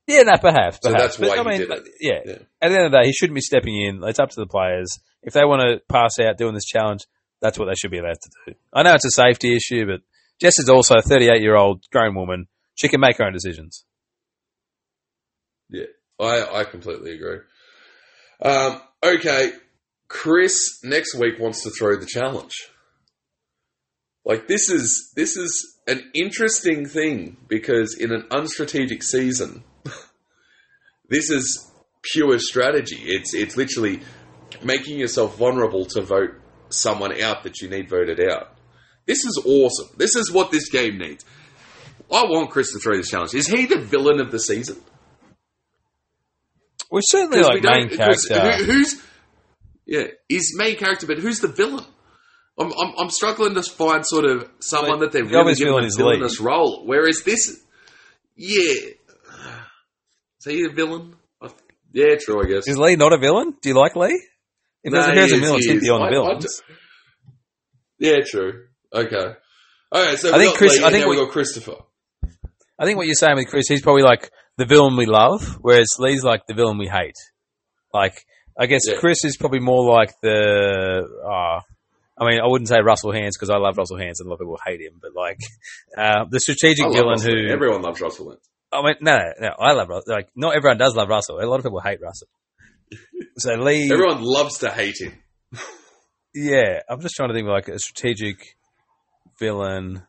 Yeah, 0.07 0.23
no, 0.23 0.37
perhaps. 0.37 0.79
So 0.81 0.91
perhaps. 0.91 1.17
that's 1.17 1.19
why 1.19 1.35
But, 1.37 1.47
I 1.47 1.53
he 1.53 1.59
mean, 1.59 1.69
did 1.69 1.77
it. 1.77 1.87
Yeah. 1.99 2.19
Yeah. 2.25 2.33
At 2.61 2.69
the 2.69 2.75
end 2.77 2.85
of 2.85 2.91
the 2.91 2.97
day, 2.99 3.05
he 3.05 3.13
shouldn't 3.13 3.35
be 3.35 3.41
stepping 3.41 3.75
in. 3.81 4.01
It's 4.03 4.19
up 4.19 4.29
to 4.29 4.35
the 4.39 4.45
players. 4.47 4.99
If 5.21 5.33
they 5.33 5.45
want 5.45 5.61
to 5.61 5.81
pass 5.91 6.19
out 6.19 6.37
doing 6.37 6.53
this 6.53 6.65
challenge, 6.65 7.01
that's 7.41 7.57
what 7.57 7.65
they 7.65 7.75
should 7.75 7.91
be 7.91 7.99
allowed 7.99 8.17
to 8.21 8.29
do. 8.47 8.53
I 8.73 8.83
know 8.83 8.93
it's 8.93 9.05
a 9.05 9.11
safety 9.11 9.55
issue, 9.55 9.85
but 9.85 10.01
Jess 10.41 10.59
is 10.59 10.69
also 10.69 10.95
a 10.95 11.01
38 11.01 11.41
year 11.41 11.55
old 11.55 11.83
grown 11.91 12.15
woman. 12.15 12.47
She 12.75 12.88
can 12.88 12.99
make 12.99 13.17
her 13.17 13.25
own 13.25 13.33
decisions. 13.33 13.86
Yeah, 15.69 15.86
I, 16.19 16.59
I 16.59 16.63
completely 16.65 17.15
agree. 17.15 17.39
Um, 18.41 18.81
okay, 19.03 19.53
Chris 20.07 20.79
next 20.83 21.15
week 21.15 21.39
wants 21.39 21.63
to 21.63 21.71
throw 21.71 21.95
the 21.97 22.05
challenge. 22.05 22.53
Like 24.25 24.47
this 24.47 24.69
is 24.69 25.12
this 25.15 25.36
is 25.36 25.79
an 25.88 26.01
interesting 26.13 26.86
thing 26.86 27.38
because 27.47 27.97
in 27.97 28.12
an 28.12 28.23
unstrategic 28.31 29.03
season, 29.03 29.63
this 31.09 31.29
is 31.29 31.71
pure 32.13 32.39
strategy. 32.39 33.01
It's 33.01 33.33
it's 33.33 33.57
literally 33.57 34.01
making 34.63 34.99
yourself 34.99 35.38
vulnerable 35.38 35.86
to 35.86 36.01
vote 36.01 36.31
someone 36.69 37.21
out 37.21 37.43
that 37.43 37.59
you 37.59 37.69
need 37.69 37.89
voted 37.89 38.21
out. 38.21 38.55
This 39.05 39.25
is 39.25 39.41
awesome. 39.45 39.89
This 39.97 40.15
is 40.15 40.31
what 40.31 40.51
this 40.51 40.69
game 40.69 40.97
needs. 40.97 41.25
I 42.11 42.23
want 42.25 42.51
Chris 42.51 42.71
to 42.73 42.79
throw 42.79 42.95
this 42.95 43.09
challenge. 43.09 43.33
Is 43.33 43.47
he 43.47 43.65
the 43.65 43.79
villain 43.79 44.19
of 44.19 44.31
the 44.31 44.39
season? 44.39 44.77
We're 46.91 47.01
certainly 47.01 47.41
like 47.41 47.63
we 47.63 47.69
main 47.69 47.89
character. 47.89 48.39
who- 48.57 48.63
who's 48.65 49.01
yeah, 49.85 50.03
he's 50.29 50.51
main 50.55 50.75
character, 50.77 51.07
but 51.07 51.17
who's 51.19 51.39
the 51.39 51.47
villain? 51.47 51.85
I'm, 52.57 52.71
I'm, 52.71 52.93
I'm 52.99 53.09
struggling 53.09 53.55
to 53.55 53.63
find 53.63 54.05
sort 54.05 54.25
of 54.25 54.47
someone 54.59 54.99
Like, 54.99 55.11
that 55.11 55.11
they're 55.11 55.23
the 55.25 55.29
really 55.29 55.55
given 55.55 55.73
villain 55.73 55.85
a 55.85 55.89
villainous 55.97 56.39
role. 56.39 56.83
Whereas 56.85 57.23
this, 57.23 57.59
yeah, 58.35 58.91
is 60.39 60.45
he 60.45 60.65
a 60.65 60.69
villain? 60.69 61.15
I- 61.41 61.49
Yeah, 61.91 62.15
true. 62.23 62.43
I 62.43 62.45
guess. 62.47 62.67
Is 62.67 62.77
Lee 62.77 62.95
not 62.95 63.11
a 63.11 63.17
villain? 63.17 63.55
Do 63.61 63.69
you 63.69 63.75
like 63.75 63.95
Lee? 63.95 64.21
If 64.83 64.91
there's 64.93 65.07
No, 65.07 65.13
a 65.13 65.15
a 65.15 65.27
villain, 65.39 65.59
he 65.61 65.67
think 65.67 65.77
is. 65.77 65.83
beyond 65.83 66.03
I- 66.03 66.07
I 66.07 66.11
villains. 66.11 66.61
yeah, 67.97 68.19
true. 68.25 68.67
Okay. 68.93 69.33
Okay, 69.95 70.15
so 70.17 70.33
I 70.33 70.37
think 70.37 70.55
Chris- 70.57 70.77
Lee, 70.77 70.83
I 70.85 70.91
think 70.91 71.07
we- 71.07 71.15
got 71.15 71.31
Christopher. 71.31 71.77
I 72.79 72.86
think 72.86 72.97
what 72.97 73.05
you're 73.07 73.15
saying 73.15 73.36
with 73.36 73.47
Chris, 73.47 73.67
he's 73.67 73.81
probably 73.81 74.03
like 74.03 74.29
the 74.57 74.65
villain 74.65 74.97
we 74.97 75.05
love, 75.05 75.57
whereas 75.62 75.88
Lee's 75.99 76.23
like 76.23 76.41
the 76.47 76.53
villain 76.53 76.77
we 76.77 76.88
hate. 76.88 77.15
Like, 77.93 78.25
I 78.59 78.65
guess 78.65 78.81
Yeah. 78.88 78.99
Chris 78.99 79.23
is 79.23 79.38
probably 79.38 79.59
more 79.59 79.91
like 79.93 80.12
the. 80.21 81.07
Uh, 81.23 81.62
I 82.21 82.29
mean, 82.29 82.39
I 82.39 82.47
wouldn't 82.47 82.67
say 82.69 82.77
Russell 82.83 83.12
Hantz 83.12 83.31
because 83.33 83.49
I 83.49 83.57
love 83.57 83.77
Russell 83.77 83.97
Hantz 83.97 84.19
and 84.19 84.27
a 84.27 84.29
lot 84.29 84.36
of 84.36 84.39
people 84.41 84.59
hate 84.65 84.81
him, 84.81 84.99
but 85.01 85.12
like 85.15 85.39
uh, 85.97 86.25
the 86.29 86.39
strategic 86.39 86.86
villain 86.91 87.09
Russell. 87.17 87.33
who. 87.33 87.51
everyone 87.51 87.81
loves 87.81 88.01
Russell. 88.01 88.27
Lance. 88.27 88.47
I 88.71 88.81
mean, 88.83 88.95
no, 89.01 89.17
no, 89.17 89.31
no, 89.39 89.49
I 89.59 89.73
love 89.73 89.89
Russell. 89.89 90.13
Like, 90.15 90.29
not 90.36 90.55
everyone 90.55 90.77
does 90.77 90.95
love 90.95 91.09
Russell. 91.09 91.39
A 91.39 91.45
lot 91.45 91.57
of 91.57 91.63
people 91.63 91.79
hate 91.79 91.99
Russell. 92.01 92.27
So 93.38 93.53
Lee, 93.55 93.89
Everyone 93.91 94.21
loves 94.21 94.59
to 94.59 94.69
hate 94.71 94.95
him. 94.99 95.13
yeah, 96.36 96.79
I'm 96.89 97.01
just 97.01 97.15
trying 97.15 97.29
to 97.29 97.36
think 97.36 97.47
of 97.47 97.51
like 97.53 97.67
a 97.67 97.79
strategic 97.79 98.55
villain, 99.39 100.03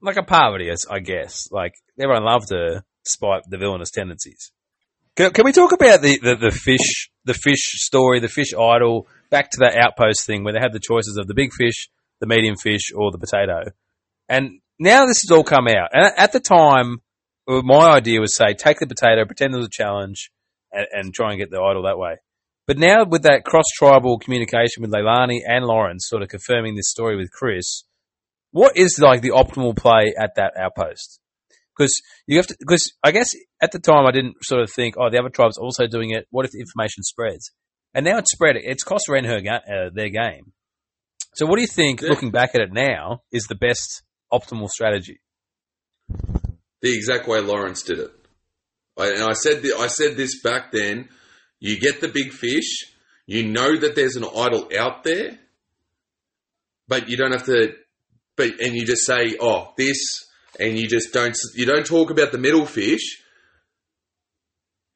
like 0.00 0.16
a 0.16 0.22
Parvati, 0.22 0.70
I 0.90 1.00
guess. 1.00 1.50
Like 1.50 1.74
everyone 1.98 2.24
loved 2.24 2.50
her 2.50 2.84
despite 3.04 3.42
the 3.48 3.58
villainous 3.58 3.90
tendencies. 3.90 4.52
Can, 5.16 5.32
can 5.32 5.44
we 5.44 5.52
talk 5.52 5.72
about 5.72 6.00
the, 6.00 6.18
the, 6.22 6.36
the 6.36 6.50
fish, 6.50 7.10
the 7.24 7.34
fish 7.34 7.80
story, 7.82 8.20
the 8.20 8.28
fish 8.28 8.54
idol? 8.54 9.06
Back 9.30 9.50
to 9.50 9.58
that 9.60 9.76
outpost 9.76 10.24
thing 10.26 10.44
where 10.44 10.54
they 10.54 10.60
had 10.60 10.72
the 10.72 10.80
choices 10.80 11.16
of 11.18 11.26
the 11.26 11.34
big 11.34 11.52
fish, 11.52 11.88
the 12.20 12.26
medium 12.26 12.56
fish, 12.56 12.92
or 12.94 13.10
the 13.10 13.18
potato. 13.18 13.72
And 14.28 14.60
now 14.78 15.06
this 15.06 15.22
has 15.22 15.36
all 15.36 15.44
come 15.44 15.68
out. 15.68 15.90
And 15.92 16.12
at 16.16 16.32
the 16.32 16.40
time, 16.40 17.02
uh, 17.48 17.62
my 17.62 17.90
idea 17.90 18.20
was 18.20 18.36
say 18.36 18.54
take 18.54 18.78
the 18.78 18.86
potato, 18.86 19.24
pretend 19.24 19.54
it 19.54 19.58
was 19.58 19.66
a 19.66 19.70
challenge, 19.70 20.30
and, 20.72 20.86
and 20.92 21.14
try 21.14 21.30
and 21.30 21.38
get 21.38 21.50
the 21.50 21.60
idol 21.60 21.82
that 21.82 21.98
way. 21.98 22.16
But 22.66 22.78
now 22.78 23.04
with 23.04 23.22
that 23.22 23.44
cross 23.44 23.64
tribal 23.76 24.18
communication 24.18 24.82
with 24.82 24.92
Leilani 24.92 25.40
and 25.46 25.64
Lawrence 25.64 26.06
sort 26.06 26.22
of 26.22 26.28
confirming 26.28 26.76
this 26.76 26.90
story 26.90 27.16
with 27.16 27.32
Chris, 27.32 27.84
what 28.58 28.76
is 28.76 28.98
like 28.98 29.20
the 29.22 29.30
optimal 29.42 29.76
play 29.76 30.04
at 30.18 30.34
that 30.36 30.52
outpost? 30.58 31.20
Because 31.76 31.94
you 32.26 32.36
have 32.38 32.46
to, 32.48 32.56
because 32.58 32.84
I 33.04 33.10
guess 33.12 33.28
at 33.62 33.70
the 33.72 33.78
time 33.78 34.04
I 34.06 34.10
didn't 34.10 34.36
sort 34.42 34.62
of 34.62 34.70
think, 34.70 34.96
oh, 34.98 35.10
the 35.10 35.18
other 35.20 35.28
tribe's 35.30 35.58
also 35.58 35.86
doing 35.86 36.10
it. 36.10 36.26
What 36.30 36.44
if 36.44 36.50
the 36.50 36.58
information 36.60 37.02
spreads? 37.04 37.52
And 37.94 38.04
now 38.04 38.18
it's 38.18 38.32
spread. 38.32 38.56
It's 38.56 38.82
cost 38.82 39.08
Ren 39.08 39.24
her 39.24 39.40
ga- 39.40 39.66
uh, 39.72 39.90
their 39.94 40.08
game. 40.10 40.52
So 41.34 41.46
what 41.46 41.56
do 41.56 41.62
you 41.62 41.68
think, 41.68 42.00
Yeah. 42.02 42.08
looking 42.08 42.32
back 42.32 42.50
at 42.54 42.60
it 42.60 42.72
now, 42.72 43.22
is 43.32 43.44
the 43.44 43.54
best 43.54 44.02
optimal 44.32 44.68
strategy? 44.68 45.20
the 46.80 46.94
exact 46.94 47.26
way 47.26 47.40
Lawrence 47.40 47.82
did 47.82 47.98
it. 47.98 48.10
I, 48.96 49.08
and 49.08 49.22
I 49.24 49.32
said 49.32 49.62
the, 49.62 49.74
I 49.78 49.88
said 49.88 50.16
this 50.16 50.40
back 50.42 50.70
then. 50.72 51.08
You 51.60 51.78
get 51.78 52.00
the 52.00 52.08
big 52.08 52.32
fish. 52.32 52.70
You 53.26 53.46
know 53.46 53.76
that 53.76 53.94
there's 53.96 54.16
an 54.16 54.24
idol 54.24 54.68
out 54.78 55.02
there, 55.04 55.38
but 56.86 57.08
you 57.08 57.16
don't 57.16 57.32
have 57.32 57.46
to. 57.46 57.72
But 58.38 58.60
and 58.60 58.74
you 58.74 58.86
just 58.86 59.04
say, 59.04 59.36
"Oh, 59.40 59.74
this," 59.76 59.98
and 60.58 60.78
you 60.78 60.88
just 60.88 61.12
don't. 61.12 61.36
You 61.54 61.66
don't 61.66 61.84
talk 61.84 62.10
about 62.10 62.32
the 62.32 62.38
middle 62.38 62.64
fish 62.64 63.20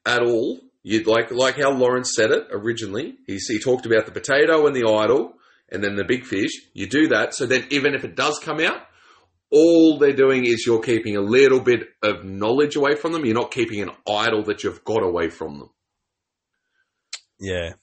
at 0.05 0.23
all. 0.23 0.59
You 0.81 1.03
like 1.03 1.29
like 1.29 1.57
how 1.57 1.71
Lawrence 1.71 2.13
said 2.15 2.31
it 2.31 2.47
originally. 2.51 3.17
He 3.27 3.37
he 3.47 3.59
talked 3.59 3.85
about 3.85 4.05
the 4.05 4.11
potato 4.11 4.65
and 4.65 4.75
the 4.75 4.89
idol, 4.89 5.33
and 5.69 5.83
then 5.83 5.95
the 5.95 6.05
big 6.05 6.25
fish. 6.25 6.51
You 6.73 6.87
do 6.87 7.09
that, 7.09 7.35
so 7.35 7.45
then 7.45 7.65
even 7.69 7.93
if 7.93 8.03
it 8.03 8.15
does 8.15 8.39
come 8.39 8.59
out, 8.59 8.81
all 9.51 9.99
they're 9.99 10.13
doing 10.13 10.45
is 10.45 10.65
you're 10.65 10.81
keeping 10.81 11.15
a 11.15 11.21
little 11.21 11.59
bit 11.59 11.81
of 12.01 12.23
knowledge 12.23 12.75
away 12.75 12.95
from 12.95 13.11
them. 13.11 13.25
You're 13.25 13.35
not 13.35 13.51
keeping 13.51 13.81
an 13.81 13.91
idol 14.09 14.43
that 14.45 14.63
you've 14.63 14.83
got 14.83 15.03
away 15.03 15.29
from 15.29 15.59
them. 15.59 15.69
Yeah. 17.39 17.73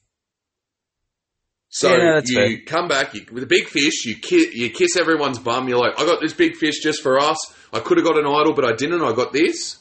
So 1.72 1.88
Yeah, 1.96 2.20
you 2.24 2.34
fair. 2.34 2.58
come 2.66 2.88
back 2.88 3.14
you, 3.14 3.24
with 3.30 3.44
a 3.44 3.46
big 3.46 3.68
fish. 3.68 4.04
You 4.04 4.16
ki- 4.16 4.50
you 4.54 4.70
kiss 4.70 4.96
everyone's 4.96 5.38
bum. 5.38 5.68
You're 5.68 5.78
like, 5.78 5.98
I 5.98 6.04
got 6.04 6.20
this 6.20 6.32
big 6.34 6.56
fish 6.56 6.80
just 6.82 7.00
for 7.00 7.18
us. 7.20 7.38
I 7.72 7.78
could 7.78 7.96
have 7.96 8.04
got 8.06 8.18
an 8.18 8.26
idol, 8.26 8.54
but 8.54 8.64
I 8.64 8.72
didn't. 8.72 9.00
I 9.02 9.12
got 9.12 9.32
this. 9.32 9.76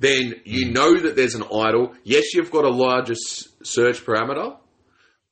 Then 0.00 0.40
you 0.44 0.66
Hmm. 0.66 0.72
know 0.72 0.96
that 0.98 1.14
there's 1.14 1.34
an 1.36 1.44
idol. 1.44 1.94
Yes, 2.02 2.34
you've 2.34 2.50
got 2.50 2.64
a 2.64 2.68
larger 2.70 3.12
s- 3.12 3.48
search 3.62 4.04
parameter. 4.04 4.56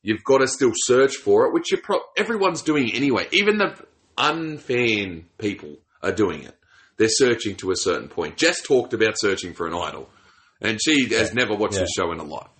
You've 0.02 0.22
got 0.22 0.38
to 0.38 0.46
still 0.46 0.70
search 0.74 1.16
for 1.16 1.46
it, 1.46 1.52
which 1.52 1.72
you 1.72 1.78
pro- 1.78 2.00
everyone's 2.16 2.62
doing 2.62 2.92
anyway. 2.94 3.26
Even 3.32 3.58
the 3.58 3.74
unfan 4.16 5.24
people 5.38 5.78
are 6.02 6.12
doing 6.12 6.44
it. 6.44 6.54
They're 6.96 7.08
searching 7.08 7.56
to 7.56 7.72
a 7.72 7.76
certain 7.76 8.08
point. 8.08 8.36
Jess 8.36 8.62
talked 8.62 8.92
about 8.94 9.14
searching 9.18 9.52
for 9.54 9.66
an 9.66 9.74
idol, 9.74 10.08
and 10.60 10.78
she 10.80 11.08
has 11.14 11.34
never 11.34 11.54
watched 11.56 11.74
Yeah. 11.74 11.80
the 11.80 11.92
show 11.96 12.12
in 12.12 12.18
her 12.18 12.24
life. 12.24 12.50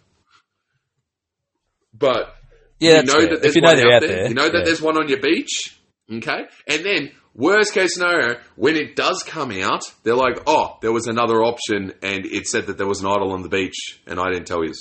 But 1.94 2.34
Yeah, 2.80 3.00
you 3.00 3.02
know 3.04 3.12
fair. 3.14 3.20
that 3.28 3.42
there's 3.42 3.44
if 3.44 3.56
you 3.56 3.62
know 3.62 3.68
one 3.74 3.78
out 3.92 4.00
there. 4.00 4.08
there, 4.08 4.28
You 4.28 4.34
know 4.34 4.48
that 4.48 4.58
yeah. 4.58 4.64
there's 4.64 4.82
one 4.82 4.96
on 4.98 5.08
your 5.08 5.20
beach. 5.20 5.78
Okay, 6.10 6.40
and 6.66 6.84
then 6.84 7.10
worst 7.34 7.74
case 7.74 7.94
scenario, 7.94 8.38
when 8.56 8.76
it 8.76 8.96
does 8.96 9.22
come 9.26 9.50
out, 9.52 9.82
they're 10.04 10.14
like, 10.14 10.40
"Oh, 10.46 10.78
there 10.80 10.92
was 10.92 11.06
another 11.06 11.42
option, 11.44 11.92
and 12.02 12.24
it 12.24 12.46
said 12.46 12.66
that 12.66 12.78
there 12.78 12.86
was 12.86 13.00
an 13.02 13.08
idol 13.10 13.32
on 13.32 13.42
the 13.42 13.48
beach, 13.50 14.00
and 14.06 14.18
I 14.18 14.30
didn't 14.30 14.46
tell 14.46 14.64
you." 14.64 14.72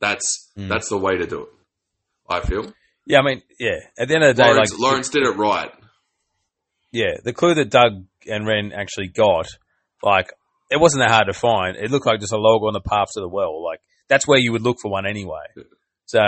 That's 0.00 0.50
Hmm. 0.56 0.68
that's 0.68 0.88
the 0.88 0.98
way 0.98 1.16
to 1.16 1.26
do 1.26 1.42
it. 1.42 1.48
I 2.28 2.40
feel 2.40 2.72
Yeah, 3.06 3.18
I 3.18 3.22
mean, 3.22 3.42
yeah. 3.58 3.78
At 3.98 4.08
the 4.08 4.14
end 4.14 4.24
of 4.24 4.36
the 4.36 4.42
day, 4.42 4.48
Lawrence, 4.50 4.70
like, 4.72 4.80
Lawrence 4.80 5.08
did 5.08 5.22
it 5.24 5.36
right. 5.36 5.70
yeah, 6.92 7.14
the 7.24 7.32
clue 7.32 7.54
that 7.54 7.70
Doug 7.70 8.04
and 8.26 8.46
Ren 8.46 8.72
actually 8.72 9.08
got, 9.08 9.46
like, 10.02 10.28
it 10.70 10.78
wasn't 10.80 11.02
that 11.02 11.10
hard 11.10 11.26
to 11.26 11.32
find. 11.32 11.76
It 11.76 11.90
looked 11.90 12.06
like 12.06 12.20
just 12.20 12.32
a 12.32 12.36
logo 12.38 12.66
on 12.66 12.74
the 12.74 12.80
path 12.80 13.08
to 13.14 13.20
the 13.20 13.28
well. 13.28 13.62
Like, 13.64 13.80
that's 14.08 14.26
where 14.26 14.38
you 14.38 14.52
would 14.52 14.62
look 14.62 14.76
for 14.80 14.90
one 14.90 15.06
anyway. 15.06 15.44
So, 16.06 16.20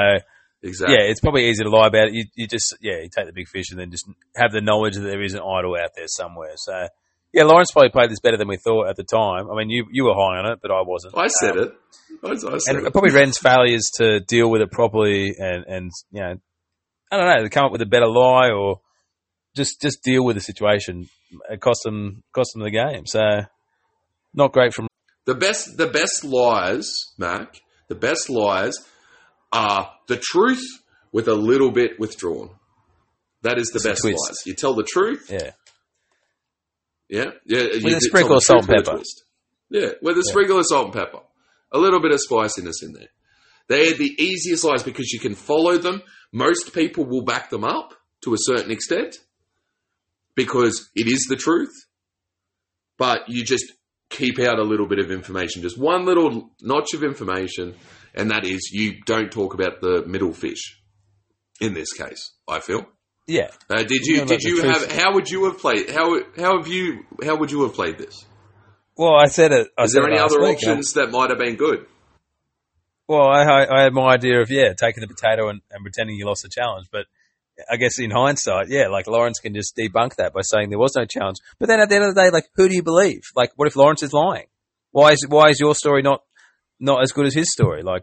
Exactly. 0.62 0.96
yeah, 0.96 1.04
it's 1.04 1.20
probably 1.20 1.48
easy 1.48 1.64
to 1.64 1.70
lie 1.70 1.86
about 1.86 2.08
it. 2.08 2.14
You, 2.14 2.24
you 2.34 2.46
just, 2.46 2.76
yeah, 2.82 2.96
you 3.02 3.08
take 3.14 3.26
the 3.26 3.32
big 3.32 3.48
fish 3.48 3.70
and 3.70 3.80
then 3.80 3.90
just 3.90 4.06
have 4.36 4.52
the 4.52 4.60
knowledge 4.60 4.94
that 4.94 5.00
there 5.02 5.22
is 5.22 5.32
an 5.34 5.40
idol 5.40 5.74
out 5.76 5.90
there 5.96 6.06
somewhere. 6.06 6.52
So, 6.56 6.86
yeah, 7.32 7.44
Lawrence 7.44 7.70
probably 7.70 7.90
played 7.90 8.10
this 8.10 8.20
better 8.20 8.36
than 8.36 8.48
we 8.48 8.56
thought 8.58 8.88
at 8.88 8.96
the 8.96 9.04
time. 9.04 9.50
I 9.50 9.56
mean, 9.56 9.70
you 9.70 9.86
you 9.90 10.04
were 10.04 10.14
high 10.14 10.38
on 10.38 10.52
it, 10.52 10.58
but 10.60 10.70
I 10.70 10.82
wasn't. 10.82 11.16
I 11.16 11.28
said 11.28 11.56
Um, 11.56 11.58
it. 11.64 11.72
I, 12.24 12.30
I 12.32 12.58
said 12.58 12.76
and 12.76 12.86
it. 12.86 12.92
probably 12.92 13.12
Ren's 13.12 13.38
failures 13.38 13.90
to 13.96 14.20
deal 14.20 14.50
with 14.50 14.60
it 14.60 14.70
properly 14.70 15.34
and 15.38 15.64
and 15.66 15.90
you 16.10 16.20
know 16.20 16.34
I 17.12 17.16
don't 17.16 17.26
know 17.26 17.42
to 17.44 17.48
come 17.48 17.64
up 17.64 17.72
with 17.72 17.80
a 17.82 17.86
better 17.86 18.08
lie 18.08 18.50
or 18.50 18.80
just 19.56 19.80
just 19.80 20.02
deal 20.02 20.24
with 20.24 20.36
the 20.36 20.40
situation 20.42 21.08
it 21.48 21.60
cost 21.60 21.80
them 21.84 22.22
cost 22.34 22.52
them 22.52 22.62
the 22.62 22.70
game 22.70 23.06
so 23.06 23.20
not 24.34 24.52
great 24.52 24.74
from 24.74 24.88
The 25.24 25.34
best, 25.34 25.76
the 25.76 25.86
best 25.86 26.24
lies, 26.24 26.92
Mac. 27.16 27.60
The 27.88 27.94
best 27.94 28.28
lies 28.28 28.74
are 29.52 29.92
the 30.08 30.16
truth 30.16 30.62
with 31.12 31.28
a 31.28 31.34
little 31.34 31.70
bit 31.70 31.98
withdrawn. 31.98 32.50
That 33.42 33.58
is 33.58 33.68
the 33.68 33.76
It's 33.76 33.84
best 33.86 34.04
lies. 34.04 34.46
You 34.46 34.54
tell 34.54 34.74
the 34.74 34.84
truth, 34.84 35.28
yeah 35.30 35.52
yeah, 37.08 37.24
yeah. 37.44 37.62
you 37.72 37.96
a 37.96 38.00
sprinkle 38.00 38.36
of 38.36 38.42
salt 38.44 38.68
and 38.68 38.76
pepper. 38.84 38.96
twist. 38.96 39.24
Yeah, 39.68 39.90
with 40.02 40.16
a 40.16 40.22
Yeah. 40.24 40.30
sprinkle 40.30 40.58
of 40.58 40.64
salt 40.66 40.84
and 40.86 40.94
pepper, 40.94 41.20
a 41.72 41.78
little 41.78 42.00
bit 42.00 42.12
of 42.12 42.20
spiciness 42.20 42.82
in 42.82 42.92
there. 42.92 43.08
They're 43.68 43.94
the 43.94 44.14
easiest 44.22 44.64
lies 44.64 44.82
because 44.82 45.10
you 45.12 45.18
can 45.20 45.34
follow 45.34 45.76
them. 45.78 46.02
Most 46.32 46.72
people 46.74 47.04
will 47.06 47.22
back 47.24 47.50
them 47.50 47.64
up 47.64 47.94
to 48.22 48.32
a 48.34 48.36
certain 48.38 48.70
extent 48.70 49.16
because 50.34 50.90
it 50.94 51.06
is 51.08 51.26
the 51.28 51.36
truth. 51.36 51.72
But 52.98 53.28
you 53.28 53.44
just 53.44 53.64
keep 54.10 54.38
out 54.38 54.58
a 54.58 54.62
little 54.64 54.86
bit 54.88 54.98
of 54.98 55.10
information, 55.10 55.62
just 55.62 55.78
one 55.78 56.04
little 56.04 56.50
notch 56.60 56.94
of 56.94 57.02
information, 57.02 57.74
and 58.14 58.30
that 58.30 58.44
is 58.44 58.70
you 58.72 59.00
don't 59.06 59.30
talk 59.30 59.54
about 59.54 59.80
the 59.80 60.04
middle 60.06 60.32
fish. 60.32 60.80
In 61.60 61.74
this 61.74 61.92
case, 61.92 62.32
I 62.48 62.60
feel. 62.60 62.86
yeah 63.26 63.50
Uh, 63.68 63.82
did 63.82 64.00
You 64.06 64.14
you 64.20 64.24
did 64.24 64.42
you 64.42 64.60
truth- 64.60 64.74
have 64.90 64.92
how 64.92 65.14
would 65.14 65.28
you 65.30 65.44
have 65.44 65.58
played 65.58 65.90
how 65.90 66.20
how 66.36 66.58
have 66.58 66.68
you 66.68 67.04
how 67.22 67.36
would 67.36 67.50
you 67.50 67.62
have 67.64 67.74
played 67.74 67.98
this? 67.98 68.16
well 68.96 69.14
I 69.14 69.26
said 69.26 69.52
it 69.52 69.68
I 69.78 69.84
Is 69.84 69.92
said 69.92 70.00
there 70.02 70.08
it 70.08 70.12
any 70.12 70.20
other 70.20 70.40
week, 70.40 70.56
options 70.56 70.94
that 70.94 71.10
might 71.10 71.28
have 71.30 71.38
been 71.38 71.56
good? 71.56 71.86
well 73.08 73.26
I, 73.28 73.42
I 73.42 73.78
I 73.78 73.82
had 73.82 73.92
my 73.92 74.14
idea 74.14 74.40
of 74.40 74.50
yeah 74.50 74.72
taking 74.72 75.00
the 75.02 75.06
potato 75.14 75.48
and, 75.48 75.60
and 75.70 75.82
pretending 75.84 76.16
you 76.16 76.26
lost 76.26 76.42
the 76.42 76.48
challenge 76.48 76.86
but 76.90 77.06
I 77.70 77.76
guess 77.76 77.98
in 77.98 78.10
hindsight, 78.10 78.68
yeah, 78.70 78.88
like 78.88 79.06
Lawrence 79.06 79.38
can 79.38 79.52
just 79.52 79.76
debunk 79.76 80.14
that 80.16 80.32
by 80.32 80.40
saying 80.40 80.70
there 80.70 80.78
was 80.78 80.96
no 80.96 81.04
challenge. 81.04 81.36
But 81.58 81.66
then 81.68 81.78
at 81.78 81.90
the 81.90 81.96
end 81.96 82.04
of 82.04 82.14
the 82.14 82.22
day, 82.22 82.30
like, 82.30 82.46
who 82.54 82.70
do 82.70 82.74
you 82.74 82.82
believe? 82.82 83.20
Like, 83.36 83.52
what 83.56 83.68
if 83.68 83.76
Lawrence 83.76 84.02
is 84.02 84.14
lying? 84.14 84.46
Why 84.92 85.10
is 85.12 85.26
why 85.28 85.50
is 85.50 85.60
your 85.60 85.74
story 85.74 86.00
not 86.00 86.22
not 86.80 87.02
as 87.02 87.12
good 87.12 87.26
as 87.26 87.34
his 87.34 87.52
story? 87.52 87.82
Like, 87.82 88.02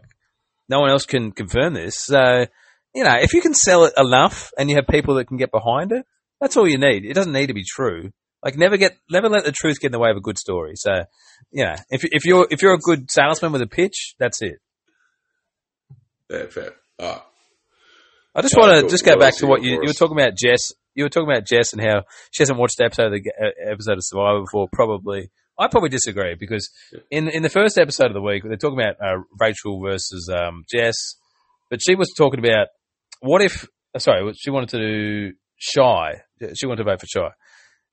no 0.68 0.80
one 0.80 0.90
else 0.90 1.04
can 1.04 1.32
confirm 1.32 1.74
this. 1.74 1.96
So, 1.98 2.46
you 2.94 3.04
know, 3.04 3.16
if 3.20 3.34
you 3.34 3.40
can 3.42 3.54
sell 3.54 3.84
it 3.84 3.92
enough 3.96 4.50
and 4.58 4.70
you 4.70 4.76
have 4.76 4.86
people 4.88 5.16
that 5.16 5.26
can 5.26 5.36
get 5.36 5.50
behind 5.50 5.92
it, 5.92 6.06
that's 6.40 6.56
all 6.56 6.68
you 6.68 6.78
need. 6.78 7.04
It 7.04 7.14
doesn't 7.14 7.32
need 7.32 7.48
to 7.48 7.54
be 7.54 7.64
true. 7.64 8.10
Like, 8.44 8.56
never 8.56 8.76
get 8.76 8.96
never 9.10 9.28
let 9.28 9.44
the 9.44 9.52
truth 9.52 9.80
get 9.80 9.88
in 9.88 9.92
the 9.92 9.98
way 9.98 10.10
of 10.10 10.16
a 10.16 10.20
good 10.20 10.38
story. 10.38 10.74
So, 10.76 10.92
you 11.50 11.64
know, 11.64 11.74
if 11.90 12.04
if 12.04 12.24
you're 12.24 12.46
if 12.50 12.62
you're 12.62 12.74
a 12.74 12.78
good 12.78 13.10
salesman 13.10 13.50
with 13.52 13.62
a 13.62 13.66
pitch, 13.66 14.14
that's 14.18 14.40
it. 14.42 14.58
Yeah, 16.30 16.46
fair. 16.46 16.72
Right. 17.00 17.20
I 18.34 18.42
just 18.42 18.54
Yeah, 18.56 18.60
want 18.62 18.74
to 18.76 18.80
cool. 18.82 18.90
just 18.90 19.04
go 19.04 19.12
What 19.12 19.20
back 19.20 19.36
to 19.38 19.46
what 19.46 19.62
you, 19.62 19.72
you 19.72 19.88
were 19.88 19.92
talking 19.92 20.16
about, 20.18 20.36
Jess. 20.36 20.72
You 20.94 21.04
were 21.04 21.08
talking 21.08 21.28
about 21.30 21.46
Jess 21.46 21.72
and 21.72 21.82
how 21.82 22.02
she 22.30 22.42
hasn't 22.42 22.58
watched 22.58 22.76
the 22.78 22.84
episode 22.84 23.06
of 23.06 23.12
the 23.12 23.32
uh, 23.40 23.70
episode 23.72 23.94
of 23.94 24.04
Survivor 24.04 24.40
before. 24.40 24.68
Probably, 24.72 25.30
I 25.58 25.66
probably 25.68 25.88
disagree 25.88 26.36
because 26.38 26.70
in 27.10 27.28
in 27.28 27.42
the 27.42 27.48
first 27.48 27.78
episode 27.78 28.06
of 28.06 28.14
the 28.14 28.22
week 28.22 28.42
they're 28.44 28.56
talking 28.56 28.80
about 28.80 28.96
uh, 29.04 29.22
Rachel 29.40 29.80
versus 29.80 30.30
um, 30.32 30.64
Jess, 30.72 31.16
but 31.70 31.80
she 31.82 31.94
was 31.94 32.12
talking 32.16 32.38
about 32.38 32.68
what 33.20 33.42
if? 33.42 33.66
uh, 33.94 33.98
Sorry, 33.98 34.32
she 34.34 34.50
wanted 34.50 34.68
to 34.70 34.78
do 34.78 35.32
Shy. 35.56 36.22
She 36.54 36.66
wanted 36.66 36.84
to 36.84 36.90
vote 36.90 37.00
for 37.00 37.06
Shy. 37.06 37.30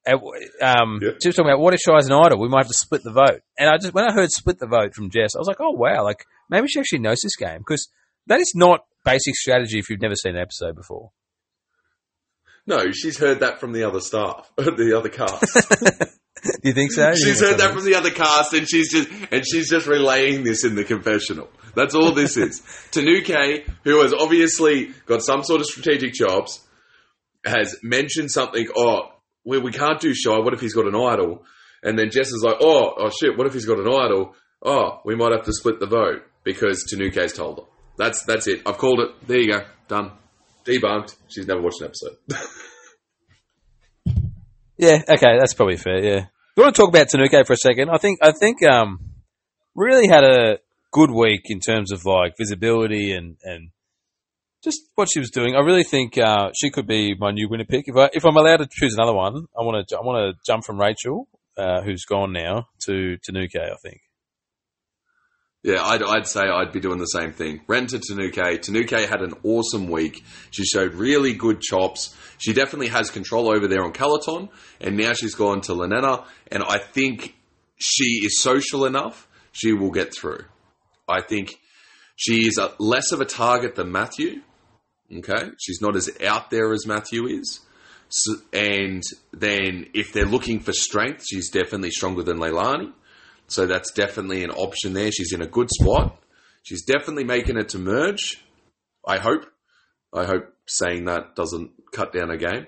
And, 0.05 0.19
um, 0.61 0.99
Yeah. 1.01 1.11
She 1.21 1.29
was 1.29 1.35
talking 1.35 1.49
about 1.49 1.59
what 1.59 1.73
if 1.73 1.79
Shy's 1.79 2.05
an 2.05 2.13
idol? 2.13 2.39
We 2.39 2.47
might 2.47 2.59
have 2.59 2.67
to 2.67 2.73
split 2.77 3.01
the 3.03 3.11
vote. 3.11 3.41
And 3.57 3.67
I 3.69 3.77
just 3.77 3.93
when 3.93 4.07
I 4.07 4.13
heard 4.13 4.31
split 4.31 4.59
the 4.59 4.67
vote 4.67 4.93
from 4.93 5.09
Jess, 5.09 5.35
I 5.35 5.39
was 5.39 5.47
like, 5.47 5.59
oh 5.59 5.71
wow, 5.71 6.03
like 6.03 6.25
maybe 6.49 6.67
she 6.67 6.79
actually 6.79 6.99
knows 6.99 7.21
this 7.23 7.35
game 7.35 7.57
because 7.59 7.89
that 8.27 8.39
is 8.39 8.53
not 8.55 8.81
basic 9.03 9.35
strategy 9.35 9.79
if 9.79 9.89
you've 9.89 10.01
never 10.01 10.15
seen 10.15 10.35
an 10.35 10.41
episode 10.41 10.75
before. 10.75 11.11
No, 12.67 12.91
she's 12.91 13.17
heard 13.17 13.39
that 13.41 13.59
from 13.59 13.73
the 13.73 13.83
other 13.83 13.99
staff, 13.99 14.51
the 14.57 14.95
other 14.97 15.09
cast. 15.09 16.15
Do 16.45 16.69
you 16.69 16.73
think 16.73 16.91
so? 16.91 17.13
she's 17.15 17.41
heard 17.41 17.57
that 17.57 17.73
from 17.73 17.85
the 17.85 17.95
other 17.95 18.11
cast, 18.11 18.53
and 18.53 18.69
she's 18.69 18.91
just 18.91 19.09
and 19.31 19.43
she's 19.45 19.69
just 19.69 19.87
relaying 19.87 20.43
this 20.43 20.63
in 20.63 20.75
the 20.75 20.83
confessional. 20.83 21.49
That's 21.75 21.95
all 21.95 22.11
this 22.11 22.37
is. 22.45 22.61
Tanuke, 22.91 23.65
who 23.83 24.01
has 24.01 24.13
obviously 24.13 24.91
got 25.05 25.21
some 25.21 25.43
sort 25.43 25.61
of 25.61 25.67
strategic 25.67 26.13
jobs, 26.13 26.61
has 27.45 27.75
mentioned 27.81 28.31
something. 28.31 28.67
Oh, 28.77 29.11
we 29.43 29.57
we 29.59 29.71
can't 29.71 29.99
do 29.99 30.13
shy. 30.13 30.37
What 30.37 30.53
if 30.53 30.61
he's 30.61 30.73
got 30.75 30.85
an 30.87 30.95
idol? 30.95 31.43
And 31.83 31.97
then 31.99 32.09
Jess 32.09 32.27
is 32.27 32.43
like, 32.43 32.57
oh, 32.61 32.93
oh 32.97 33.09
shit. 33.09 33.37
What 33.37 33.47
if 33.47 33.53
he's 33.53 33.65
got 33.65 33.79
an 33.79 33.87
idol? 33.87 34.35
Oh, 34.63 35.01
we 35.05 35.15
might 35.15 35.31
have 35.31 35.45
to 35.45 35.53
split 35.53 35.79
the 35.79 35.85
vote 35.87 36.23
because 36.43 36.83
Tanuke's 36.91 37.33
told 37.33 37.59
her. 37.59 37.65
That's 37.97 38.23
that's 38.25 38.47
it. 38.47 38.61
I've 38.65 38.77
called 38.77 38.99
it. 38.99 39.27
There 39.27 39.39
you 39.39 39.51
go. 39.51 39.61
Done. 39.87 40.11
Debunked. 40.65 41.15
She's 41.27 41.47
never 41.47 41.61
watched 41.61 41.81
an 41.81 41.87
episode. 41.87 42.17
Yeah, 44.77 45.01
okay, 45.07 45.37
that's 45.39 45.53
probably 45.53 45.77
fair. 45.77 46.03
Yeah, 46.03 46.25
you 46.57 46.63
want 46.63 46.75
to 46.75 46.81
talk 46.81 46.89
about 46.89 47.09
Tanuke 47.09 47.45
for 47.45 47.53
a 47.53 47.57
second? 47.57 47.89
I 47.89 47.97
think 47.97 48.19
I 48.21 48.31
think 48.31 48.63
um 48.63 48.99
really 49.75 50.07
had 50.07 50.23
a 50.23 50.59
good 50.91 51.11
week 51.11 51.41
in 51.45 51.59
terms 51.59 51.91
of 51.91 52.05
like 52.05 52.33
visibility 52.37 53.11
and 53.13 53.37
and 53.43 53.71
just 54.63 54.81
what 54.95 55.07
she 55.11 55.19
was 55.19 55.29
doing. 55.29 55.55
I 55.55 55.59
really 55.59 55.83
think 55.83 56.17
uh, 56.17 56.49
she 56.59 56.71
could 56.71 56.87
be 56.87 57.13
my 57.17 57.31
new 57.31 57.47
winner 57.47 57.65
pick. 57.65 57.87
If 57.87 57.95
I 57.95 58.09
if 58.13 58.25
I'm 58.25 58.35
allowed 58.35 58.57
to 58.57 58.67
choose 58.69 58.95
another 58.95 59.13
one, 59.13 59.45
I 59.57 59.63
want 59.63 59.87
to 59.87 59.97
I 59.97 60.01
want 60.01 60.35
to 60.35 60.41
jump 60.45 60.65
from 60.65 60.79
Rachel, 60.79 61.27
uh, 61.57 61.81
who's 61.81 62.03
gone 62.03 62.33
now, 62.33 62.67
to 62.85 63.17
Tanuke. 63.23 63.55
I 63.55 63.75
think. 63.83 64.01
Yeah, 65.65 65.83
I'd, 65.83 66.03
I'd 66.03 66.27
say 66.27 66.41
I'd 66.41 66.71
be 66.71 66.79
doing 66.79 66.99
the 66.99 67.05
same 67.05 67.31
thing. 67.31 67.61
Ren 67.65 67.87
to 67.87 67.97
Tanuke. 67.97 68.61
Tanuke 68.61 69.09
had 69.09 69.23
an 69.23 69.33
awesome 69.41 69.87
week. 69.87 70.23
She 70.51 70.63
showed 70.63 70.93
really 70.93 71.33
good 71.33 71.59
chops. 71.59 72.15
She 72.37 72.53
definitely 72.53 72.89
has 72.89 73.09
control 73.09 73.49
over 73.49 73.67
there 73.67 73.83
on 73.83 73.91
Calaton, 73.91 74.49
and 74.79 74.95
now 74.95 75.13
she's 75.13 75.33
gone 75.33 75.61
to 75.61 75.73
Lenena, 75.73 76.23
and 76.51 76.61
I 76.61 76.77
think 76.77 77.33
she 77.77 78.21
is 78.23 78.43
social 78.43 78.85
enough. 78.85 79.27
She 79.53 79.73
will 79.73 79.89
get 79.89 80.15
through. 80.15 80.45
I 81.09 81.21
think 81.21 81.55
she 82.15 82.45
is 82.45 82.59
a, 82.59 82.73
less 82.77 83.11
of 83.11 83.19
a 83.19 83.25
target 83.25 83.73
than 83.73 83.91
Matthew. 83.91 84.41
Okay, 85.11 85.49
she's 85.59 85.81
not 85.81 85.95
as 85.95 86.11
out 86.23 86.51
there 86.51 86.73
as 86.73 86.85
Matthew 86.85 87.25
is. 87.25 87.61
So, 88.09 88.35
and 88.53 89.01
then 89.33 89.87
if 89.95 90.13
they're 90.13 90.27
looking 90.27 90.59
for 90.59 90.73
strength, 90.73 91.25
she's 91.27 91.49
definitely 91.49 91.89
stronger 91.89 92.21
than 92.21 92.37
Leilani. 92.37 92.93
So 93.47 93.65
that's 93.67 93.91
definitely 93.91 94.43
an 94.43 94.51
option 94.51 94.93
there. 94.93 95.11
She's 95.11 95.31
in 95.33 95.41
a 95.41 95.47
good 95.47 95.69
spot. 95.71 96.19
She's 96.63 96.83
definitely 96.83 97.23
making 97.25 97.57
it 97.57 97.69
to 97.69 97.79
merge. 97.79 98.43
I 99.07 99.17
hope. 99.17 99.45
I 100.13 100.25
hope 100.25 100.45
saying 100.67 101.05
that 101.05 101.35
doesn't 101.35 101.71
cut 101.91 102.11
down 102.13 102.31
a 102.31 102.37
game. 102.37 102.65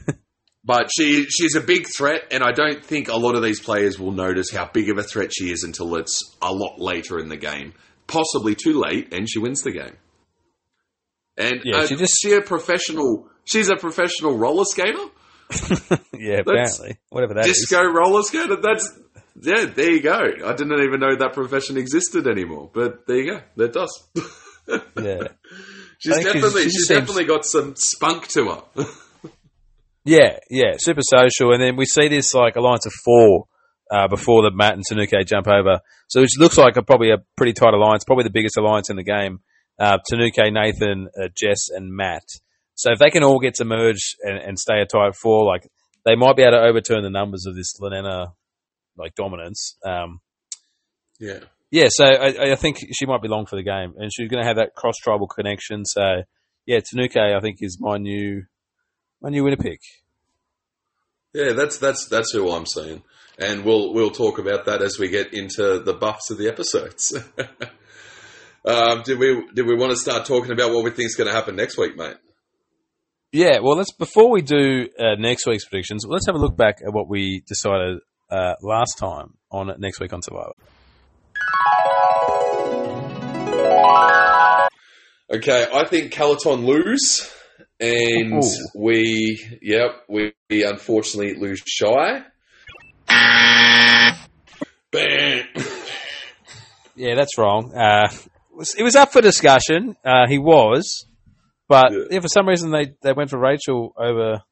but 0.64 0.88
she 0.96 1.26
she's 1.28 1.54
a 1.54 1.60
big 1.60 1.86
threat, 1.96 2.22
and 2.30 2.42
I 2.42 2.52
don't 2.52 2.82
think 2.84 3.08
a 3.08 3.16
lot 3.16 3.34
of 3.34 3.42
these 3.42 3.60
players 3.60 3.98
will 3.98 4.12
notice 4.12 4.50
how 4.50 4.70
big 4.72 4.88
of 4.88 4.96
a 4.98 5.02
threat 5.02 5.32
she 5.36 5.50
is 5.50 5.64
until 5.64 5.96
it's 5.96 6.18
a 6.40 6.52
lot 6.52 6.78
later 6.80 7.18
in 7.18 7.28
the 7.28 7.36
game. 7.36 7.74
possibly 8.06 8.54
too 8.54 8.80
late, 8.80 9.12
and 9.12 9.28
she 9.28 9.40
wins 9.40 9.62
the 9.62 9.72
game. 9.72 9.96
And 11.36 11.60
Yeah, 11.64 11.78
uh, 11.78 11.86
she 11.88 11.96
just- 11.96 12.16
she 12.22 12.32
a 12.34 12.40
professional. 12.40 13.28
She's 13.44 13.68
a 13.68 13.76
professional 13.76 14.36
roller 14.38 14.64
skater, 14.64 15.04
yeah, 16.18 16.38
apparently. 16.40 16.98
Whatever 17.10 17.34
that 17.34 17.46
is. 17.46 17.58
disco 17.58 17.82
roller 17.84 18.22
skater. 18.22 18.56
That's 18.62 18.98
yeah. 19.42 19.66
There 19.66 19.90
you 19.90 20.00
go. 20.02 20.12
I 20.44 20.54
didn't 20.54 20.80
even 20.82 21.00
know 21.00 21.16
that 21.16 21.32
profession 21.34 21.76
existed 21.76 22.26
anymore, 22.26 22.70
but 22.72 23.06
there 23.06 23.16
you 23.18 23.30
go. 23.32 23.40
That 23.56 23.72
does. 23.72 24.08
Yeah. 25.00 25.28
she's 26.00 26.16
definitely 26.24 26.64
she 26.64 26.70
she's 26.70 26.86
seems- 26.88 27.00
definitely 27.00 27.24
got 27.26 27.44
some 27.44 27.74
spunk 27.76 28.26
to 28.28 28.48
her. 28.48 28.84
Yeah, 30.04 30.38
yeah, 30.50 30.74
super 30.76 31.00
social, 31.02 31.52
and 31.52 31.60
then 31.60 31.74
we 31.76 31.84
see 31.84 32.06
this 32.06 32.32
like 32.32 32.54
alliance 32.54 32.86
of 32.86 32.92
four 33.04 33.46
uh, 33.90 34.06
before 34.06 34.42
the 34.42 34.52
Matt 34.54 34.74
and 34.74 34.84
Tanuke 34.88 35.26
jump 35.26 35.48
over. 35.48 35.80
So 36.06 36.20
it 36.22 36.28
looks 36.38 36.56
like 36.56 36.76
a, 36.76 36.82
probably 36.82 37.10
a 37.10 37.18
pretty 37.36 37.52
tight 37.54 37.74
alliance, 37.74 38.04
probably 38.04 38.22
the 38.22 38.30
biggest 38.30 38.56
alliance 38.56 38.88
in 38.88 38.94
the 38.94 39.02
game. 39.02 39.40
Uh, 39.80 39.98
Tanuke, 40.08 40.52
Nathan, 40.52 41.08
uh, 41.20 41.26
Jess, 41.36 41.70
and 41.70 41.92
Matt. 41.92 42.22
So 42.76 42.92
if 42.92 43.00
they 43.00 43.10
can 43.10 43.24
all 43.24 43.40
get 43.40 43.54
to 43.56 43.64
merge 43.64 44.14
and, 44.22 44.38
and 44.38 44.58
stay 44.58 44.80
a 44.80 44.86
tight 44.86 45.16
four, 45.16 45.44
like 45.44 45.68
they 46.04 46.14
might 46.14 46.36
be 46.36 46.42
able 46.42 46.52
to 46.58 46.68
overturn 46.68 47.02
the 47.02 47.10
numbers 47.10 47.44
of 47.46 47.56
this 47.56 47.74
Lenena 47.80 48.26
like 48.96 49.14
dominance. 49.14 49.76
Um, 49.84 50.20
yeah. 51.18 51.40
yeah, 51.70 51.88
so 51.90 52.04
I, 52.04 52.52
I 52.52 52.56
think 52.56 52.78
she 52.92 53.06
might 53.06 53.22
be 53.22 53.28
long 53.28 53.46
for 53.46 53.56
the 53.56 53.62
game, 53.62 53.94
and 53.96 54.10
she's 54.12 54.28
going 54.28 54.42
to 54.42 54.46
have 54.46 54.56
that 54.56 54.74
cross 54.74 54.96
tribal 55.02 55.26
connection. 55.26 55.84
So 55.84 56.22
yeah, 56.66 56.80
Tanuke, 56.80 57.16
I 57.16 57.40
think 57.40 57.58
is 57.60 57.78
my 57.80 57.96
new 57.96 58.44
my 59.22 59.30
new 59.30 59.44
winner 59.44 59.56
pick. 59.56 59.80
Yeah, 61.32 61.52
that's 61.52 61.78
that's 61.78 62.08
that's 62.08 62.32
who 62.32 62.50
I'm 62.50 62.66
seeing, 62.66 63.02
and 63.38 63.64
we'll 63.64 63.92
we'll 63.92 64.10
talk 64.10 64.38
about 64.38 64.66
that 64.66 64.82
as 64.82 64.98
we 64.98 65.08
get 65.08 65.32
into 65.32 65.80
the 65.80 65.94
buffs 65.94 66.30
of 66.30 66.38
the 66.38 66.48
episodes. 66.48 67.14
um, 68.64 69.02
did 69.04 69.18
we 69.18 69.46
did 69.54 69.66
we 69.66 69.76
want 69.76 69.90
to 69.90 69.96
start 69.96 70.26
talking 70.26 70.52
about 70.52 70.72
what 70.72 70.84
we 70.84 70.90
think 70.90 71.06
is 71.06 71.14
going 71.14 71.28
to 71.28 71.34
happen 71.34 71.56
next 71.56 71.78
week, 71.78 71.96
mate? 71.96 72.16
Yeah, 73.32 73.58
well, 73.58 73.76
let's 73.76 73.92
before 73.92 74.30
we 74.30 74.40
do 74.40 74.88
uh, 74.98 75.16
next 75.18 75.46
week's 75.46 75.66
predictions, 75.66 76.04
let's 76.06 76.26
have 76.26 76.36
a 76.36 76.38
look 76.38 76.56
back 76.56 76.78
at 76.84 76.92
what 76.92 77.08
we 77.08 77.42
decided 77.46 77.98
uh, 78.30 78.54
last 78.62 78.98
time 78.98 79.34
on 79.50 79.72
next 79.78 80.00
week 80.00 80.12
on 80.12 80.20
Survivor. 80.22 80.52
Okay, 85.28 85.66
I 85.74 85.84
think 85.88 86.12
Calaton 86.12 86.64
lose, 86.64 87.28
and 87.80 88.44
Ooh. 88.44 88.48
we 88.76 89.44
yep 89.60 90.02
we, 90.08 90.32
unfortunately 90.50 91.34
lose 91.34 91.62
Shy. 91.66 92.22
Bam. 94.92 95.44
Yeah, 96.94 97.14
that's 97.16 97.36
wrong. 97.36 97.74
Uh, 97.74 98.08
it 98.10 98.56
was- 98.56 98.74
it 98.78 98.82
was 98.84 98.94
up 98.96 99.12
for 99.12 99.20
discussion. 99.20 99.96
Uh, 100.04 100.26
he 100.28 100.38
was, 100.38 101.06
but 101.68 101.92
Yeah. 101.92 101.98
yeah, 102.12 102.20
for 102.20 102.28
some 102.28 102.48
reason 102.48 102.70
they, 102.70 102.92
they 103.02 103.12
went 103.12 103.28
for 103.30 103.38
Rachel 103.38 103.92
over 103.98 104.42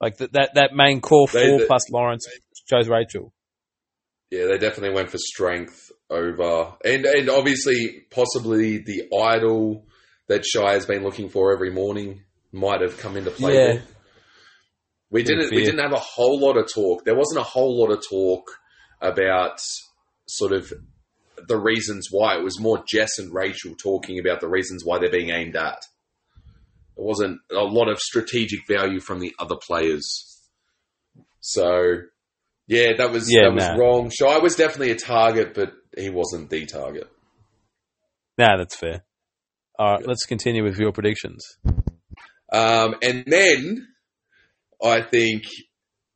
like 0.00 0.16
th- 0.18 0.30
that 0.32 0.54
that 0.54 0.72
main 0.74 1.00
core 1.00 1.26
They- 1.32 1.46
four 1.48 1.58
they- 1.58 1.66
plus 1.66 1.90
Lawrence 1.90 2.26
chose 2.66 2.88
Rachel. 2.88 3.32
Yeah, 4.30 4.46
they 4.46 4.58
definitely 4.58 4.94
went 4.94 5.10
for 5.10 5.18
strength 5.18 5.90
over, 6.08 6.74
and 6.84 7.04
and 7.04 7.28
obviously 7.28 8.06
possibly 8.10 8.78
the 8.78 9.08
idol 9.16 9.86
that 10.28 10.44
Shy 10.46 10.72
has 10.72 10.86
been 10.86 11.02
looking 11.02 11.28
for 11.28 11.52
every 11.52 11.70
morning 11.70 12.22
might 12.52 12.80
have 12.80 12.96
come 12.98 13.16
into 13.16 13.30
play. 13.32 13.54
Yeah. 13.54 13.72
there. 13.74 13.82
We 15.10 15.24
didn't 15.24 15.50
we 15.50 15.64
didn't 15.64 15.80
have 15.80 15.92
a 15.92 15.98
whole 15.98 16.38
lot 16.40 16.56
of 16.56 16.72
talk. 16.72 17.04
There 17.04 17.16
wasn't 17.16 17.40
a 17.40 17.44
whole 17.48 17.76
lot 17.80 17.90
of 17.90 18.04
talk 18.08 18.48
about 19.00 19.58
sort 20.28 20.52
of 20.52 20.72
the 21.48 21.58
reasons 21.58 22.08
why. 22.12 22.36
It 22.36 22.44
was 22.44 22.60
more 22.60 22.84
Jess 22.88 23.18
and 23.18 23.34
Rachel 23.34 23.74
talking 23.74 24.20
about 24.20 24.40
the 24.40 24.48
reasons 24.48 24.84
why 24.84 24.98
they're 25.00 25.10
being 25.10 25.30
aimed 25.30 25.56
at. 25.56 25.82
Wasn't 27.00 27.40
a 27.50 27.64
lot 27.64 27.88
of 27.88 27.98
strategic 27.98 28.60
value 28.68 29.00
from 29.00 29.20
the 29.20 29.34
other 29.38 29.56
players. 29.56 30.38
So 31.40 32.02
yeah, 32.66 32.92
that 32.98 33.10
was 33.10 33.26
Yeah, 33.28 33.48
that 33.48 33.54
was 33.54 33.78
wrong. 33.78 34.10
Shy 34.10 34.38
was 34.38 34.54
definitely 34.54 34.90
a 34.90 34.96
target, 34.96 35.54
but 35.54 35.72
he 35.96 36.10
wasn't 36.10 36.50
the 36.50 36.66
target. 36.66 37.08
Nah, 38.38 38.58
that's 38.58 38.76
fair. 38.76 39.02
All 39.78 39.94
right, 39.94 40.06
let's 40.06 40.26
continue 40.26 40.62
with 40.62 40.78
your 40.78 40.92
predictions. 40.92 41.42
Um, 42.52 42.96
and 43.02 43.24
then 43.26 43.86
I 44.84 45.02
think 45.02 45.44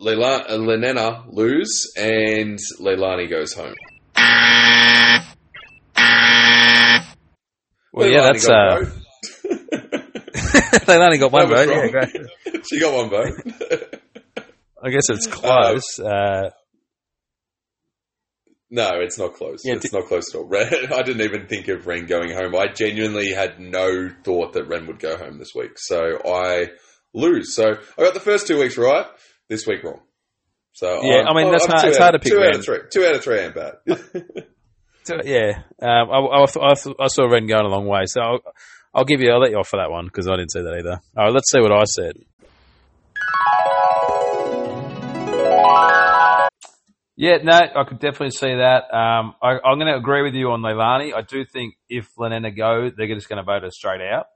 Leila- 0.01 0.45
uh, 0.49 0.57
Lenena 0.57 1.25
lose 1.29 1.93
and 1.97 2.59
Leilani 2.79 3.31
goes 3.31 3.55
home. 3.55 3.75
Well, 7.93 8.09
yeah, 8.09 8.19
Leilani 8.19 8.33
that's 8.33 8.47
got 8.47 8.83
uh. 8.83 8.87
they 10.87 10.97
only 10.97 11.19
got 11.19 11.33
one 11.33 11.49
vote. 11.49 11.69
Yeah, 11.69 11.75
wrong. 11.77 11.91
great. 11.91 12.67
she 12.67 12.81
got 12.81 12.95
one 12.95 13.11
vote. 13.11 14.01
I 14.83 14.91
guess 14.91 15.09
it's 15.09 15.27
close. 15.27 15.99
Uh, 15.99 16.51
no, 18.71 18.91
it's 19.01 19.19
not 19.19 19.35
close. 19.35 19.61
Yeah, 19.65 19.75
it's 19.75 19.91
di- 19.91 19.97
not 19.99 20.09
close 20.09 20.35
at 20.35 20.39
all. 20.39 20.47
Ren, 20.47 20.69
I 20.93 21.03
didn't 21.03 21.23
even 21.23 21.47
think 21.47 21.69
of 21.69 21.87
Ren 21.87 22.07
going 22.07 22.31
home. 22.33 22.55
I 22.57 22.67
genuinely 22.73 23.33
had 23.33 23.61
no 23.61 24.09
thought 24.25 24.55
that 24.55 24.65
Ren 24.69 24.87
would 24.87 24.99
go 24.99 25.17
home 25.17 25.39
this 25.39 25.53
week. 25.55 25.73
So 25.77 26.19
I 26.27 26.71
lose. 27.13 27.55
So 27.55 27.65
I 27.99 28.03
got 28.03 28.15
the 28.15 28.21
first 28.21 28.47
two 28.47 28.59
weeks 28.61 28.77
right. 28.77 29.07
This 29.49 29.67
week 29.67 29.85
wrong. 29.85 30.01
So 30.73 31.01
Yeah, 31.05 31.19
I'm- 31.19 31.27
I 31.29 31.35
mean, 31.43 31.53
that's 31.53 31.65
I'm 31.67 31.71
hard- 31.71 31.83
two 31.83 31.89
it's 31.91 31.99
out- 31.99 32.03
hard 32.03 32.13
to 32.15 32.19
pick 32.19 32.33
Two 32.33 32.43
out 32.43 32.55
of 32.57 32.65
three. 32.65 32.79
Two 32.91 33.05
out 33.07 33.15
of 33.15 33.23
three 33.23 33.39
ain't 33.41 33.55
bad. 33.55 33.75
So, 35.05 35.17
yeah, 35.23 35.63
um, 35.83 36.11
I, 36.11 36.17
I, 36.17 36.45
I, 36.45 36.75
I 36.99 37.07
saw 37.09 37.25
Ren 37.27 37.47
going 37.47 37.67
a 37.67 37.69
long 37.69 37.87
way, 37.87 38.05
so 38.07 38.39
I'll, 38.95 39.05
give 39.05 39.21
you. 39.21 39.31
I'll 39.33 39.41
let 39.41 39.51
you 39.51 39.59
off 39.59 39.69
for 39.69 39.79
that 39.79 39.91
one 39.91 40.07
because 40.07 40.29
I 40.29 40.37
didn't 40.37 40.53
see 40.53 40.63
that 40.63 40.75
either. 40.79 41.01
All 41.17 41.25
right, 41.25 41.33
let's 41.33 41.51
see 41.51 41.61
what 41.61 41.73
I 41.73 41.85
said. 41.85 42.17
Yeah, 47.17 47.39
no, 47.45 47.53
I 47.53 47.85
could 47.85 48.01
definitely 48.01 48.31
see 48.31 48.55
that. 48.55 48.93
Um, 48.93 49.35
I, 49.41 49.59
I'm 49.65 49.79
going 49.79 49.93
to 49.93 49.97
agree 49.97 50.23
with 50.23 50.35
you 50.35 50.51
on 50.51 50.63
Leilani. 50.63 51.15
I 51.15 51.23
do 51.23 51.45
think 51.45 51.75
if 51.89 52.09
Lenena 52.19 52.51
go, 52.51 52.91
they're 52.97 53.15
just 53.15 53.29
going 53.29 53.39
to 53.39 53.45
vote 53.45 53.63
her 53.63 53.71
straight 53.71 54.01
out. 54.01 54.27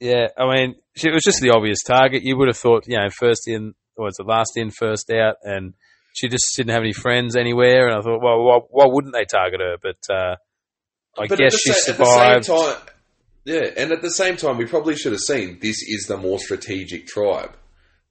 Yeah, 0.00 0.28
I 0.38 0.54
mean, 0.54 0.76
she 0.94 1.10
was 1.10 1.24
just 1.24 1.40
the 1.40 1.50
obvious 1.50 1.82
target. 1.84 2.22
You 2.22 2.36
would 2.38 2.46
have 2.46 2.56
thought, 2.56 2.84
you 2.86 2.96
know, 2.96 3.08
first 3.10 3.48
in, 3.48 3.74
or 3.96 4.06
it's 4.06 4.18
the 4.18 4.24
last 4.24 4.52
in, 4.56 4.70
first 4.70 5.10
out, 5.10 5.36
and 5.42 5.74
she 6.14 6.28
just 6.28 6.44
didn't 6.56 6.70
have 6.70 6.82
any 6.82 6.92
friends 6.92 7.34
anywhere. 7.34 7.88
And 7.88 7.98
I 7.98 8.00
thought, 8.02 8.22
well, 8.22 8.44
why, 8.44 8.58
why 8.70 8.84
wouldn't 8.86 9.14
they 9.14 9.24
target 9.24 9.60
her? 9.60 9.76
But 9.82 10.14
uh, 10.14 10.36
I 11.18 11.26
But 11.26 11.32
at 11.32 11.38
guess 11.38 11.52
the 11.52 11.58
she 11.58 11.72
sa- 11.72 11.92
survived. 11.92 12.20
At 12.20 12.36
the 12.38 12.42
same 12.44 12.74
time, 12.74 12.82
yeah, 13.44 13.70
and 13.76 13.92
at 13.92 14.02
the 14.02 14.10
same 14.10 14.36
time, 14.36 14.58
we 14.58 14.66
probably 14.66 14.94
should 14.96 15.12
have 15.12 15.20
seen 15.22 15.58
this 15.60 15.82
is 15.82 16.06
the 16.06 16.16
more 16.16 16.38
strategic 16.38 17.06
tribe, 17.06 17.56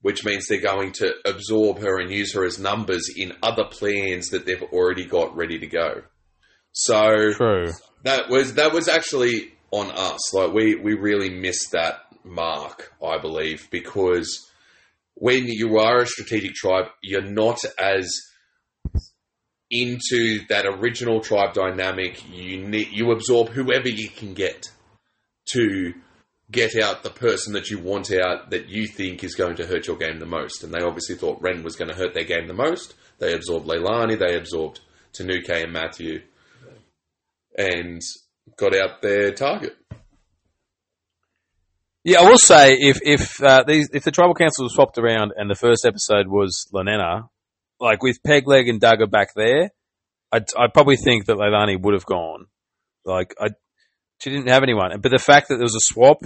which 0.01 0.26
means 0.26 0.47
they're 0.47 0.60
going 0.62 0.91
to 0.93 1.14
absorb 1.26 1.80
her 1.80 1.99
and 1.99 2.12
use 2.12 2.34
her 2.34 2.43
as 2.43 2.58
numbers 2.60 3.08
in 3.16 3.34
other 3.43 3.66
plans 3.66 4.30
that 4.30 4.45
they've 4.45 4.64
already 4.74 5.05
got 5.05 5.36
ready 5.36 5.60
to 5.60 5.68
go. 5.68 6.01
So 6.72 7.32
True. 7.34 7.72
that 8.03 8.30
was 8.30 8.55
that 8.55 8.74
was 8.74 8.88
actually 8.88 9.51
on 9.72 9.91
us. 9.91 10.34
Like 10.34 10.53
we 10.53 10.76
we 10.76 10.93
really 10.93 11.30
missed 11.30 11.72
that 11.72 11.99
mark, 12.24 12.93
I 13.03 13.18
believe, 13.20 13.68
because 13.72 14.49
when 15.16 15.47
you 15.47 15.78
are 15.80 15.99
a 16.01 16.08
strategic 16.08 16.53
tribe, 16.53 16.86
you're 17.01 17.22
not 17.22 17.60
as 17.80 18.12
into 19.70 20.45
that 20.49 20.65
original 20.65 21.22
tribe 21.22 21.53
dynamic. 21.53 22.24
You 22.32 22.68
you 22.91 23.11
absorb 23.11 23.49
whoever 23.49 23.89
you 23.89 24.09
can 24.09 24.34
get 24.34 24.68
to 25.53 25.93
get 26.49 26.82
out 26.82 27.03
the 27.03 27.09
person 27.09 27.53
that 27.53 27.70
you 27.70 27.80
want 27.80 28.11
out 28.11 28.51
that 28.51 28.70
you 28.70 28.88
think 28.88 29.24
is 29.24 29.36
going 29.36 29.55
to 29.57 29.65
hurt 29.65 29.88
your 29.88 29.97
game 29.97 30.20
the 30.20 30.26
most. 30.26 30.63
And 30.63 30.74
they 30.74 30.82
obviously 30.82 31.15
thought 31.15 31.41
Ren 31.41 31.63
was 31.63 31.76
going 31.76 31.89
to 31.89 31.95
hurt 31.95 32.13
their 32.13 32.24
game 32.24 32.47
the 32.47 32.53
most. 32.53 32.93
They 33.20 33.34
absorbed 33.34 33.68
Leilani, 33.68 34.18
they 34.18 34.38
absorbed 34.38 34.80
Tanuke 35.13 35.49
and 35.49 35.74
Matthew, 35.74 36.22
and 37.57 38.01
got 38.55 38.76
out 38.76 39.01
their 39.01 39.32
target. 39.32 39.76
Yeah, 42.03 42.22
I 42.22 42.30
will 42.30 42.38
say 42.38 42.70
if 42.80 42.99
if 43.03 43.43
uh, 43.43 43.63
these 43.68 43.89
if 43.91 44.05
the 44.05 44.11
tribal 44.11 44.36
council 44.36 44.63
was 44.63 44.74
swapped 44.74 44.97
around 44.97 45.34
and 45.36 45.49
the 45.49 45.55
first 45.55 45.86
episode 45.86 46.28
was 46.28 46.68
Lanena, 46.74 47.28
like 47.80 48.01
with 48.03 48.21
Pegleg 48.23 48.69
and 48.69 48.82
Duggar 48.82 49.09
back 49.09 49.30
there, 49.36 49.71
I'd, 50.32 50.45
I'd 50.57 50.73
probably 50.73 50.97
think 50.97 51.25
that 51.25 51.38
Leilani 51.38 51.80
would 51.82 51.93
have 51.93 52.05
gone. 52.05 52.47
Like 53.05 53.34
I, 53.39 53.49
she 54.21 54.30
didn't 54.32 54.47
have 54.49 54.63
anyone, 54.63 54.99
but 54.99 55.11
the 55.11 55.19
fact 55.19 55.49
that 55.49 55.55
there 55.55 55.63
was 55.63 55.75
a 55.75 55.80
swap, 55.80 56.19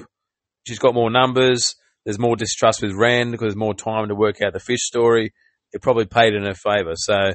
she's 0.67 0.79
got 0.79 0.93
more 0.93 1.09
numbers. 1.11 1.75
There's 2.05 2.17
more 2.19 2.35
distrust 2.35 2.81
with 2.81 2.93
Ren 2.93 3.29
because 3.31 3.45
there's 3.47 3.55
more 3.55 3.75
time 3.75 4.07
to 4.07 4.15
work 4.15 4.41
out 4.41 4.53
the 4.53 4.59
fish 4.59 4.81
story. 4.81 5.33
It 5.71 5.81
probably 5.83 6.05
paid 6.05 6.33
in 6.33 6.43
her 6.45 6.55
favour. 6.55 6.93
So, 6.95 7.33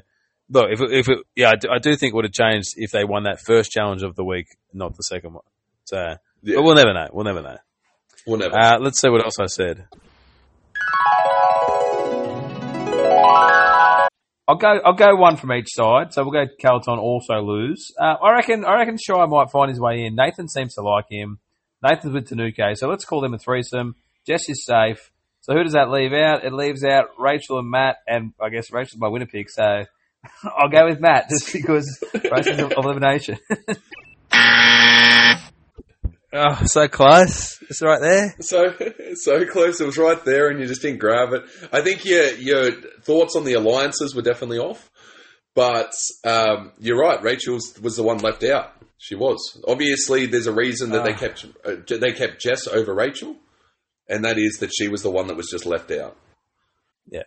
look, 0.51 0.67
if 0.73 0.81
it, 0.81 0.91
if 0.93 1.09
it, 1.09 1.19
yeah, 1.37 1.51
I 1.51 1.55
do, 1.57 1.69
I 1.71 1.79
do 1.79 1.95
think 1.95 2.13
it 2.13 2.17
would 2.17 2.25
have 2.25 2.33
changed 2.33 2.71
if 2.77 2.91
they 2.91 3.05
won 3.05 3.23
that 3.25 3.41
first 3.41 3.71
challenge 3.71 4.03
of 4.03 4.17
the 4.17 4.25
week, 4.25 4.47
not 4.73 4.97
the 4.97 5.03
second 5.03 5.35
one. 5.35 5.45
So, 5.85 6.17
Yeah. 6.43 6.57
but 6.57 6.65
we'll 6.65 6.75
never 6.75 6.93
know. 6.93 7.07
We'll 7.13 7.25
never 7.25 7.43
know. 7.43 7.59
Whatever. 8.25 8.59
Uh, 8.59 8.79
let's 8.81 9.01
see 9.01 9.09
what 9.09 9.23
else 9.25 9.39
I 9.39 9.47
said. 9.47 9.87
I'll 14.49 14.57
go. 14.57 14.81
I'll 14.85 14.95
go 14.95 15.17
one 15.17 15.37
from 15.37 15.53
each 15.53 15.69
side. 15.71 16.13
So 16.13 16.23
we'll 16.23 16.33
go 16.33 16.51
Calaton 16.63 16.99
also 16.99 17.41
lose. 17.41 17.91
Uh, 18.01 18.15
I 18.23 18.33
reckon. 18.33 18.65
I 18.65 18.75
reckon 18.77 18.97
Shy 18.97 19.25
might 19.27 19.51
find 19.51 19.71
his 19.71 19.81
way 19.81 20.05
in. 20.05 20.15
Nathan 20.15 20.49
seems 20.49 20.75
to 20.75 20.83
like 20.83 21.07
him. 21.11 21.39
Nathan's 21.83 22.15
with 22.15 22.29
Tanuke, 22.29 22.77
so 22.77 22.89
let's 22.89 23.05
call 23.05 23.21
them 23.21 23.35
a 23.35 23.39
threesome. 23.39 23.97
Jess 24.27 24.49
is 24.49 24.65
safe. 24.65 25.11
So 25.43 25.55
who 25.55 25.63
does 25.63 25.75
that 25.75 25.91
leave 25.91 26.13
out? 26.13 26.45
It 26.45 26.53
leaves 26.53 26.83
out 26.83 27.07
Rachel 27.19 27.59
and 27.59 27.71
Matt, 27.71 27.99
and 28.07 28.33
I 28.41 28.49
guess 28.49 28.73
Rachel's 28.73 29.01
my 29.01 29.09
winner 29.09 29.27
pick. 29.27 29.51
So 29.51 29.63
I'll 30.45 30.71
go 30.71 30.87
with 30.87 31.01
Matt 31.01 31.29
just 31.29 31.53
because 31.53 32.03
of 32.15 32.73
elimination. 32.77 33.39
oh, 36.37 36.63
so 36.67 36.89
close. 36.89 37.59
It's 37.69 37.83
right 37.83 38.01
there. 38.01 38.35
So 38.41 38.75
so 39.15 39.45
close. 39.47 39.81
It 39.81 39.87
was 39.87 39.99
right 39.99 40.23
there, 40.25 40.49
and 40.49 40.61
you 40.61 40.67
just 40.67 40.83
didn't 40.83 41.01
grab 41.01 41.33
it. 41.33 41.43
I 41.73 41.81
think 41.81 42.05
your 42.05 42.33
your 42.35 42.71
thoughts 43.03 43.35
on 43.37 43.45
the 43.45 43.55
alliances 43.55 44.15
were 44.15 44.23
definitely 44.23 44.59
off, 44.59 44.91
but 45.55 45.93
um, 46.25 46.73
you're 46.79 46.99
right. 47.01 47.23
Rachel 47.23 47.59
was 47.83 47.97
the 47.97 48.03
one 48.03 48.19
left 48.19 48.45
out. 48.45 48.73
She 48.99 49.15
was 49.15 49.61
obviously. 49.69 50.27
There's 50.27 50.47
a 50.47 50.53
reason 50.55 50.91
that 50.91 51.05
they 51.05 51.13
Ah. 51.13 51.19
kept 51.19 51.47
uh, 51.65 51.77
they 51.99 52.13
kept 52.13 52.41
Jess 52.41 52.67
over 52.67 52.95
Rachel, 52.95 53.37
and 54.09 54.25
that 54.25 54.39
is 54.39 54.59
that 54.61 54.71
she 54.73 54.89
was 54.89 55.03
the 55.03 55.11
one 55.11 55.27
that 55.29 55.37
was 55.37 55.49
just 55.51 55.67
left 55.67 55.91
out. 55.91 56.17
Yeah. 57.09 57.23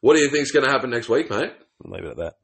What 0.00 0.14
do 0.14 0.20
you 0.20 0.30
think's 0.30 0.52
going 0.52 0.64
to 0.64 0.70
happen 0.70 0.90
next 0.90 1.08
week, 1.08 1.28
mate? 1.28 1.52
Leave 1.84 2.04
it 2.04 2.10
at 2.12 2.16
that. 2.18 2.34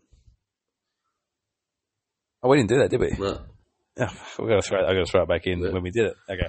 Oh, 2.42 2.48
we 2.50 2.56
didn't 2.58 2.68
do 2.68 2.78
that, 2.78 2.90
did 2.90 3.00
we? 3.00 3.10
No. 3.18 3.40
Oh, 3.98 4.08
we 4.38 4.48
got 4.48 4.56
to 4.56 4.62
throw. 4.62 4.80
I 4.80 4.92
got 4.94 5.04
to 5.04 5.10
throw 5.10 5.22
it 5.22 5.28
back 5.28 5.46
in 5.46 5.60
Yeah. 5.60 5.70
when 5.70 5.82
we 5.82 5.90
did 5.90 6.06
it. 6.06 6.14
Okay. 6.30 6.48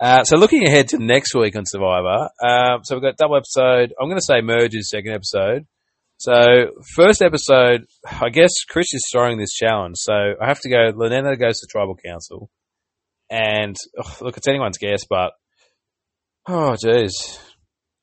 Uh, 0.00 0.24
so 0.24 0.36
looking 0.36 0.66
ahead 0.66 0.88
to 0.88 0.98
next 0.98 1.34
week 1.34 1.54
on 1.56 1.64
Survivor, 1.66 2.30
um, 2.42 2.80
so 2.84 2.94
we've 2.96 3.02
got 3.02 3.18
double 3.18 3.36
episode. 3.36 3.92
I'm 4.00 4.08
going 4.08 4.18
to 4.18 4.24
say 4.24 4.40
merges 4.40 4.88
second 4.90 5.12
episode. 5.12 5.66
So 6.16 6.32
first 6.96 7.20
episode, 7.22 7.84
I 8.06 8.28
guess 8.30 8.50
Chris 8.68 8.92
is 8.94 9.02
throwing 9.12 9.38
this 9.38 9.52
challenge. 9.52 9.96
So 9.98 10.12
I 10.40 10.46
have 10.48 10.60
to 10.60 10.70
go. 10.70 10.90
Lenena 10.94 11.36
goes 11.36 11.60
to 11.60 11.66
tribal 11.70 11.96
council, 11.96 12.50
and 13.30 13.76
oh, 14.02 14.16
look, 14.22 14.36
it's 14.38 14.48
anyone's 14.48 14.78
guess, 14.78 15.04
but 15.08 15.32
oh 16.48 16.76
jeez, 16.82 17.12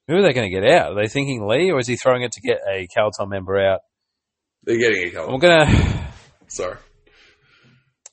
who 0.08 0.16
are 0.18 0.22
they 0.22 0.34
going 0.34 0.52
to 0.52 0.56
get 0.62 0.70
out? 0.70 0.92
Are 0.92 0.96
they 1.02 1.08
thinking 1.10 1.48
Lee, 1.48 1.72
or 1.72 1.80
is 1.80 1.88
he 1.88 1.96
throwing 1.96 2.22
it 2.24 2.32
to 2.34 2.42
get 2.42 2.60
a 2.72 2.88
Calaton 2.96 3.30
member 3.30 3.58
out? 3.60 3.80
They're 4.64 4.78
getting 4.78 5.08
a 5.08 5.12
color. 5.12 5.34
I'm 5.34 5.40
gonna. 5.40 6.12
Sorry. 6.48 6.78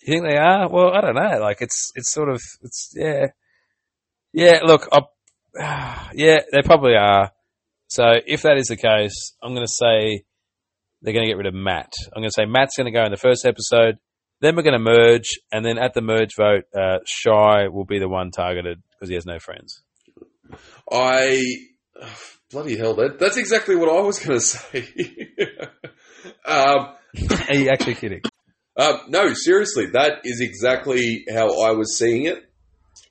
You 0.05 0.13
think 0.13 0.25
they 0.29 0.37
are? 0.37 0.69
Well, 0.69 0.93
I 0.93 1.01
don't 1.01 1.15
know. 1.15 1.39
Like 1.41 1.63
it's 1.63 1.91
it's 1.95 2.13
sort 2.13 2.29
of 2.29 2.39
it's 2.63 2.93
yeah, 2.95 3.29
yeah. 4.35 4.61
Look, 4.63 4.87
I, 4.93 6.11
yeah, 6.15 6.41
they 6.53 6.61
probably 6.63 6.95
are. 6.95 7.31
So 7.89 8.05
if 8.27 8.43
that 8.43 8.59
is 8.59 8.67
the 8.67 8.77
case, 8.77 9.35
I'm 9.43 9.55
going 9.55 9.67
to 9.67 9.73
say 9.73 10.25
they're 11.01 11.15
going 11.15 11.25
to 11.25 11.31
get 11.31 11.39
rid 11.39 11.47
of 11.47 11.55
Matt. 11.55 11.93
I'm 12.15 12.21
going 12.21 12.29
to 12.31 12.35
say 12.35 12.45
Matt's 12.45 12.77
going 12.77 12.93
to 12.93 12.99
go 12.99 13.05
in 13.05 13.13
the 13.13 13.17
first 13.17 13.47
episode. 13.47 13.97
Then 14.41 14.57
we're 14.57 14.63
going 14.63 14.75
to 14.75 14.79
merge, 14.79 15.39
and 15.51 15.65
then 15.65 15.79
at 15.79 15.95
the 15.95 16.03
merge 16.03 16.35
vote, 16.37 16.65
uh, 16.79 16.99
Shy 17.07 17.69
will 17.69 17.87
be 17.87 17.99
the 17.99 18.09
one 18.09 18.31
targeted 18.31 18.83
because 18.91 19.09
he 19.09 19.15
has 19.15 19.25
no 19.25 19.39
friends. 19.39 19.83
I 20.93 21.43
bloody 22.51 22.77
hell. 22.77 22.95
That 22.95 23.19
that's 23.19 23.39
exactly 23.39 23.75
what 23.75 23.89
I 23.89 24.03
was 24.03 24.19
going 24.19 24.39
to 24.39 24.45
say. 24.45 24.87
um, 26.45 26.95
Are 27.49 27.55
you 27.55 27.71
actually 27.71 27.95
kidding? 27.95 28.21
Um, 28.77 29.01
no, 29.09 29.33
seriously, 29.35 29.87
that 29.93 30.21
is 30.25 30.41
exactly 30.41 31.25
how 31.33 31.63
I 31.63 31.73
was 31.73 31.97
seeing 31.97 32.27
it. 32.27 32.45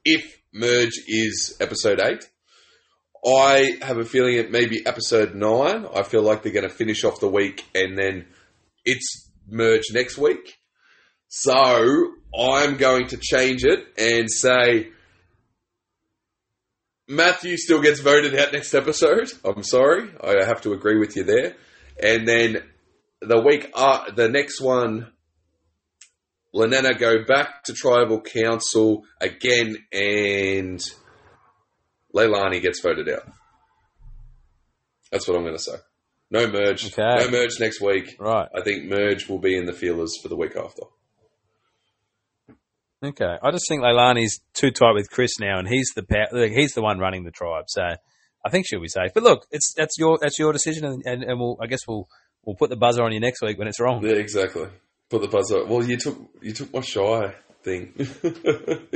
If 0.03 0.41
Merge 0.53 0.99
is 1.07 1.55
episode 1.61 2.01
8, 2.01 2.29
I 3.25 3.77
have 3.81 3.97
a 3.97 4.03
feeling 4.03 4.35
it 4.35 4.51
may 4.51 4.65
be 4.65 4.85
episode 4.85 5.35
9. 5.35 5.87
I 5.95 6.03
feel 6.03 6.21
like 6.21 6.43
they're 6.43 6.51
going 6.51 6.67
to 6.67 6.73
finish 6.73 7.05
off 7.05 7.21
the 7.21 7.29
week 7.29 7.63
and 7.73 7.97
then 7.97 8.25
it's 8.83 9.29
Merge 9.49 9.85
next 9.93 10.17
week. 10.17 10.57
So 11.29 12.13
I'm 12.37 12.75
going 12.77 13.07
to 13.07 13.17
change 13.17 13.63
it 13.63 13.79
and 13.97 14.29
say 14.29 14.89
Matthew 17.07 17.57
still 17.57 17.81
gets 17.81 18.01
voted 18.01 18.35
out 18.37 18.53
next 18.53 18.73
episode. 18.73 19.31
I'm 19.43 19.63
sorry. 19.63 20.09
I 20.21 20.43
have 20.45 20.61
to 20.61 20.73
agree 20.73 20.99
with 20.99 21.15
you 21.15 21.23
there. 21.23 21.55
And 22.01 22.27
then 22.27 22.63
the 23.21 23.41
week, 23.41 23.71
uh, 23.73 24.11
the 24.11 24.29
next 24.29 24.61
one, 24.61 25.11
Lenena 26.53 26.93
go 26.93 27.23
back 27.23 27.63
to 27.63 27.73
tribal 27.73 28.21
council 28.21 29.03
again, 29.19 29.77
and 29.91 30.79
Leilani 32.15 32.61
gets 32.61 32.79
voted 32.81 33.09
out. 33.09 33.27
That's 35.11 35.27
what 35.27 35.35
I'm 35.35 35.43
going 35.43 35.55
to 35.55 35.61
say. 35.61 35.75
No 36.29 36.47
merge. 36.47 36.85
Okay. 36.85 37.25
No 37.25 37.29
merge 37.29 37.59
next 37.59 37.81
week. 37.81 38.15
Right. 38.19 38.47
I 38.55 38.61
think 38.61 38.85
merge 38.85 39.27
will 39.29 39.39
be 39.39 39.55
in 39.55 39.65
the 39.65 39.73
feelers 39.73 40.17
for 40.21 40.29
the 40.29 40.35
week 40.35 40.55
after. 40.55 40.83
Okay. 43.03 43.37
I 43.41 43.51
just 43.51 43.65
think 43.67 43.83
Leilani's 43.83 44.39
too 44.53 44.71
tight 44.71 44.93
with 44.93 45.09
Chris 45.11 45.39
now, 45.39 45.59
and 45.59 45.67
he's 45.67 45.91
the 45.95 46.51
he's 46.55 46.73
the 46.73 46.81
one 46.81 46.99
running 46.99 47.23
the 47.23 47.31
tribe. 47.31 47.65
So 47.67 47.83
I 48.45 48.49
think 48.49 48.65
she'll 48.67 48.81
be 48.81 48.87
safe. 48.87 49.11
But 49.13 49.23
look, 49.23 49.45
it's 49.51 49.73
that's 49.75 49.97
your 49.97 50.17
that's 50.21 50.39
your 50.39 50.53
decision, 50.53 50.85
and, 50.85 51.03
and, 51.05 51.23
and 51.23 51.39
we'll 51.39 51.57
I 51.61 51.67
guess 51.67 51.81
we'll 51.87 52.07
we'll 52.43 52.55
put 52.55 52.69
the 52.69 52.77
buzzer 52.77 53.03
on 53.03 53.11
you 53.11 53.19
next 53.19 53.41
week 53.41 53.59
when 53.59 53.67
it's 53.67 53.79
wrong. 53.79 54.03
Yeah, 54.05 54.13
exactly. 54.13 54.67
Put 55.13 55.21
the 55.21 55.27
buzzer. 55.27 55.63
Well, 55.63 55.83
you 55.83 55.95
took 55.95 56.17
you 56.41 56.53
took 56.53 56.73
my 56.73 56.81
shy 56.81 57.35
thing. 57.63 57.93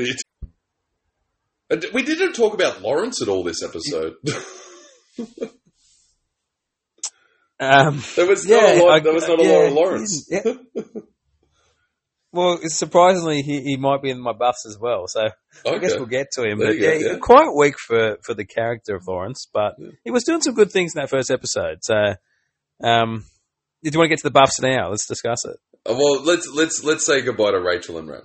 We 1.93 2.01
didn't 2.01 2.33
talk 2.33 2.53
about 2.55 2.81
Lawrence 2.81 3.21
at 3.21 3.27
all 3.27 3.43
this 3.43 3.61
episode. 3.61 4.15
Um, 7.59 8.03
there 8.15 8.27
was 8.27 8.47
not 8.47 8.63
a 8.63 8.83
lot. 8.83 9.03
there 9.03 9.13
was 9.13 9.27
not 9.27 9.39
a 9.39 9.43
lot 9.43 9.65
of 9.65 9.73
Lawrence. 9.73 10.27
Yeah. 10.29 10.43
Well, 12.31 12.59
surprisingly, 12.63 13.41
he, 13.41 13.61
he 13.61 13.77
might 13.77 14.03
be 14.03 14.11
in 14.11 14.21
my 14.21 14.33
buffs 14.33 14.65
as 14.67 14.77
well. 14.79 15.07
So 15.07 15.29
I 15.65 15.77
guess 15.79 15.95
we'll 15.95 16.05
get 16.05 16.27
to 16.33 16.43
him. 16.43 16.59
There 16.59 16.67
but 16.67 16.79
go, 16.79 16.91
yeah, 16.93 17.13
yeah. 17.13 17.17
quite 17.19 17.49
weak 17.57 17.79
for, 17.79 18.17
for 18.21 18.35
the 18.35 18.45
character 18.45 18.95
of 18.95 19.07
Lawrence, 19.07 19.47
but 19.51 19.73
Yeah. 19.79 19.89
he 20.03 20.11
was 20.11 20.23
doing 20.23 20.41
some 20.41 20.53
good 20.53 20.71
things 20.71 20.93
in 20.95 21.01
that 21.01 21.09
first 21.09 21.31
episode. 21.31 21.79
So, 21.81 21.95
um, 22.83 23.25
do 23.83 23.89
you 23.91 23.97
want 23.97 24.05
to 24.05 24.09
get 24.09 24.19
to 24.19 24.23
the 24.27 24.31
buffs 24.31 24.61
now? 24.61 24.89
Let's 24.91 25.07
discuss 25.07 25.43
it. 25.45 25.57
Well, 25.87 26.23
let's 26.23 26.49
let's 26.53 26.83
let's 26.83 27.05
say 27.05 27.21
goodbye 27.21 27.51
to 27.51 27.61
Rachel 27.61 27.97
and 27.97 28.09
Ren. 28.09 28.21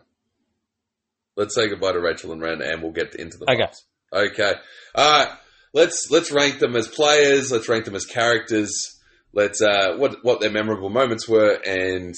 Let's 1.37 1.55
say 1.55 1.69
goodbye 1.69 1.93
to 1.93 2.01
Rachel 2.01 2.33
and 2.33 2.43
Ren, 2.43 2.61
and 2.61 2.83
we'll 2.83 2.93
get 2.93 3.15
into 3.15 3.39
the 3.39 3.51
Okay. 3.51 3.71
Okay. 4.13 4.53
All 4.95 5.19
right. 5.19 5.37
Let's 5.73 6.11
let's 6.11 6.33
rank 6.33 6.59
them 6.59 6.77
as 6.77 6.89
players. 6.89 7.51
Let's 7.51 7.69
rank 7.69 7.85
them 7.85 7.95
as 7.95 8.05
characters. 8.05 8.99
Let's 9.33 9.63
uh, 9.63 9.97
what 9.97 10.17
what 10.23 10.41
their 10.41 10.51
memorable 10.51 10.91
moments 10.91 11.29
were, 11.29 11.55
and 11.65 12.15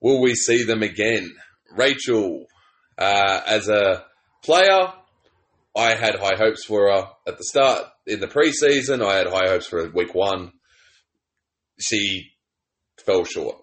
will 0.00 0.20
we 0.20 0.34
see 0.34 0.62
them 0.62 0.82
again? 0.82 1.34
Rachel, 1.76 2.46
uh, 2.96 3.40
as 3.46 3.68
a 3.68 4.04
player, 4.44 4.92
I 5.76 5.94
had 5.94 6.16
high 6.16 6.36
hopes 6.36 6.64
for 6.64 6.90
her 6.90 7.08
at 7.26 7.38
the 7.38 7.44
start 7.44 7.86
in 8.06 8.20
the 8.20 8.28
preseason. 8.28 9.04
I 9.04 9.16
had 9.16 9.26
high 9.26 9.48
hopes 9.48 9.66
for 9.66 9.82
her 9.82 9.90
week 9.90 10.14
one. 10.14 10.52
She 11.80 12.30
fell 13.04 13.24
short. 13.24 13.56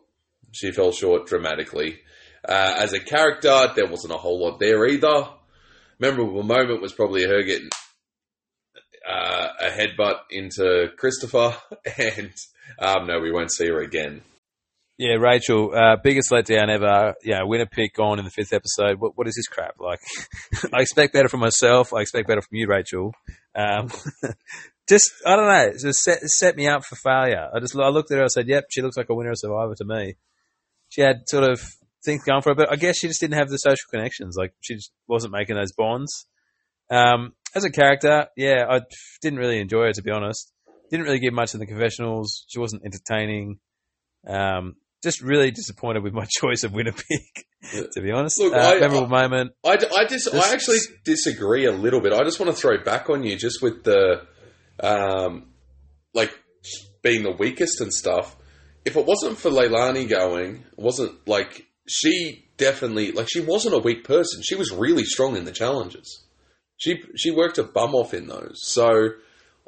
She 0.56 0.72
fell 0.72 0.92
short 0.92 1.28
dramatically. 1.28 2.00
Uh, 2.48 2.76
as 2.78 2.94
a 2.94 3.00
character, 3.00 3.72
there 3.76 3.88
wasn't 3.88 4.14
a 4.14 4.18
whole 4.18 4.40
lot 4.40 4.60
there 4.60 4.88
either. 4.88 5.28
Memorable 6.00 6.44
moment 6.44 6.82
was 6.82 6.94
probably 6.94 7.24
her 7.24 7.44
getting 7.44 7.70
uh, 9.08 9.48
a 9.62 9.70
headbutt 9.70 10.20
into 10.30 10.90
Christopher, 10.98 11.56
and 11.98 12.34
um, 12.80 13.08
no, 13.08 13.20
we 13.20 13.32
won't 13.32 13.52
see 13.52 13.68
her 13.68 13.82
again. 13.82 14.22
Yeah, 14.98 15.16
Rachel, 15.16 15.74
uh, 15.76 15.98
biggest 16.02 16.32
letdown 16.32 16.70
ever. 16.70 17.16
Yeah, 17.22 17.44
winner 17.44 17.66
pick 17.66 18.00
on 18.00 18.18
in 18.18 18.24
the 18.24 18.32
fifth 18.32 18.54
episode. 18.54 18.98
What, 19.00 19.18
what 19.18 19.28
is 19.28 19.36
this 19.36 19.48
crap? 19.48 19.76
Like, 19.78 20.00
I 20.74 20.82
expect 20.82 21.12
better 21.12 21.28
from 21.28 21.42
myself. 21.42 21.94
I 21.94 22.00
expect 22.00 22.30
better 22.30 22.42
from 22.42 22.56
you, 22.56 22.68
Rachel. 22.68 23.14
Um, 23.54 23.92
just, 24.90 25.12
I 25.26 25.36
don't 25.36 25.48
know, 25.48 25.72
just 25.78 26.00
set, 26.00 26.22
set 26.22 26.56
me 26.56 26.68
up 26.68 26.86
for 26.86 26.96
failure. 26.96 27.50
I 27.54 27.60
just, 27.60 27.76
I 27.76 27.90
looked 27.90 28.12
at 28.12 28.20
her, 28.20 28.24
I 28.24 28.28
said, 28.28 28.48
yep, 28.48 28.66
she 28.70 28.82
looks 28.82 28.96
like 28.96 29.10
a 29.10 29.16
winner 29.16 29.32
of 29.32 29.40
Survivor 29.40 29.76
to 29.76 29.86
me. 29.86 30.16
She 30.96 31.02
had 31.02 31.28
sort 31.28 31.44
of 31.44 31.60
things 32.06 32.24
going 32.24 32.42
for 32.42 32.52
her, 32.52 32.56
but 32.56 32.72
I 32.72 32.78
guess 32.78 32.98
she 33.00 33.08
just 33.08 33.20
didn't 33.20 33.38
have 33.38 33.50
the 33.50 33.58
social 33.58 33.84
connections. 33.92 34.36
Like, 34.38 34.54
she 34.62 34.76
just 34.76 34.92
wasn't 35.10 35.34
making 35.34 35.58
those 35.58 35.74
bonds. 35.74 36.26
Um, 36.90 37.34
as 37.54 37.66
a 37.66 37.70
character, 37.70 38.28
yeah, 38.38 38.64
I 38.70 38.80
didn't 39.22 39.40
really 39.40 39.60
enjoy 39.60 39.88
her, 39.88 39.92
to 39.92 40.02
be 40.02 40.12
honest. 40.12 40.54
Didn't 40.90 41.06
really 41.06 41.20
give 41.20 41.34
much 41.34 41.54
in 41.54 41.60
the 41.60 41.66
confessionals. 41.66 42.46
She 42.48 42.60
wasn't 42.60 42.84
entertaining. 42.86 43.60
Um, 44.26 44.76
just 45.04 45.22
really 45.22 45.52
disappointed 45.52 46.02
with 46.04 46.14
my 46.14 46.26
choice 46.40 46.64
of 46.64 46.72
winner 46.72 46.94
pick, 46.94 47.46
to 47.94 48.02
be 48.02 48.12
honest. 48.12 48.40
Look, 48.40 48.54
uh, 48.54 48.58
I- 48.58 48.80
memorable 48.80 49.08
moment. 49.08 49.52
I, 49.66 49.72
I, 49.98 50.06
dis- 50.06 50.26
This- 50.26 50.34
I 50.34 50.54
actually 50.54 50.78
disagree 51.04 51.66
a 51.66 51.72
little 51.74 52.00
bit. 52.00 52.14
I 52.14 52.24
just 52.24 52.40
want 52.40 52.56
to 52.56 52.58
throw 52.58 52.82
back 52.84 53.10
on 53.10 53.24
you 53.24 53.36
just 53.36 53.62
with 53.62 53.84
the, 53.84 54.22
um, 54.82 55.48
like, 56.14 56.32
being 57.04 57.24
the 57.24 57.32
weakest 57.32 57.82
and 57.82 57.92
stuff. 57.94 58.38
If 58.86 58.96
it 58.96 59.06
wasn't 59.06 59.38
for 59.38 59.50
Leilani 59.50 60.08
going, 60.08 60.64
wasn't 60.78 61.28
like, 61.28 61.66
she 61.88 62.46
definitely, 62.58 63.12
like, 63.12 63.28
she 63.30 63.42
wasn't 63.42 63.76
a 63.76 63.80
weak 63.80 64.04
person. 64.04 64.42
She 64.44 64.56
was 64.56 64.72
really 64.72 65.04
strong 65.04 65.36
in 65.36 65.46
the 65.46 65.52
challenges. 65.52 66.24
She, 66.78 66.98
she 67.16 67.32
worked 67.32 67.58
her 67.58 67.64
bum 67.64 67.96
off 67.96 68.14
in 68.14 68.28
those. 68.28 68.60
So 68.62 69.10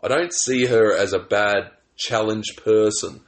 I 0.03 0.07
don't 0.07 0.33
see 0.33 0.65
her 0.65 0.95
as 0.95 1.13
a 1.13 1.19
bad 1.19 1.71
challenge 1.95 2.55
person. 2.57 3.21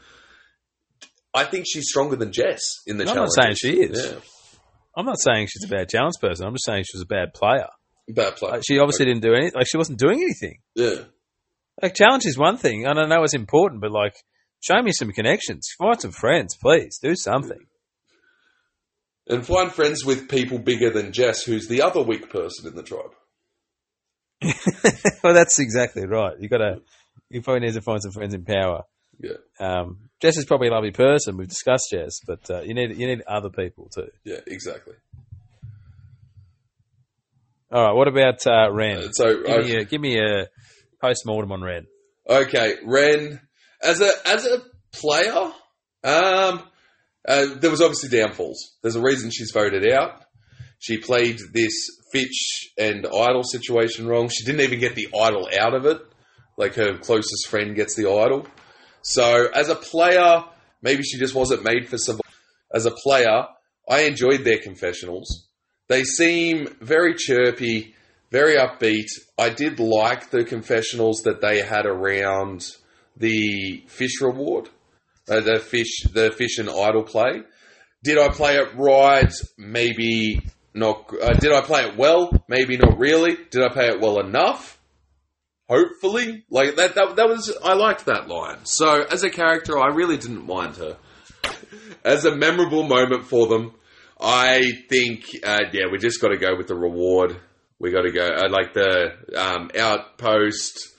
I 1.34 1.44
think 1.46 1.66
she's 1.68 1.88
stronger 1.90 2.16
than 2.16 2.32
Jess 2.32 2.62
in 2.86 2.98
the 2.98 3.06
challenge. 3.06 3.18
I'm 3.18 3.24
not 3.24 3.34
saying 3.34 3.56
she 3.56 3.82
is. 3.82 4.06
Yeah. 4.06 4.20
I'm 4.96 5.06
not 5.06 5.20
saying 5.20 5.48
she's 5.48 5.64
a 5.64 5.74
bad 5.74 5.90
challenge 5.90 6.16
person. 6.20 6.46
I'm 6.46 6.54
just 6.54 6.66
saying 6.66 6.84
she 6.84 6.98
was 6.98 7.04
a 7.04 7.08
bad 7.08 7.34
player. 7.34 7.68
Bad 8.10 8.36
player. 8.36 8.54
Like, 8.54 8.64
she 8.68 8.80
obviously 8.80 9.06
didn't 9.06 9.22
do 9.22 9.34
anything. 9.34 9.54
Like 9.56 9.68
she 9.68 9.78
wasn't 9.78 10.00
doing 10.00 10.22
anything. 10.22 10.60
yeah. 10.76 11.04
Like 11.82 11.96
challenge 11.96 12.26
is 12.26 12.38
one 12.38 12.58
thing, 12.58 12.86
and 12.86 13.00
I 13.00 13.06
know 13.06 13.24
it's 13.24 13.34
important, 13.34 13.80
but 13.80 13.92
like 13.92 14.16
show 14.60 14.82
me 14.82 14.92
some 14.92 15.12
connections, 15.12 15.68
find 15.78 16.00
some 16.00 16.12
friends, 16.12 16.56
please 16.62 17.00
do 17.02 17.16
something. 17.16 17.60
And 19.28 19.46
find 19.46 19.72
friends 19.72 20.04
with 20.04 20.28
people 20.28 20.58
bigger 20.58 20.90
than 20.90 21.12
Jess, 21.12 21.44
who's 21.44 21.68
the 21.68 21.84
other 21.84 22.02
weak 22.02 22.30
person 22.30 22.68
in 22.68 22.76
the 22.76 22.84
tribe. 22.84 23.14
well, 25.24 25.34
that's 25.34 25.60
exactly 25.60 26.06
right. 26.08 26.34
You 26.40 26.50
got 26.50 26.60
to. 26.60 26.82
You 27.30 27.44
probably 27.44 27.68
need 27.68 27.76
to 27.76 27.82
find 27.82 28.02
some 28.02 28.12
friends 28.12 28.34
in 28.34 28.44
power. 28.44 28.84
Yeah. 29.20 29.34
Um, 29.60 30.10
Jess 30.20 30.38
is 30.38 30.46
probably 30.46 30.70
a 30.70 30.72
lovely 30.72 30.92
person. 30.92 31.38
We've 31.38 31.48
discussed 31.48 31.90
Jess, 31.92 32.20
but 32.26 32.50
uh, 32.50 32.62
you 32.62 32.74
need 32.74 32.98
you 32.98 33.06
need 33.06 33.22
other 33.28 33.50
people 33.50 33.90
too. 33.94 34.10
Yeah, 34.24 34.40
exactly. 34.48 34.96
All 37.72 37.86
right. 37.86 37.94
What 37.94 38.08
about 38.08 38.48
uh, 38.48 38.72
Ren? 38.72 38.98
Uh, 38.98 39.12
so, 39.12 39.44
give, 39.44 39.66
me 39.66 39.76
a, 39.76 39.86
give 39.86 40.02
me 40.02 40.20
a 40.20 40.48
post 41.02 41.24
mortem 41.26 41.52
on 41.52 41.62
Ren. 41.62 41.86
Okay, 42.28 42.76
Ren, 42.84 43.42
as 43.82 44.02
a 44.02 44.12
as 44.26 44.46
a 44.46 44.62
player, 44.92 45.52
um, 46.04 46.64
uh, 47.28 47.46
there 47.56 47.72
was 47.72 47.82
obviously 47.82 48.10
downfalls. 48.10 48.78
There's 48.82 48.96
a 48.96 49.02
reason 49.02 49.32
she's 49.32 49.52
voted 49.52 49.90
out. 49.92 50.26
She 50.80 50.98
played 50.98 51.40
this 51.54 51.74
Fitch 52.12 52.72
and 52.78 53.06
Idol 53.06 53.44
situation 53.44 54.08
wrong. 54.08 54.30
She 54.30 54.46
didn't 54.46 54.62
even 54.62 54.80
get 54.80 54.96
the 54.96 55.10
Idol 55.14 55.50
out 55.60 55.74
of 55.74 55.86
it. 55.86 56.02
Like 56.58 56.76
her 56.76 56.98
closest 56.98 57.48
friend 57.48 57.76
gets 57.76 57.96
the 57.96 58.10
Idol. 58.10 58.48
So 59.02 59.48
as 59.54 59.70
a 59.70 59.76
player, 59.76 60.44
maybe 60.82 61.04
she 61.04 61.18
just 61.18 61.36
wasn't 61.36 61.64
made 61.64 61.88
for 61.88 61.98
survival. 61.98 62.26
As 62.74 62.86
a 62.86 62.92
player, 62.92 63.46
I 63.90 64.02
enjoyed 64.02 64.44
their 64.44 64.60
confessionals. 64.60 65.48
They 65.88 66.04
seem 66.04 66.68
very 66.82 67.16
chirpy, 67.16 67.96
very 68.32 68.56
upbeat. 68.56 69.08
I 69.38 69.50
did 69.50 69.80
like 69.80 70.30
the 70.30 70.44
confessionals 70.44 71.24
that 71.24 71.42
they 71.42 71.62
had 71.62 71.86
around 71.86 72.66
the 73.20 73.84
fish 73.88 74.22
reward, 74.22 74.70
uh, 75.30 75.42
the 75.42 75.60
fish, 75.60 76.04
the 76.12 76.32
fish 76.32 76.58
and 76.58 76.70
idol 76.70 77.04
play. 77.04 77.42
Did 78.04 78.18
I 78.18 78.30
play 78.30 78.56
it 78.56 78.76
right? 78.76 79.32
Maybe 79.58 80.42
not. 80.74 81.14
Uh, 81.22 81.34
did 81.34 81.52
I 81.52 81.62
play 81.62 81.86
it 81.86 81.98
well? 81.98 82.32
Maybe 82.48 82.78
not 82.78 82.98
really. 82.98 83.38
Did 83.52 83.64
I 83.64 83.70
play 83.70 83.88
it 83.88 84.00
well 84.00 84.20
enough? 84.20 84.80
Hopefully, 85.70 86.46
like 86.50 86.78
that. 86.78 86.96
That, 86.96 87.16
that 87.18 87.28
was. 87.28 87.56
I 87.64 87.74
liked 87.74 88.06
that 88.06 88.28
line. 88.28 88.66
So 88.66 89.04
as 89.04 89.24
a 89.24 89.30
character, 89.30 89.78
I 89.78 89.88
really 89.88 90.18
didn't 90.18 90.48
mind 90.48 90.78
her. 90.78 90.98
As 92.04 92.26
a 92.26 92.36
memorable 92.36 92.84
moment 92.84 93.26
for 93.26 93.48
them, 93.48 93.74
I 94.20 94.72
think, 94.90 95.26
uh, 95.44 95.60
yeah, 95.72 95.86
we 95.92 95.98
just 95.98 96.22
got 96.22 96.30
to 96.30 96.38
go 96.38 96.56
with 96.58 96.68
the 96.68 96.76
reward. 96.76 97.38
We 97.80 97.92
got 97.92 98.02
to 98.02 98.12
go 98.12 98.26
uh, 98.26 98.50
like 98.50 98.74
the 98.74 99.12
um, 99.38 99.72
outpost 99.78 100.90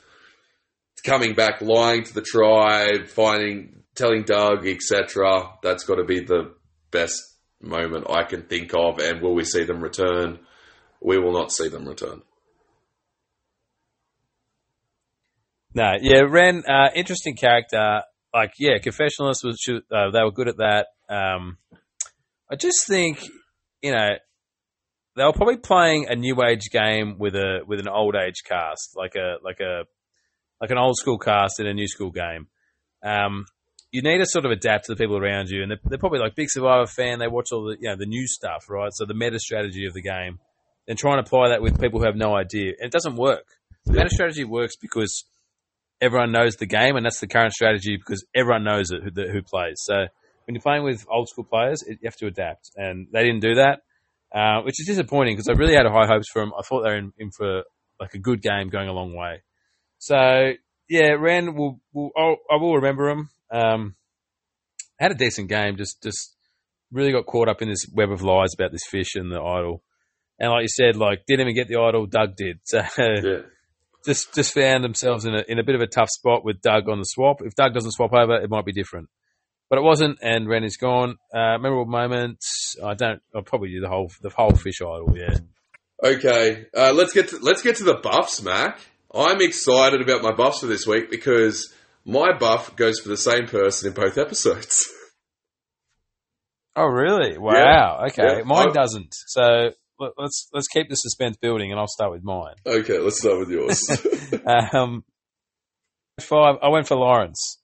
coming 1.00 1.34
back, 1.34 1.60
lying 1.60 2.04
to 2.04 2.14
the 2.14 2.22
tribe, 2.22 3.06
finding, 3.08 3.82
telling 3.94 4.22
Doug, 4.24 4.66
etc. 4.66 5.54
That's 5.62 5.84
got 5.84 5.96
to 5.96 6.04
be 6.04 6.20
the 6.20 6.54
best 6.90 7.20
moment 7.60 8.06
I 8.10 8.24
can 8.24 8.42
think 8.42 8.72
of. 8.74 8.98
And 8.98 9.20
will 9.20 9.34
we 9.34 9.44
see 9.44 9.64
them 9.64 9.80
return? 9.80 10.40
We 11.00 11.18
will 11.18 11.32
not 11.32 11.52
see 11.52 11.68
them 11.68 11.86
return. 11.86 12.22
No, 15.74 15.92
yeah, 16.00 16.22
Ren, 16.28 16.64
uh, 16.68 16.88
interesting 16.94 17.36
character. 17.36 18.02
Like, 18.34 18.52
yeah, 18.58 18.78
confessionalist 18.78 19.44
was 19.44 19.64
uh, 19.68 20.10
they 20.10 20.22
were 20.22 20.32
good 20.32 20.48
at 20.48 20.56
that. 20.56 20.86
Um, 21.08 21.58
I 22.50 22.56
just 22.56 22.86
think, 22.86 23.24
you 23.82 23.92
know, 23.92 24.08
they 25.16 25.24
were 25.24 25.32
probably 25.32 25.58
playing 25.58 26.06
a 26.08 26.16
new 26.16 26.42
age 26.42 26.70
game 26.70 27.18
with 27.18 27.34
a 27.34 27.60
with 27.66 27.80
an 27.80 27.88
old 27.88 28.16
age 28.16 28.42
cast, 28.44 28.96
like 28.96 29.14
a 29.16 29.36
like 29.44 29.60
a 29.60 29.84
like 30.60 30.70
an 30.70 30.78
old 30.78 30.96
school 30.96 31.18
cast 31.18 31.60
in 31.60 31.66
a 31.66 31.74
new 31.74 31.88
school 31.88 32.10
game. 32.10 32.48
Um, 33.02 33.46
you 33.92 34.02
need 34.02 34.18
to 34.18 34.26
sort 34.26 34.44
of 34.44 34.52
adapt 34.52 34.86
to 34.86 34.92
the 34.92 34.96
people 34.96 35.16
around 35.16 35.48
you, 35.48 35.62
and 35.62 35.70
they're, 35.70 35.80
they're 35.84 35.98
probably 35.98 36.20
like 36.20 36.36
big 36.36 36.50
Survivor 36.50 36.86
fan. 36.86 37.18
They 37.18 37.28
watch 37.28 37.48
all 37.52 37.64
the 37.64 37.76
you 37.80 37.88
know 37.88 37.96
the 37.96 38.06
new 38.06 38.26
stuff, 38.26 38.68
right? 38.68 38.92
So 38.92 39.04
the 39.04 39.14
meta 39.14 39.38
strategy 39.38 39.86
of 39.86 39.94
the 39.94 40.02
game, 40.02 40.38
and 40.86 40.98
try 40.98 41.12
and 41.12 41.20
apply 41.20 41.48
that 41.48 41.62
with 41.62 41.80
people 41.80 42.00
who 42.00 42.06
have 42.06 42.16
no 42.16 42.36
idea, 42.36 42.72
and 42.78 42.86
it 42.86 42.92
doesn't 42.92 43.16
work. 43.16 43.46
The 43.86 43.92
meta 43.92 44.10
strategy 44.10 44.44
works 44.44 44.76
because 44.76 45.24
everyone 46.00 46.32
knows 46.32 46.56
the 46.56 46.66
game, 46.66 46.96
and 46.96 47.04
that's 47.04 47.20
the 47.20 47.26
current 47.26 47.52
strategy 47.52 47.96
because 47.96 48.24
everyone 48.34 48.64
knows 48.64 48.90
it 48.90 49.02
who, 49.02 49.10
the, 49.10 49.28
who 49.28 49.42
plays. 49.42 49.76
So 49.78 49.94
when 50.44 50.54
you're 50.54 50.62
playing 50.62 50.84
with 50.84 51.04
old 51.10 51.28
school 51.28 51.44
players, 51.44 51.82
it, 51.82 51.98
you 52.00 52.06
have 52.06 52.16
to 52.16 52.26
adapt, 52.26 52.70
and 52.76 53.08
they 53.12 53.24
didn't 53.24 53.40
do 53.40 53.54
that, 53.56 53.80
uh, 54.32 54.62
which 54.62 54.80
is 54.80 54.86
disappointing 54.86 55.34
because 55.34 55.48
I 55.48 55.52
really 55.52 55.74
had 55.74 55.86
high 55.86 56.06
hopes 56.06 56.28
for 56.32 56.42
them. 56.42 56.52
I 56.56 56.62
thought 56.62 56.82
they 56.82 56.90
were 56.90 56.96
in, 56.96 57.12
in 57.18 57.30
for 57.30 57.64
like 57.98 58.14
a 58.14 58.18
good 58.18 58.40
game, 58.40 58.68
going 58.68 58.88
a 58.88 58.92
long 58.92 59.14
way. 59.14 59.42
So 60.00 60.52
yeah, 60.88 61.10
Ren 61.18 61.54
will, 61.54 61.80
will 61.92 62.10
I'll, 62.16 62.36
I 62.50 62.56
will 62.56 62.74
remember 62.76 63.08
him. 63.10 63.28
Um, 63.52 63.94
had 64.98 65.12
a 65.12 65.14
decent 65.14 65.48
game, 65.48 65.76
just 65.76 66.02
just 66.02 66.34
really 66.90 67.12
got 67.12 67.26
caught 67.26 67.48
up 67.48 67.62
in 67.62 67.68
this 67.68 67.86
web 67.94 68.10
of 68.10 68.22
lies 68.22 68.54
about 68.54 68.72
this 68.72 68.82
fish 68.90 69.14
and 69.14 69.30
the 69.30 69.40
idol. 69.40 69.82
And 70.38 70.50
like 70.50 70.62
you 70.62 70.68
said, 70.68 70.96
like 70.96 71.24
didn't 71.26 71.42
even 71.42 71.54
get 71.54 71.68
the 71.68 71.80
idol, 71.80 72.06
Doug 72.06 72.34
did. 72.36 72.58
So 72.66 72.80
Yeah. 72.98 73.42
just 74.04 74.34
just 74.34 74.54
found 74.54 74.82
themselves 74.82 75.26
in 75.26 75.34
a 75.34 75.44
in 75.46 75.58
a 75.58 75.62
bit 75.64 75.74
of 75.74 75.80
a 75.82 75.86
tough 75.86 76.08
spot 76.10 76.44
with 76.44 76.60
Doug 76.62 76.88
on 76.88 76.98
the 76.98 77.04
swap. 77.04 77.42
If 77.44 77.54
Doug 77.54 77.74
doesn't 77.74 77.92
swap 77.92 78.12
over, 78.14 78.34
it 78.40 78.50
might 78.50 78.64
be 78.64 78.72
different. 78.72 79.08
But 79.68 79.78
it 79.78 79.82
wasn't, 79.82 80.18
and 80.20 80.48
Ren 80.48 80.64
is 80.64 80.76
gone. 80.76 81.10
Uh, 81.32 81.56
memorable 81.58 81.84
moments. 81.86 82.74
I 82.84 82.94
don't. 82.94 83.20
I'll 83.32 83.42
probably 83.42 83.68
do 83.70 83.80
the 83.80 83.88
whole 83.88 84.10
the 84.20 84.30
whole 84.30 84.50
fish 84.56 84.80
idol. 84.80 85.14
Yeah. 85.16 85.36
Okay, 86.02 86.66
uh, 86.76 86.92
let's 86.94 87.12
get 87.12 87.28
to, 87.28 87.38
let's 87.42 87.60
get 87.62 87.76
to 87.76 87.84
the 87.84 87.94
buffs, 87.94 88.42
Mac. 88.42 88.80
I'm 89.14 89.40
excited 89.40 90.00
about 90.00 90.22
my 90.22 90.32
buffs 90.32 90.60
for 90.60 90.66
this 90.66 90.86
week 90.86 91.10
because 91.10 91.72
my 92.04 92.32
buff 92.36 92.76
goes 92.76 93.00
for 93.00 93.08
the 93.08 93.16
same 93.16 93.46
person 93.46 93.88
in 93.88 93.94
both 93.94 94.18
episodes. 94.18 94.76
Oh 96.76 96.84
really? 96.86 97.36
Wow. 97.36 98.06
Okay. 98.06 98.22
Yeah. 98.38 98.42
Mine 98.44 98.68
I- 98.70 98.72
doesn't. 98.72 99.12
So 99.26 99.42
let- 99.98 100.12
let's 100.16 100.48
let's 100.52 100.68
keep 100.68 100.88
the 100.88 100.94
suspense 100.94 101.36
building, 101.36 101.72
and 101.72 101.80
I'll 101.80 101.88
start 101.88 102.12
with 102.12 102.22
mine. 102.22 102.54
okay, 102.64 102.98
let's 103.00 103.18
start 103.18 103.40
with 103.40 103.50
yours. 103.50 103.80
um, 104.72 105.02
five. 106.20 106.56
I 106.62 106.68
went 106.68 106.86
for 106.86 106.94
Lawrence. 106.96 107.58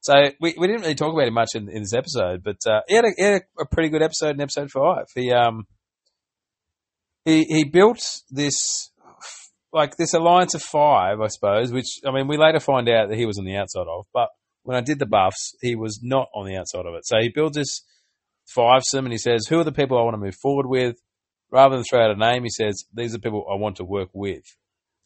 So 0.00 0.14
we, 0.40 0.54
we 0.56 0.68
didn't 0.68 0.82
really 0.82 0.94
talk 0.94 1.12
about 1.12 1.26
him 1.26 1.34
much 1.34 1.50
in, 1.56 1.68
in 1.68 1.82
this 1.82 1.92
episode, 1.92 2.44
but 2.44 2.58
uh, 2.70 2.80
he 2.86 2.94
had, 2.94 3.04
a, 3.04 3.08
he 3.16 3.22
had 3.24 3.42
a, 3.58 3.62
a 3.62 3.66
pretty 3.66 3.88
good 3.88 4.02
episode 4.02 4.36
in 4.36 4.40
episode 4.40 4.70
five. 4.70 5.06
He 5.16 5.32
um 5.32 5.66
he 7.24 7.42
he 7.48 7.64
built 7.64 7.98
this 8.30 8.92
like 9.76 9.96
this 9.96 10.14
alliance 10.14 10.54
of 10.54 10.62
five, 10.62 11.20
I 11.20 11.26
suppose. 11.26 11.70
Which 11.70 12.00
I 12.04 12.10
mean, 12.10 12.26
we 12.26 12.38
later 12.38 12.60
find 12.60 12.88
out 12.88 13.10
that 13.10 13.18
he 13.18 13.26
was 13.26 13.38
on 13.38 13.44
the 13.44 13.56
outside 13.56 13.86
of, 13.86 14.06
but 14.12 14.30
when 14.62 14.76
I 14.76 14.80
did 14.80 14.98
the 14.98 15.06
buffs, 15.06 15.54
he 15.60 15.76
was 15.76 16.00
not 16.02 16.28
on 16.34 16.46
the 16.46 16.56
outside 16.56 16.86
of 16.86 16.94
it. 16.94 17.06
So 17.06 17.18
he 17.20 17.28
builds 17.28 17.56
this 17.56 17.82
fivesome, 18.56 19.04
and 19.04 19.12
he 19.12 19.18
says, 19.18 19.46
"Who 19.46 19.60
are 19.60 19.64
the 19.64 19.72
people 19.72 19.98
I 19.98 20.02
want 20.02 20.14
to 20.14 20.24
move 20.24 20.34
forward 20.42 20.66
with?" 20.66 20.96
Rather 21.52 21.76
than 21.76 21.84
throw 21.84 22.02
out 22.02 22.10
a 22.10 22.16
name, 22.16 22.42
he 22.42 22.48
says, 22.48 22.84
"These 22.92 23.14
are 23.14 23.18
people 23.18 23.46
I 23.50 23.56
want 23.56 23.76
to 23.76 23.84
work 23.84 24.08
with." 24.14 24.44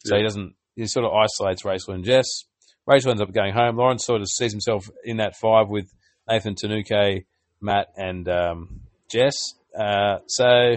So 0.07 0.17
he 0.17 0.23
doesn't. 0.23 0.55
He 0.77 0.87
sort 0.87 1.05
of 1.05 1.13
isolates 1.13 1.65
Rachel 1.65 1.95
and 1.95 2.05
Jess. 2.05 2.45
Rachel 2.87 3.11
ends 3.11 3.21
up 3.21 3.35
going 3.35 3.53
home. 3.53 3.77
Lawrence 3.77 4.07
sort 4.07 4.21
of 4.21 4.29
sees 4.29 4.53
himself 4.53 4.89
in 5.05 5.19
that 5.19 5.37
five 5.37 5.69
with 5.69 5.93
Nathan 6.29 6.55
Tanuke, 6.55 7.25
Matt, 7.61 7.89
and 7.97 8.29
um, 8.29 8.83
Jess. 9.11 9.35
Uh, 9.79 10.19
so, 10.27 10.77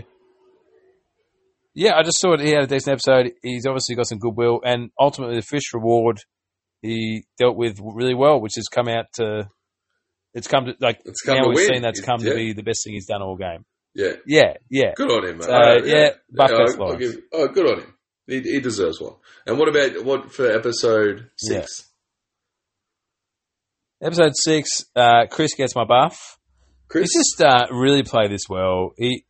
yeah, 1.73 1.95
I 1.95 2.03
just 2.03 2.19
thought 2.21 2.39
he 2.39 2.51
had 2.51 2.63
a 2.63 2.67
decent 2.67 2.93
episode. 2.93 3.31
He's 3.41 3.65
obviously 3.65 3.95
got 3.95 4.07
some 4.07 4.19
goodwill, 4.19 4.61
and 4.63 4.89
ultimately 4.99 5.35
the 5.37 5.41
fish 5.41 5.73
reward 5.73 6.19
he 6.81 7.23
dealt 7.37 7.55
with 7.55 7.79
really 7.81 8.13
well, 8.15 8.39
which 8.41 8.53
has 8.55 8.67
come 8.67 8.87
out 8.87 9.05
to. 9.15 9.47
It's 10.33 10.47
come 10.47 10.65
to 10.65 10.73
like 10.79 10.99
It's 11.05 11.21
come 11.21 11.37
now 11.37 11.43
to 11.43 11.49
we've 11.49 11.57
win. 11.57 11.67
seen 11.75 11.81
that's 11.83 12.01
come 12.01 12.19
Yeah. 12.21 12.31
to 12.31 12.35
be 12.35 12.53
the 12.53 12.63
best 12.63 12.83
thing 12.83 12.93
he's 12.93 13.05
done 13.05 13.21
all 13.21 13.35
game. 13.35 13.65
yeah, 13.95 14.13
Yeah, 14.25 14.53
yeah. 14.71 14.93
good 14.95 15.11
on 15.11 15.23
him. 15.25 15.37
man. 15.37 15.43
So, 15.43 15.51
Alright, 15.53 15.85
yeah, 15.85 16.09
buff 16.35 16.49
Yeah, 16.51 16.57
best 16.65 16.79
I'll- 16.79 16.87
I'll 16.87 16.95
give- 16.97 17.17
oh, 17.31 17.47
good 17.49 17.67
on 17.71 17.79
him. 17.81 17.93
He, 18.25 18.39
he 18.41 18.59
deserves 18.59 18.99
one. 18.99 19.13
And 19.45 19.59
what 19.59 19.67
about 19.69 20.03
what 20.05 20.31
for 20.31 20.49
episode 20.49 21.29
six? 21.37 21.89
Episode 24.01 24.31
six, 24.35 24.85
uh, 24.95 25.25
Chris 25.29 25.53
gets 25.55 25.75
my 25.75 25.85
buff. 25.85 26.37
Chris, 26.89 27.09
He's 27.13 27.35
just 27.37 27.41
uh, 27.41 27.67
really 27.71 28.03
played 28.03 28.31
this 28.31 28.49
well. 28.49 28.91
He 28.97 29.25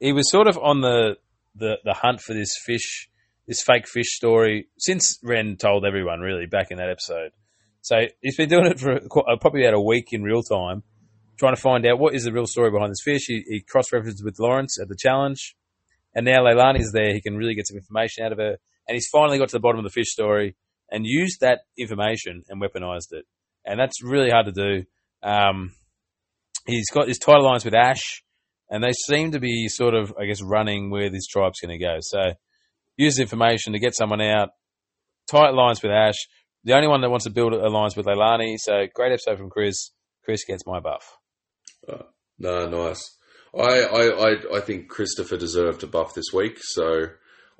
he 0.00 0.12
was 0.12 0.30
sort 0.30 0.48
of 0.48 0.58
on 0.58 0.80
the, 0.80 1.16
the, 1.58 1.76
the 1.84 1.94
hunt 1.94 2.20
for 2.20 2.34
this 2.34 2.56
fish, 2.64 3.08
this 3.46 3.62
fake 3.62 3.88
fish 3.88 4.08
story 4.10 4.68
since 4.78 5.18
Ren 5.22 5.56
told 5.56 5.84
everyone 5.84 6.20
really 6.20 6.46
back 6.46 6.70
in 6.70 6.78
that 6.78 6.90
episode. 6.90 7.32
So 7.80 7.96
he's 8.20 8.36
been 8.36 8.48
doing 8.48 8.66
it 8.66 8.80
for 8.80 8.96
uh, 8.96 9.36
probably 9.40 9.64
about 9.64 9.74
a 9.74 9.80
week 9.80 10.08
in 10.12 10.22
real 10.22 10.42
time, 10.42 10.82
trying 11.38 11.54
to 11.54 11.60
find 11.60 11.86
out 11.86 11.98
what 11.98 12.14
is 12.14 12.24
the 12.24 12.32
real 12.32 12.46
story 12.46 12.70
behind 12.70 12.90
this 12.90 13.02
fish. 13.04 13.24
He, 13.26 13.44
he 13.46 13.60
cross 13.60 13.92
references 13.92 14.22
with 14.22 14.38
Lawrence 14.38 14.78
at 14.80 14.88
the 14.88 14.96
challenge, 14.98 15.56
and 16.14 16.26
now 16.26 16.40
Leilani's 16.40 16.92
there. 16.92 17.12
He 17.12 17.20
can 17.20 17.36
really 17.36 17.54
get 17.54 17.66
some 17.66 17.76
information 17.76 18.24
out 18.24 18.32
of 18.32 18.38
her, 18.38 18.56
and 18.86 18.94
he's 18.94 19.08
finally 19.10 19.38
got 19.38 19.48
to 19.50 19.56
the 19.56 19.60
bottom 19.60 19.78
of 19.78 19.84
the 19.84 19.90
fish 19.90 20.10
story 20.10 20.56
and 20.90 21.06
used 21.06 21.40
that 21.40 21.60
information 21.76 22.44
and 22.48 22.60
weaponized 22.60 23.12
it. 23.12 23.26
And 23.64 23.78
that's 23.78 24.02
really 24.02 24.30
hard 24.30 24.46
to 24.46 24.52
do. 24.52 24.84
Um, 25.22 25.72
he's 26.66 26.90
got 26.90 27.08
his 27.08 27.18
title 27.18 27.42
alliance 27.42 27.64
with 27.64 27.74
Ash, 27.74 28.22
and 28.70 28.82
they 28.82 28.92
seem 28.92 29.32
to 29.32 29.40
be 29.40 29.68
sort 29.68 29.94
of, 29.94 30.12
I 30.20 30.26
guess, 30.26 30.42
running 30.42 30.90
where 30.90 31.10
this 31.10 31.26
tribe's 31.26 31.60
going 31.60 31.78
to 31.78 31.84
go. 31.84 31.96
So 32.00 32.32
use 32.96 33.16
the 33.16 33.22
information 33.22 33.72
to 33.72 33.78
get 33.78 33.94
someone 33.94 34.20
out. 34.20 34.50
Tight 35.30 35.50
lines 35.50 35.82
with 35.82 35.92
Ash. 35.92 36.16
The 36.64 36.74
only 36.74 36.88
one 36.88 37.00
that 37.00 37.10
wants 37.10 37.24
to 37.24 37.30
build 37.30 37.54
an 37.54 37.60
alliance 37.60 37.96
with 37.96 38.06
Leilani. 38.06 38.56
So 38.58 38.86
great 38.94 39.12
episode 39.12 39.38
from 39.38 39.50
Chris. 39.50 39.90
Chris 40.24 40.44
gets 40.44 40.66
my 40.66 40.80
buff. 40.80 41.18
Uh, 41.88 42.02
no, 42.38 42.68
nice. 42.68 43.16
I, 43.56 43.80
I, 43.80 44.28
I, 44.28 44.56
I 44.58 44.60
think 44.60 44.88
Christopher 44.88 45.36
deserved 45.38 45.82
a 45.82 45.86
buff 45.86 46.14
this 46.14 46.32
week, 46.34 46.58
so 46.60 47.06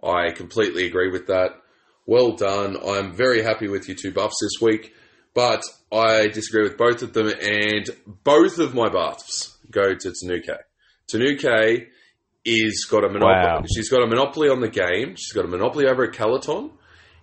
I 0.02 0.32
completely 0.32 0.86
agree 0.86 1.11
with 1.11 1.26
that. 1.28 1.52
Well 2.06 2.32
done. 2.36 2.76
I'm 2.86 3.14
very 3.14 3.42
happy 3.42 3.68
with 3.68 3.88
your 3.88 3.96
two 3.96 4.12
buffs 4.12 4.36
this 4.40 4.61
week, 4.61 4.92
but 5.34 5.62
I 5.90 6.26
disagree 6.28 6.62
with 6.62 6.76
both 6.76 7.02
of 7.02 7.14
them, 7.14 7.28
and 7.28 7.88
both 8.24 8.59
of 8.59 8.74
my 8.74 8.88
buffs 8.90 9.56
go 9.70 9.94
to 9.94 10.12
Tanuke. 10.12 10.59
Tanuke 11.09 11.88
is 12.44 12.86
got 12.90 13.04
a 13.04 13.09
monopoly. 13.09 13.46
Wow. 13.46 13.62
She's 13.74 13.88
got 13.88 14.02
a 14.02 14.06
monopoly 14.06 14.48
on 14.48 14.61
the 14.61 14.68
game. 14.68 15.16
She's 15.16 15.32
got 15.32 15.44
a 15.44 15.48
monopoly 15.48 15.86
over 15.86 16.04
at 16.04 16.12
Calaton, 16.12 16.70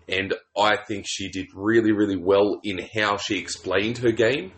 and 0.07 0.33
I 0.57 0.77
think 0.87 1.05
she 1.07 1.29
did 1.29 1.47
really, 1.53 1.91
really 1.91 2.17
well 2.17 2.59
in 2.63 2.79
how 2.95 3.17
she 3.17 3.37
explained 3.37 3.99
her 3.99 4.11
game 4.11 4.51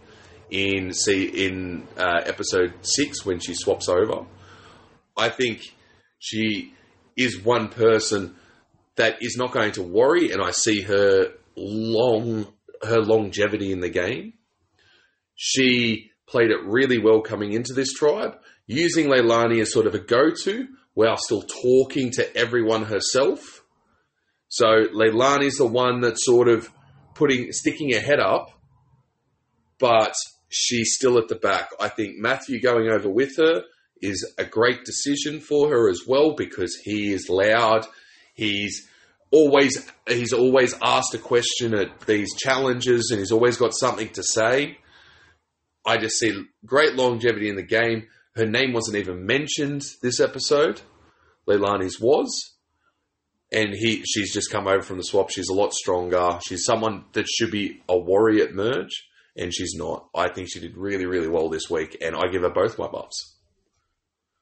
in 0.50 0.94
see 0.94 1.26
in 1.46 1.88
uh, 1.98 2.22
episode 2.26 2.74
six 2.82 3.26
when 3.26 3.40
she 3.40 3.54
swaps 3.54 3.90
over. 3.90 4.26
I 5.16 5.30
think 5.30 5.62
she 6.20 6.74
is 7.16 7.42
one 7.44 7.70
person 7.70 8.36
that 8.96 9.22
is 9.22 9.36
not 9.38 9.52
going 9.52 9.74
to 9.74 9.84
worry, 9.84 10.32
and 10.32 10.42
I 10.42 10.52
see 10.52 10.82
her 10.82 11.34
long 11.56 12.48
her 12.84 13.02
longevity 13.02 13.72
in 13.72 13.80
the 13.80 13.90
game. 13.90 14.34
She 15.36 16.12
played 16.28 16.52
it 16.52 16.64
really 16.66 16.98
well 16.98 17.22
coming 17.22 17.54
into 17.54 17.74
this 17.74 17.94
tribe, 17.94 18.38
using 18.68 19.08
Leilani 19.08 19.62
as 19.62 19.72
sort 19.72 19.88
of 19.88 19.96
a 19.96 20.00
go-to 20.00 20.68
while 20.94 21.18
still 21.18 21.42
talking 21.42 22.12
to 22.12 22.36
everyone 22.36 22.84
herself. 22.84 23.64
So 24.50 24.66
Leilani's 24.66 25.58
the 25.58 25.66
one 25.66 26.02
that's 26.02 26.26
sort 26.26 26.48
of 26.48 26.70
putting 27.16 27.52
sticking 27.52 27.92
her 27.94 28.00
head 28.00 28.20
up, 28.20 28.52
but 29.80 30.14
she's 30.50 30.94
still 30.96 31.18
at 31.18 31.28
the 31.28 31.36
back. 31.36 31.70
I 31.80 31.90
think 31.90 32.18
Matthew 32.18 32.62
going 32.62 32.90
over 32.90 33.10
with 33.10 33.38
her 33.38 33.64
is 34.02 34.34
a 34.38 34.46
great 34.46 34.86
decision 34.86 35.40
for 35.40 35.70
her 35.70 35.90
as 35.90 36.02
well 36.08 36.36
because 36.36 36.76
he 36.76 37.12
is 37.12 37.30
loud. 37.30 37.86
He's 38.34 38.88
always 39.32 39.86
he's 40.08 40.34
always 40.34 40.74
asked 40.82 41.14
a 41.14 41.20
question 41.20 41.74
at 41.74 42.02
these 42.02 42.34
challenges 42.36 43.10
and 43.12 43.20
he's 43.20 43.32
always 43.32 43.58
got 43.58 43.74
something 43.74 44.10
to 44.10 44.24
say. 44.24 44.78
I 45.86 45.98
just 45.98 46.20
see 46.20 46.44
great 46.66 46.96
longevity 46.96 47.50
in 47.50 47.56
the 47.56 47.64
game. 47.64 48.08
Her 48.38 48.46
name 48.46 48.72
wasn't 48.74 48.98
even 48.98 49.26
mentioned 49.26 49.84
this 50.02 50.20
episode. 50.20 50.82
Leilani's 51.48 52.00
was. 52.00 52.54
And 53.52 53.74
he 53.74 54.04
she's 54.06 54.34
just 54.34 54.52
come 54.52 54.68
over 54.68 54.82
from 54.82 54.98
the 54.98 55.04
swap. 55.04 55.30
She's 55.30 55.48
a 55.50 55.54
lot 55.54 55.74
stronger. 55.74 56.40
She's 56.46 56.66
someone 56.66 57.06
that 57.14 57.28
should 57.28 57.50
be 57.52 57.82
a 57.88 57.98
warrior 57.98 58.44
at 58.44 58.54
merge, 58.54 59.08
and 59.38 59.54
she's 59.54 59.74
not. 59.76 60.10
I 60.14 60.28
think 60.28 60.50
she 60.52 60.60
did 60.60 60.76
really, 60.76 61.06
really 61.06 61.30
well 61.30 61.48
this 61.50 61.70
week, 61.70 61.98
and 62.02 62.14
I 62.14 62.28
give 62.30 62.42
her 62.42 62.50
both 62.50 62.78
my 62.78 62.88
buffs. 62.88 63.36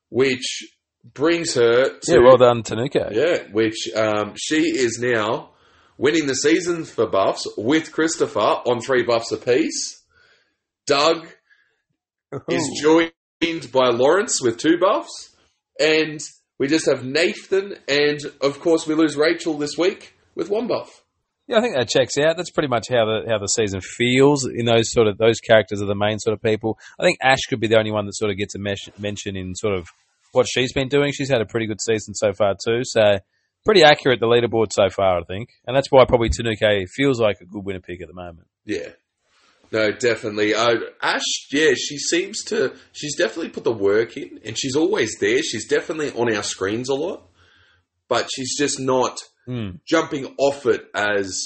Which 0.10 0.68
brings 1.14 1.54
her 1.54 2.00
to 2.00 2.12
Yeah, 2.12 2.18
well 2.24 2.38
done, 2.38 2.64
Tanuke. 2.64 2.96
yeah, 3.12 3.44
which 3.52 3.88
um, 3.96 4.34
she 4.36 4.62
is 4.76 4.98
now 5.00 5.52
winning 6.00 6.26
the 6.26 6.34
season 6.36 6.84
for 6.84 7.06
buffs 7.08 7.48
with 7.58 7.92
Christopher 7.92 8.40
on 8.40 8.82
three 8.82 9.04
buffs 9.04 9.32
apiece. 9.32 10.02
Doug 10.88 11.28
is 12.50 12.80
joined 12.82 13.12
by 13.72 13.90
Lawrence 13.90 14.40
with 14.42 14.58
two 14.58 14.78
buffs, 14.80 15.36
and 15.80 16.20
we 16.60 16.68
just 16.68 16.88
have 16.88 17.06
Nathan, 17.06 17.76
and 17.88 18.20
of 18.42 18.60
course 18.60 18.88
we 18.88 18.96
lose 18.96 19.16
Rachel 19.16 19.58
this 19.58 19.78
week 19.78 20.14
with 20.36 20.50
one 20.50 20.68
buff. 20.68 21.04
Yeah, 21.48 21.58
I 21.58 21.62
think 21.62 21.76
that 21.76 21.90
checks 21.90 22.18
out. 22.18 22.38
That's 22.38 22.50
pretty 22.50 22.70
much 22.70 22.88
how 22.90 23.06
the 23.06 23.30
how 23.30 23.38
the 23.38 23.48
season 23.48 23.80
feels. 23.82 24.46
In 24.48 24.66
those 24.66 24.92
sort 24.92 25.08
of 25.08 25.18
those 25.18 25.40
characters 25.40 25.82
are 25.82 25.86
the 25.86 25.96
main 25.96 26.18
sort 26.18 26.34
of 26.34 26.42
people. 26.42 26.80
I 27.00 27.04
think 27.04 27.20
Ash 27.22 27.42
could 27.48 27.60
be 27.60 27.68
the 27.68 27.78
only 27.78 27.92
one 27.92 28.06
that 28.06 28.16
sort 28.16 28.32
of 28.32 28.38
gets 28.38 28.56
a 28.56 28.60
mesh, 28.60 28.90
mention 28.98 29.36
in 29.36 29.54
sort 29.54 29.76
of 29.76 29.88
what 30.32 30.48
she's 30.50 30.74
been 30.74 30.88
doing. 30.90 31.12
She's 31.12 31.30
had 31.30 31.42
a 31.42 31.46
pretty 31.46 31.68
good 31.68 31.82
season 31.82 32.16
so 32.16 32.34
far 32.34 32.56
too. 32.64 32.82
So 32.84 33.20
pretty 33.64 33.84
accurate 33.84 34.20
the 34.20 34.28
leaderboard 34.28 34.72
so 34.72 34.90
far, 34.90 35.20
I 35.20 35.24
think, 35.24 35.50
and 35.68 35.76
that's 35.76 35.92
why 35.92 36.06
probably 36.06 36.30
Tanuke 36.30 36.88
feels 36.90 37.20
like 37.20 37.38
a 37.42 37.46
good 37.46 37.64
winner 37.64 37.80
pick 37.80 38.02
at 38.02 38.08
the 38.08 38.14
moment. 38.14 38.48
Yeah. 38.66 38.90
No, 39.76 39.92
definitely. 39.92 40.54
Uh, 40.54 40.76
Ash, 41.02 41.22
yeah, 41.52 41.74
she 41.76 41.98
seems 41.98 42.44
to. 42.46 42.74
She's 42.94 43.18
definitely 43.18 43.50
put 43.50 43.66
the 43.66 43.74
work 43.74 44.16
in, 44.16 44.40
and 44.46 44.58
she's 44.58 44.76
always 44.78 45.18
there. 45.20 45.42
She's 45.44 45.68
definitely 45.68 46.12
on 46.12 46.34
our 46.34 46.44
screens 46.44 46.88
a 46.88 46.94
lot, 46.96 47.28
but 48.08 48.30
she's 48.34 48.58
just 48.58 48.80
not 48.80 49.20
Hmm. 49.46 49.72
jumping 49.86 50.34
off 50.38 50.66
it 50.66 50.88
as. 50.96 51.42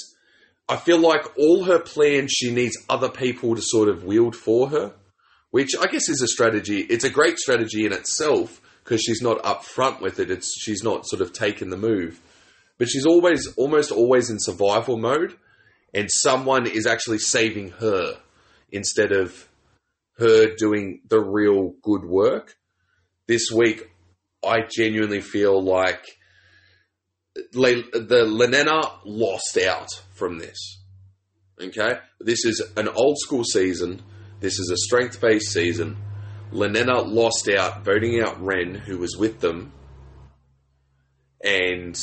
I 0.68 0.76
feel 0.76 0.98
like 0.98 1.36
all 1.36 1.64
her 1.64 1.80
plans, 1.80 2.30
she 2.30 2.52
needs 2.52 2.76
other 2.88 3.08
people 3.08 3.56
to 3.56 3.60
sort 3.62 3.88
of 3.88 4.04
wield 4.04 4.36
for 4.36 4.68
her, 4.68 4.94
which 5.50 5.70
I 5.78 5.88
guess 5.88 6.08
is 6.08 6.22
a 6.22 6.28
strategy. 6.28 6.82
It's 6.88 7.02
a 7.04 7.10
great 7.10 7.38
strategy 7.38 7.84
in 7.84 7.92
itself 7.92 8.60
because 8.84 9.02
she's 9.02 9.20
not 9.20 9.42
upfront 9.42 10.00
with 10.00 10.20
it. 10.20 10.30
It's 10.30 10.54
she's 10.62 10.84
not 10.84 11.06
sort 11.08 11.20
of 11.20 11.32
taken 11.32 11.70
the 11.70 11.76
move, 11.76 12.20
but 12.78 12.88
she's 12.88 13.04
always, 13.04 13.48
almost 13.56 13.90
always 13.90 14.30
in 14.30 14.38
survival 14.38 14.96
mode 14.96 15.36
and 15.94 16.08
someone 16.10 16.66
is 16.66 16.86
actually 16.86 17.18
saving 17.18 17.70
her 17.80 18.18
instead 18.70 19.12
of 19.12 19.48
her 20.18 20.54
doing 20.56 21.00
the 21.08 21.20
real 21.20 21.74
good 21.82 22.04
work. 22.04 22.56
This 23.26 23.50
week, 23.50 23.88
I 24.44 24.60
genuinely 24.70 25.20
feel 25.20 25.62
like 25.62 26.04
Le- 27.54 27.90
the 27.92 28.24
Lenena 28.26 28.80
lost 29.04 29.58
out 29.58 29.88
from 30.14 30.38
this. 30.38 30.80
Okay? 31.60 31.98
This 32.20 32.44
is 32.44 32.62
an 32.76 32.88
old 32.88 33.18
school 33.18 33.44
season. 33.44 34.02
This 34.40 34.58
is 34.58 34.70
a 34.70 34.76
strength 34.76 35.20
based 35.20 35.52
season. 35.52 35.96
Lenena 36.52 37.00
lost 37.02 37.48
out, 37.48 37.84
voting 37.84 38.20
out 38.20 38.42
Ren, 38.42 38.74
who 38.74 38.98
was 38.98 39.16
with 39.16 39.40
them, 39.40 39.72
and 41.44 41.98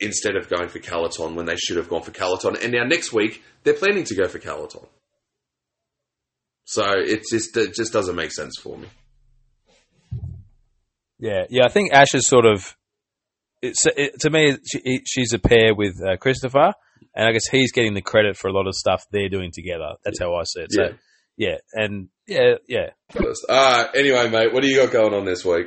instead 0.00 0.36
of 0.36 0.48
going 0.48 0.68
for 0.68 0.78
Calaton 0.78 1.34
when 1.34 1.46
they 1.46 1.56
should 1.56 1.76
have 1.76 1.88
gone 1.88 2.02
for 2.02 2.10
Calaton. 2.12 2.62
And 2.62 2.72
now 2.72 2.84
next 2.84 3.12
week 3.12 3.42
they're 3.64 3.74
planning 3.74 4.04
to 4.04 4.14
go 4.14 4.28
for 4.28 4.38
Calaton. 4.38 4.86
So 6.64 6.84
it 6.98 7.22
just 7.30 7.56
it 7.56 7.74
just 7.74 7.92
doesn't 7.92 8.14
make 8.16 8.30
sense 8.32 8.54
for 8.62 8.76
me. 8.76 8.88
Yeah, 11.18 11.44
yeah. 11.50 11.64
I 11.64 11.68
think 11.68 11.92
Ash 11.92 12.14
is 12.14 12.26
sort 12.26 12.46
of. 12.46 12.76
It's 13.60 13.84
it, 13.86 14.20
to 14.20 14.30
me, 14.30 14.56
she, 14.70 15.00
she's 15.04 15.32
a 15.32 15.38
pair 15.40 15.74
with 15.74 15.94
uh, 16.06 16.16
Christopher, 16.18 16.74
and 17.14 17.26
I 17.28 17.32
guess 17.32 17.48
he's 17.50 17.72
getting 17.72 17.94
the 17.94 18.02
credit 18.02 18.36
for 18.36 18.48
a 18.48 18.52
lot 18.52 18.68
of 18.68 18.74
stuff 18.74 19.04
they're 19.10 19.28
doing 19.28 19.50
together. 19.52 19.94
That's 20.04 20.20
how 20.20 20.34
I 20.36 20.44
see 20.44 20.60
it. 20.60 20.72
So, 20.72 20.82
Yeah. 20.82 20.90
yeah, 21.36 21.56
and 21.72 22.08
yeah, 22.28 22.54
yeah. 22.68 22.90
Uh, 23.48 23.86
anyway, 23.96 24.28
mate, 24.28 24.52
what 24.52 24.62
do 24.62 24.68
you 24.68 24.76
got 24.76 24.92
going 24.92 25.12
on 25.14 25.24
this 25.24 25.44
week? 25.44 25.66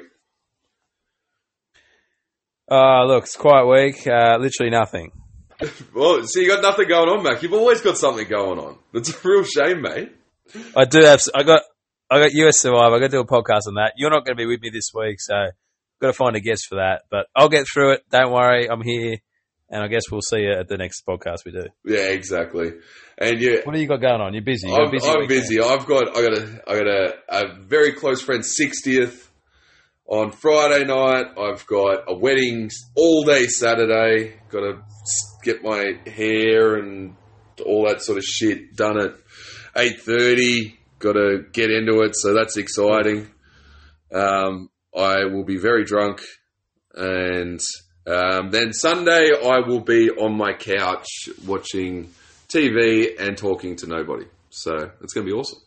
Uh, 2.69 3.05
look, 3.05 3.23
it's 3.23 3.35
quite 3.35 3.63
weak. 3.65 4.05
Uh, 4.07 4.37
literally 4.39 4.69
nothing. 4.71 5.11
Well, 5.93 6.21
so 6.25 6.39
you 6.39 6.47
got 6.47 6.61
nothing 6.63 6.87
going 6.87 7.09
on, 7.09 7.23
Mac. 7.23 7.43
You've 7.43 7.53
always 7.53 7.81
got 7.81 7.97
something 7.97 8.27
going 8.27 8.57
on. 8.59 8.77
It's 8.93 9.09
a 9.13 9.27
real 9.27 9.43
shame, 9.43 9.81
mate. 9.81 10.11
I 10.75 10.85
do 10.85 11.01
have. 11.01 11.21
I 11.35 11.43
got. 11.43 11.61
I 12.09 12.19
got 12.19 12.31
US 12.33 12.59
Survivor. 12.59 12.95
I 12.95 12.99
got 12.99 13.05
to 13.11 13.17
do 13.17 13.19
a 13.21 13.25
podcast 13.27 13.67
on 13.67 13.75
that. 13.75 13.93
You're 13.95 14.09
not 14.09 14.25
going 14.25 14.35
to 14.35 14.41
be 14.41 14.45
with 14.45 14.59
me 14.61 14.69
this 14.69 14.89
week, 14.93 15.21
so 15.21 15.33
got 16.01 16.07
to 16.07 16.13
find 16.13 16.35
a 16.35 16.41
guest 16.41 16.65
for 16.67 16.75
that. 16.75 17.03
But 17.09 17.27
I'll 17.35 17.47
get 17.47 17.65
through 17.71 17.93
it. 17.93 18.03
Don't 18.11 18.33
worry, 18.33 18.69
I'm 18.69 18.81
here, 18.81 19.15
and 19.69 19.81
I 19.81 19.87
guess 19.87 20.11
we'll 20.11 20.21
see 20.21 20.39
you 20.39 20.51
at 20.51 20.67
the 20.67 20.75
next 20.77 21.05
podcast 21.07 21.45
we 21.45 21.53
do. 21.53 21.67
Yeah, 21.85 22.07
exactly. 22.09 22.71
And 23.17 23.39
yeah, 23.39 23.57
What 23.63 23.75
do 23.75 23.79
you 23.79 23.87
got 23.87 24.01
going 24.01 24.19
on? 24.19 24.33
You're 24.33 24.43
busy. 24.43 24.67
You 24.67 24.75
a 24.75 24.85
I'm, 24.85 24.91
busy 24.91 25.07
I'm 25.07 25.19
weekend. 25.19 25.29
busy. 25.29 25.61
I've 25.61 25.85
got 25.85 26.09
I 26.17 26.21
got 26.21 26.37
a 26.37 26.61
I 26.67 26.77
got 26.79 26.87
a, 26.87 27.13
a 27.29 27.43
very 27.61 27.93
close 27.93 28.21
friend's 28.21 28.57
sixtieth 28.57 29.30
on 30.11 30.31
Friday 30.31 30.83
night. 30.83 31.27
I've 31.39 31.65
got 31.65 32.03
a 32.07 32.13
wedding 32.13 32.69
all 32.95 33.23
day 33.23 33.47
Saturday. 33.47 34.35
Got 34.49 34.59
to 34.59 34.81
get 35.41 35.63
my 35.63 35.93
hair 36.05 36.75
and 36.75 37.15
all 37.65 37.87
that 37.87 38.01
sort 38.01 38.17
of 38.17 38.23
shit 38.25 38.75
done 38.75 38.99
at 38.99 39.15
eight 39.77 40.01
thirty. 40.01 40.77
Got 40.99 41.13
to 41.13 41.45
get 41.53 41.71
into 41.71 42.01
it, 42.01 42.11
so 42.15 42.33
that's 42.33 42.57
exciting. 42.57 43.31
Um, 44.13 44.69
I 44.95 45.25
will 45.25 45.45
be 45.45 45.57
very 45.57 45.85
drunk, 45.85 46.21
and 46.93 47.59
um, 48.05 48.51
then 48.51 48.73
Sunday 48.73 49.31
I 49.31 49.59
will 49.65 49.79
be 49.79 50.09
on 50.09 50.37
my 50.37 50.53
couch 50.53 51.07
watching 51.47 52.09
TV 52.49 53.15
and 53.17 53.37
talking 53.37 53.77
to 53.77 53.87
nobody. 53.87 54.25
So 54.49 54.91
it's 55.01 55.13
going 55.13 55.25
to 55.25 55.33
be 55.33 55.39
awesome. 55.39 55.61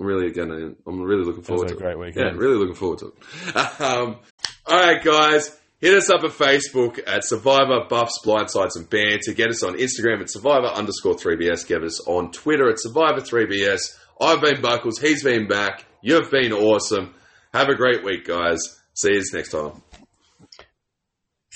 I'm 0.00 0.06
really 0.06 0.30
gonna. 0.32 0.72
I'm 0.86 1.00
really 1.02 1.24
looking 1.24 1.42
forward 1.44 1.68
to 1.68 1.74
a 1.74 1.76
it. 1.76 1.80
great 1.80 1.92
Yeah, 1.96 2.22
weekend. 2.24 2.38
really 2.38 2.56
looking 2.56 2.74
forward 2.74 2.98
to 3.00 3.06
it. 3.06 3.14
Um, 3.80 4.16
all 4.66 4.76
right, 4.80 5.02
guys. 5.02 5.56
Hit 5.80 5.94
us 5.94 6.08
up 6.08 6.24
at 6.24 6.30
Facebook 6.30 6.98
at 7.06 7.24
Survivor 7.24 7.84
Buffs 7.90 8.18
Blindsides 8.24 8.76
and 8.76 8.88
Banter. 8.88 9.34
Get 9.34 9.50
us 9.50 9.62
on 9.62 9.74
Instagram 9.76 10.20
at 10.22 10.30
Survivor 10.30 10.66
underscore 10.68 11.14
3BS. 11.14 11.66
Get 11.66 11.82
us 11.82 12.00
on 12.06 12.32
Twitter 12.32 12.70
at 12.70 12.80
Survivor 12.80 13.20
3BS. 13.20 13.94
I've 14.20 14.40
been 14.40 14.62
Buckles. 14.62 14.98
He's 14.98 15.22
been 15.22 15.46
back. 15.46 15.84
You've 16.00 16.30
been 16.30 16.52
awesome. 16.54 17.14
Have 17.52 17.68
a 17.68 17.74
great 17.74 18.02
week, 18.02 18.24
guys. 18.26 18.58
See 18.94 19.12
you 19.12 19.22
next 19.34 19.50
time. 19.50 19.82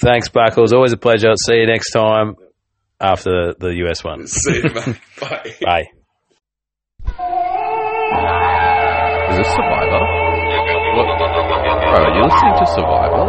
Thanks, 0.00 0.28
Buckles. 0.28 0.72
Always 0.74 0.92
a 0.92 0.96
pleasure. 0.98 1.32
See 1.46 1.54
you 1.56 1.66
next 1.66 1.90
time 1.92 2.36
after 3.00 3.54
the 3.58 3.74
US 3.86 4.04
one. 4.04 4.26
See 4.26 4.56
you, 4.56 4.70
mate. 4.74 5.00
Bye. 5.18 5.54
Bye. 5.62 5.97
This 9.36 9.48
Survivor? 9.52 10.00
What? 10.96 11.06
Bro, 11.18 11.98
are 12.00 12.14
you 12.16 12.22
listening 12.24 12.56
to 12.58 12.66
Survivor? 12.72 13.24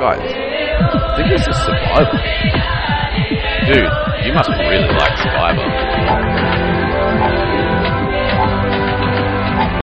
Guys, 0.00 0.28
I 0.28 1.16
think 1.16 1.28
this 1.30 1.46
is 1.46 1.56
Survivor. 1.64 2.18
Dude, 3.66 3.92
you 4.26 4.32
must 4.34 4.50
really 4.50 4.88
like 4.88 5.16
Survivor. 5.18 5.66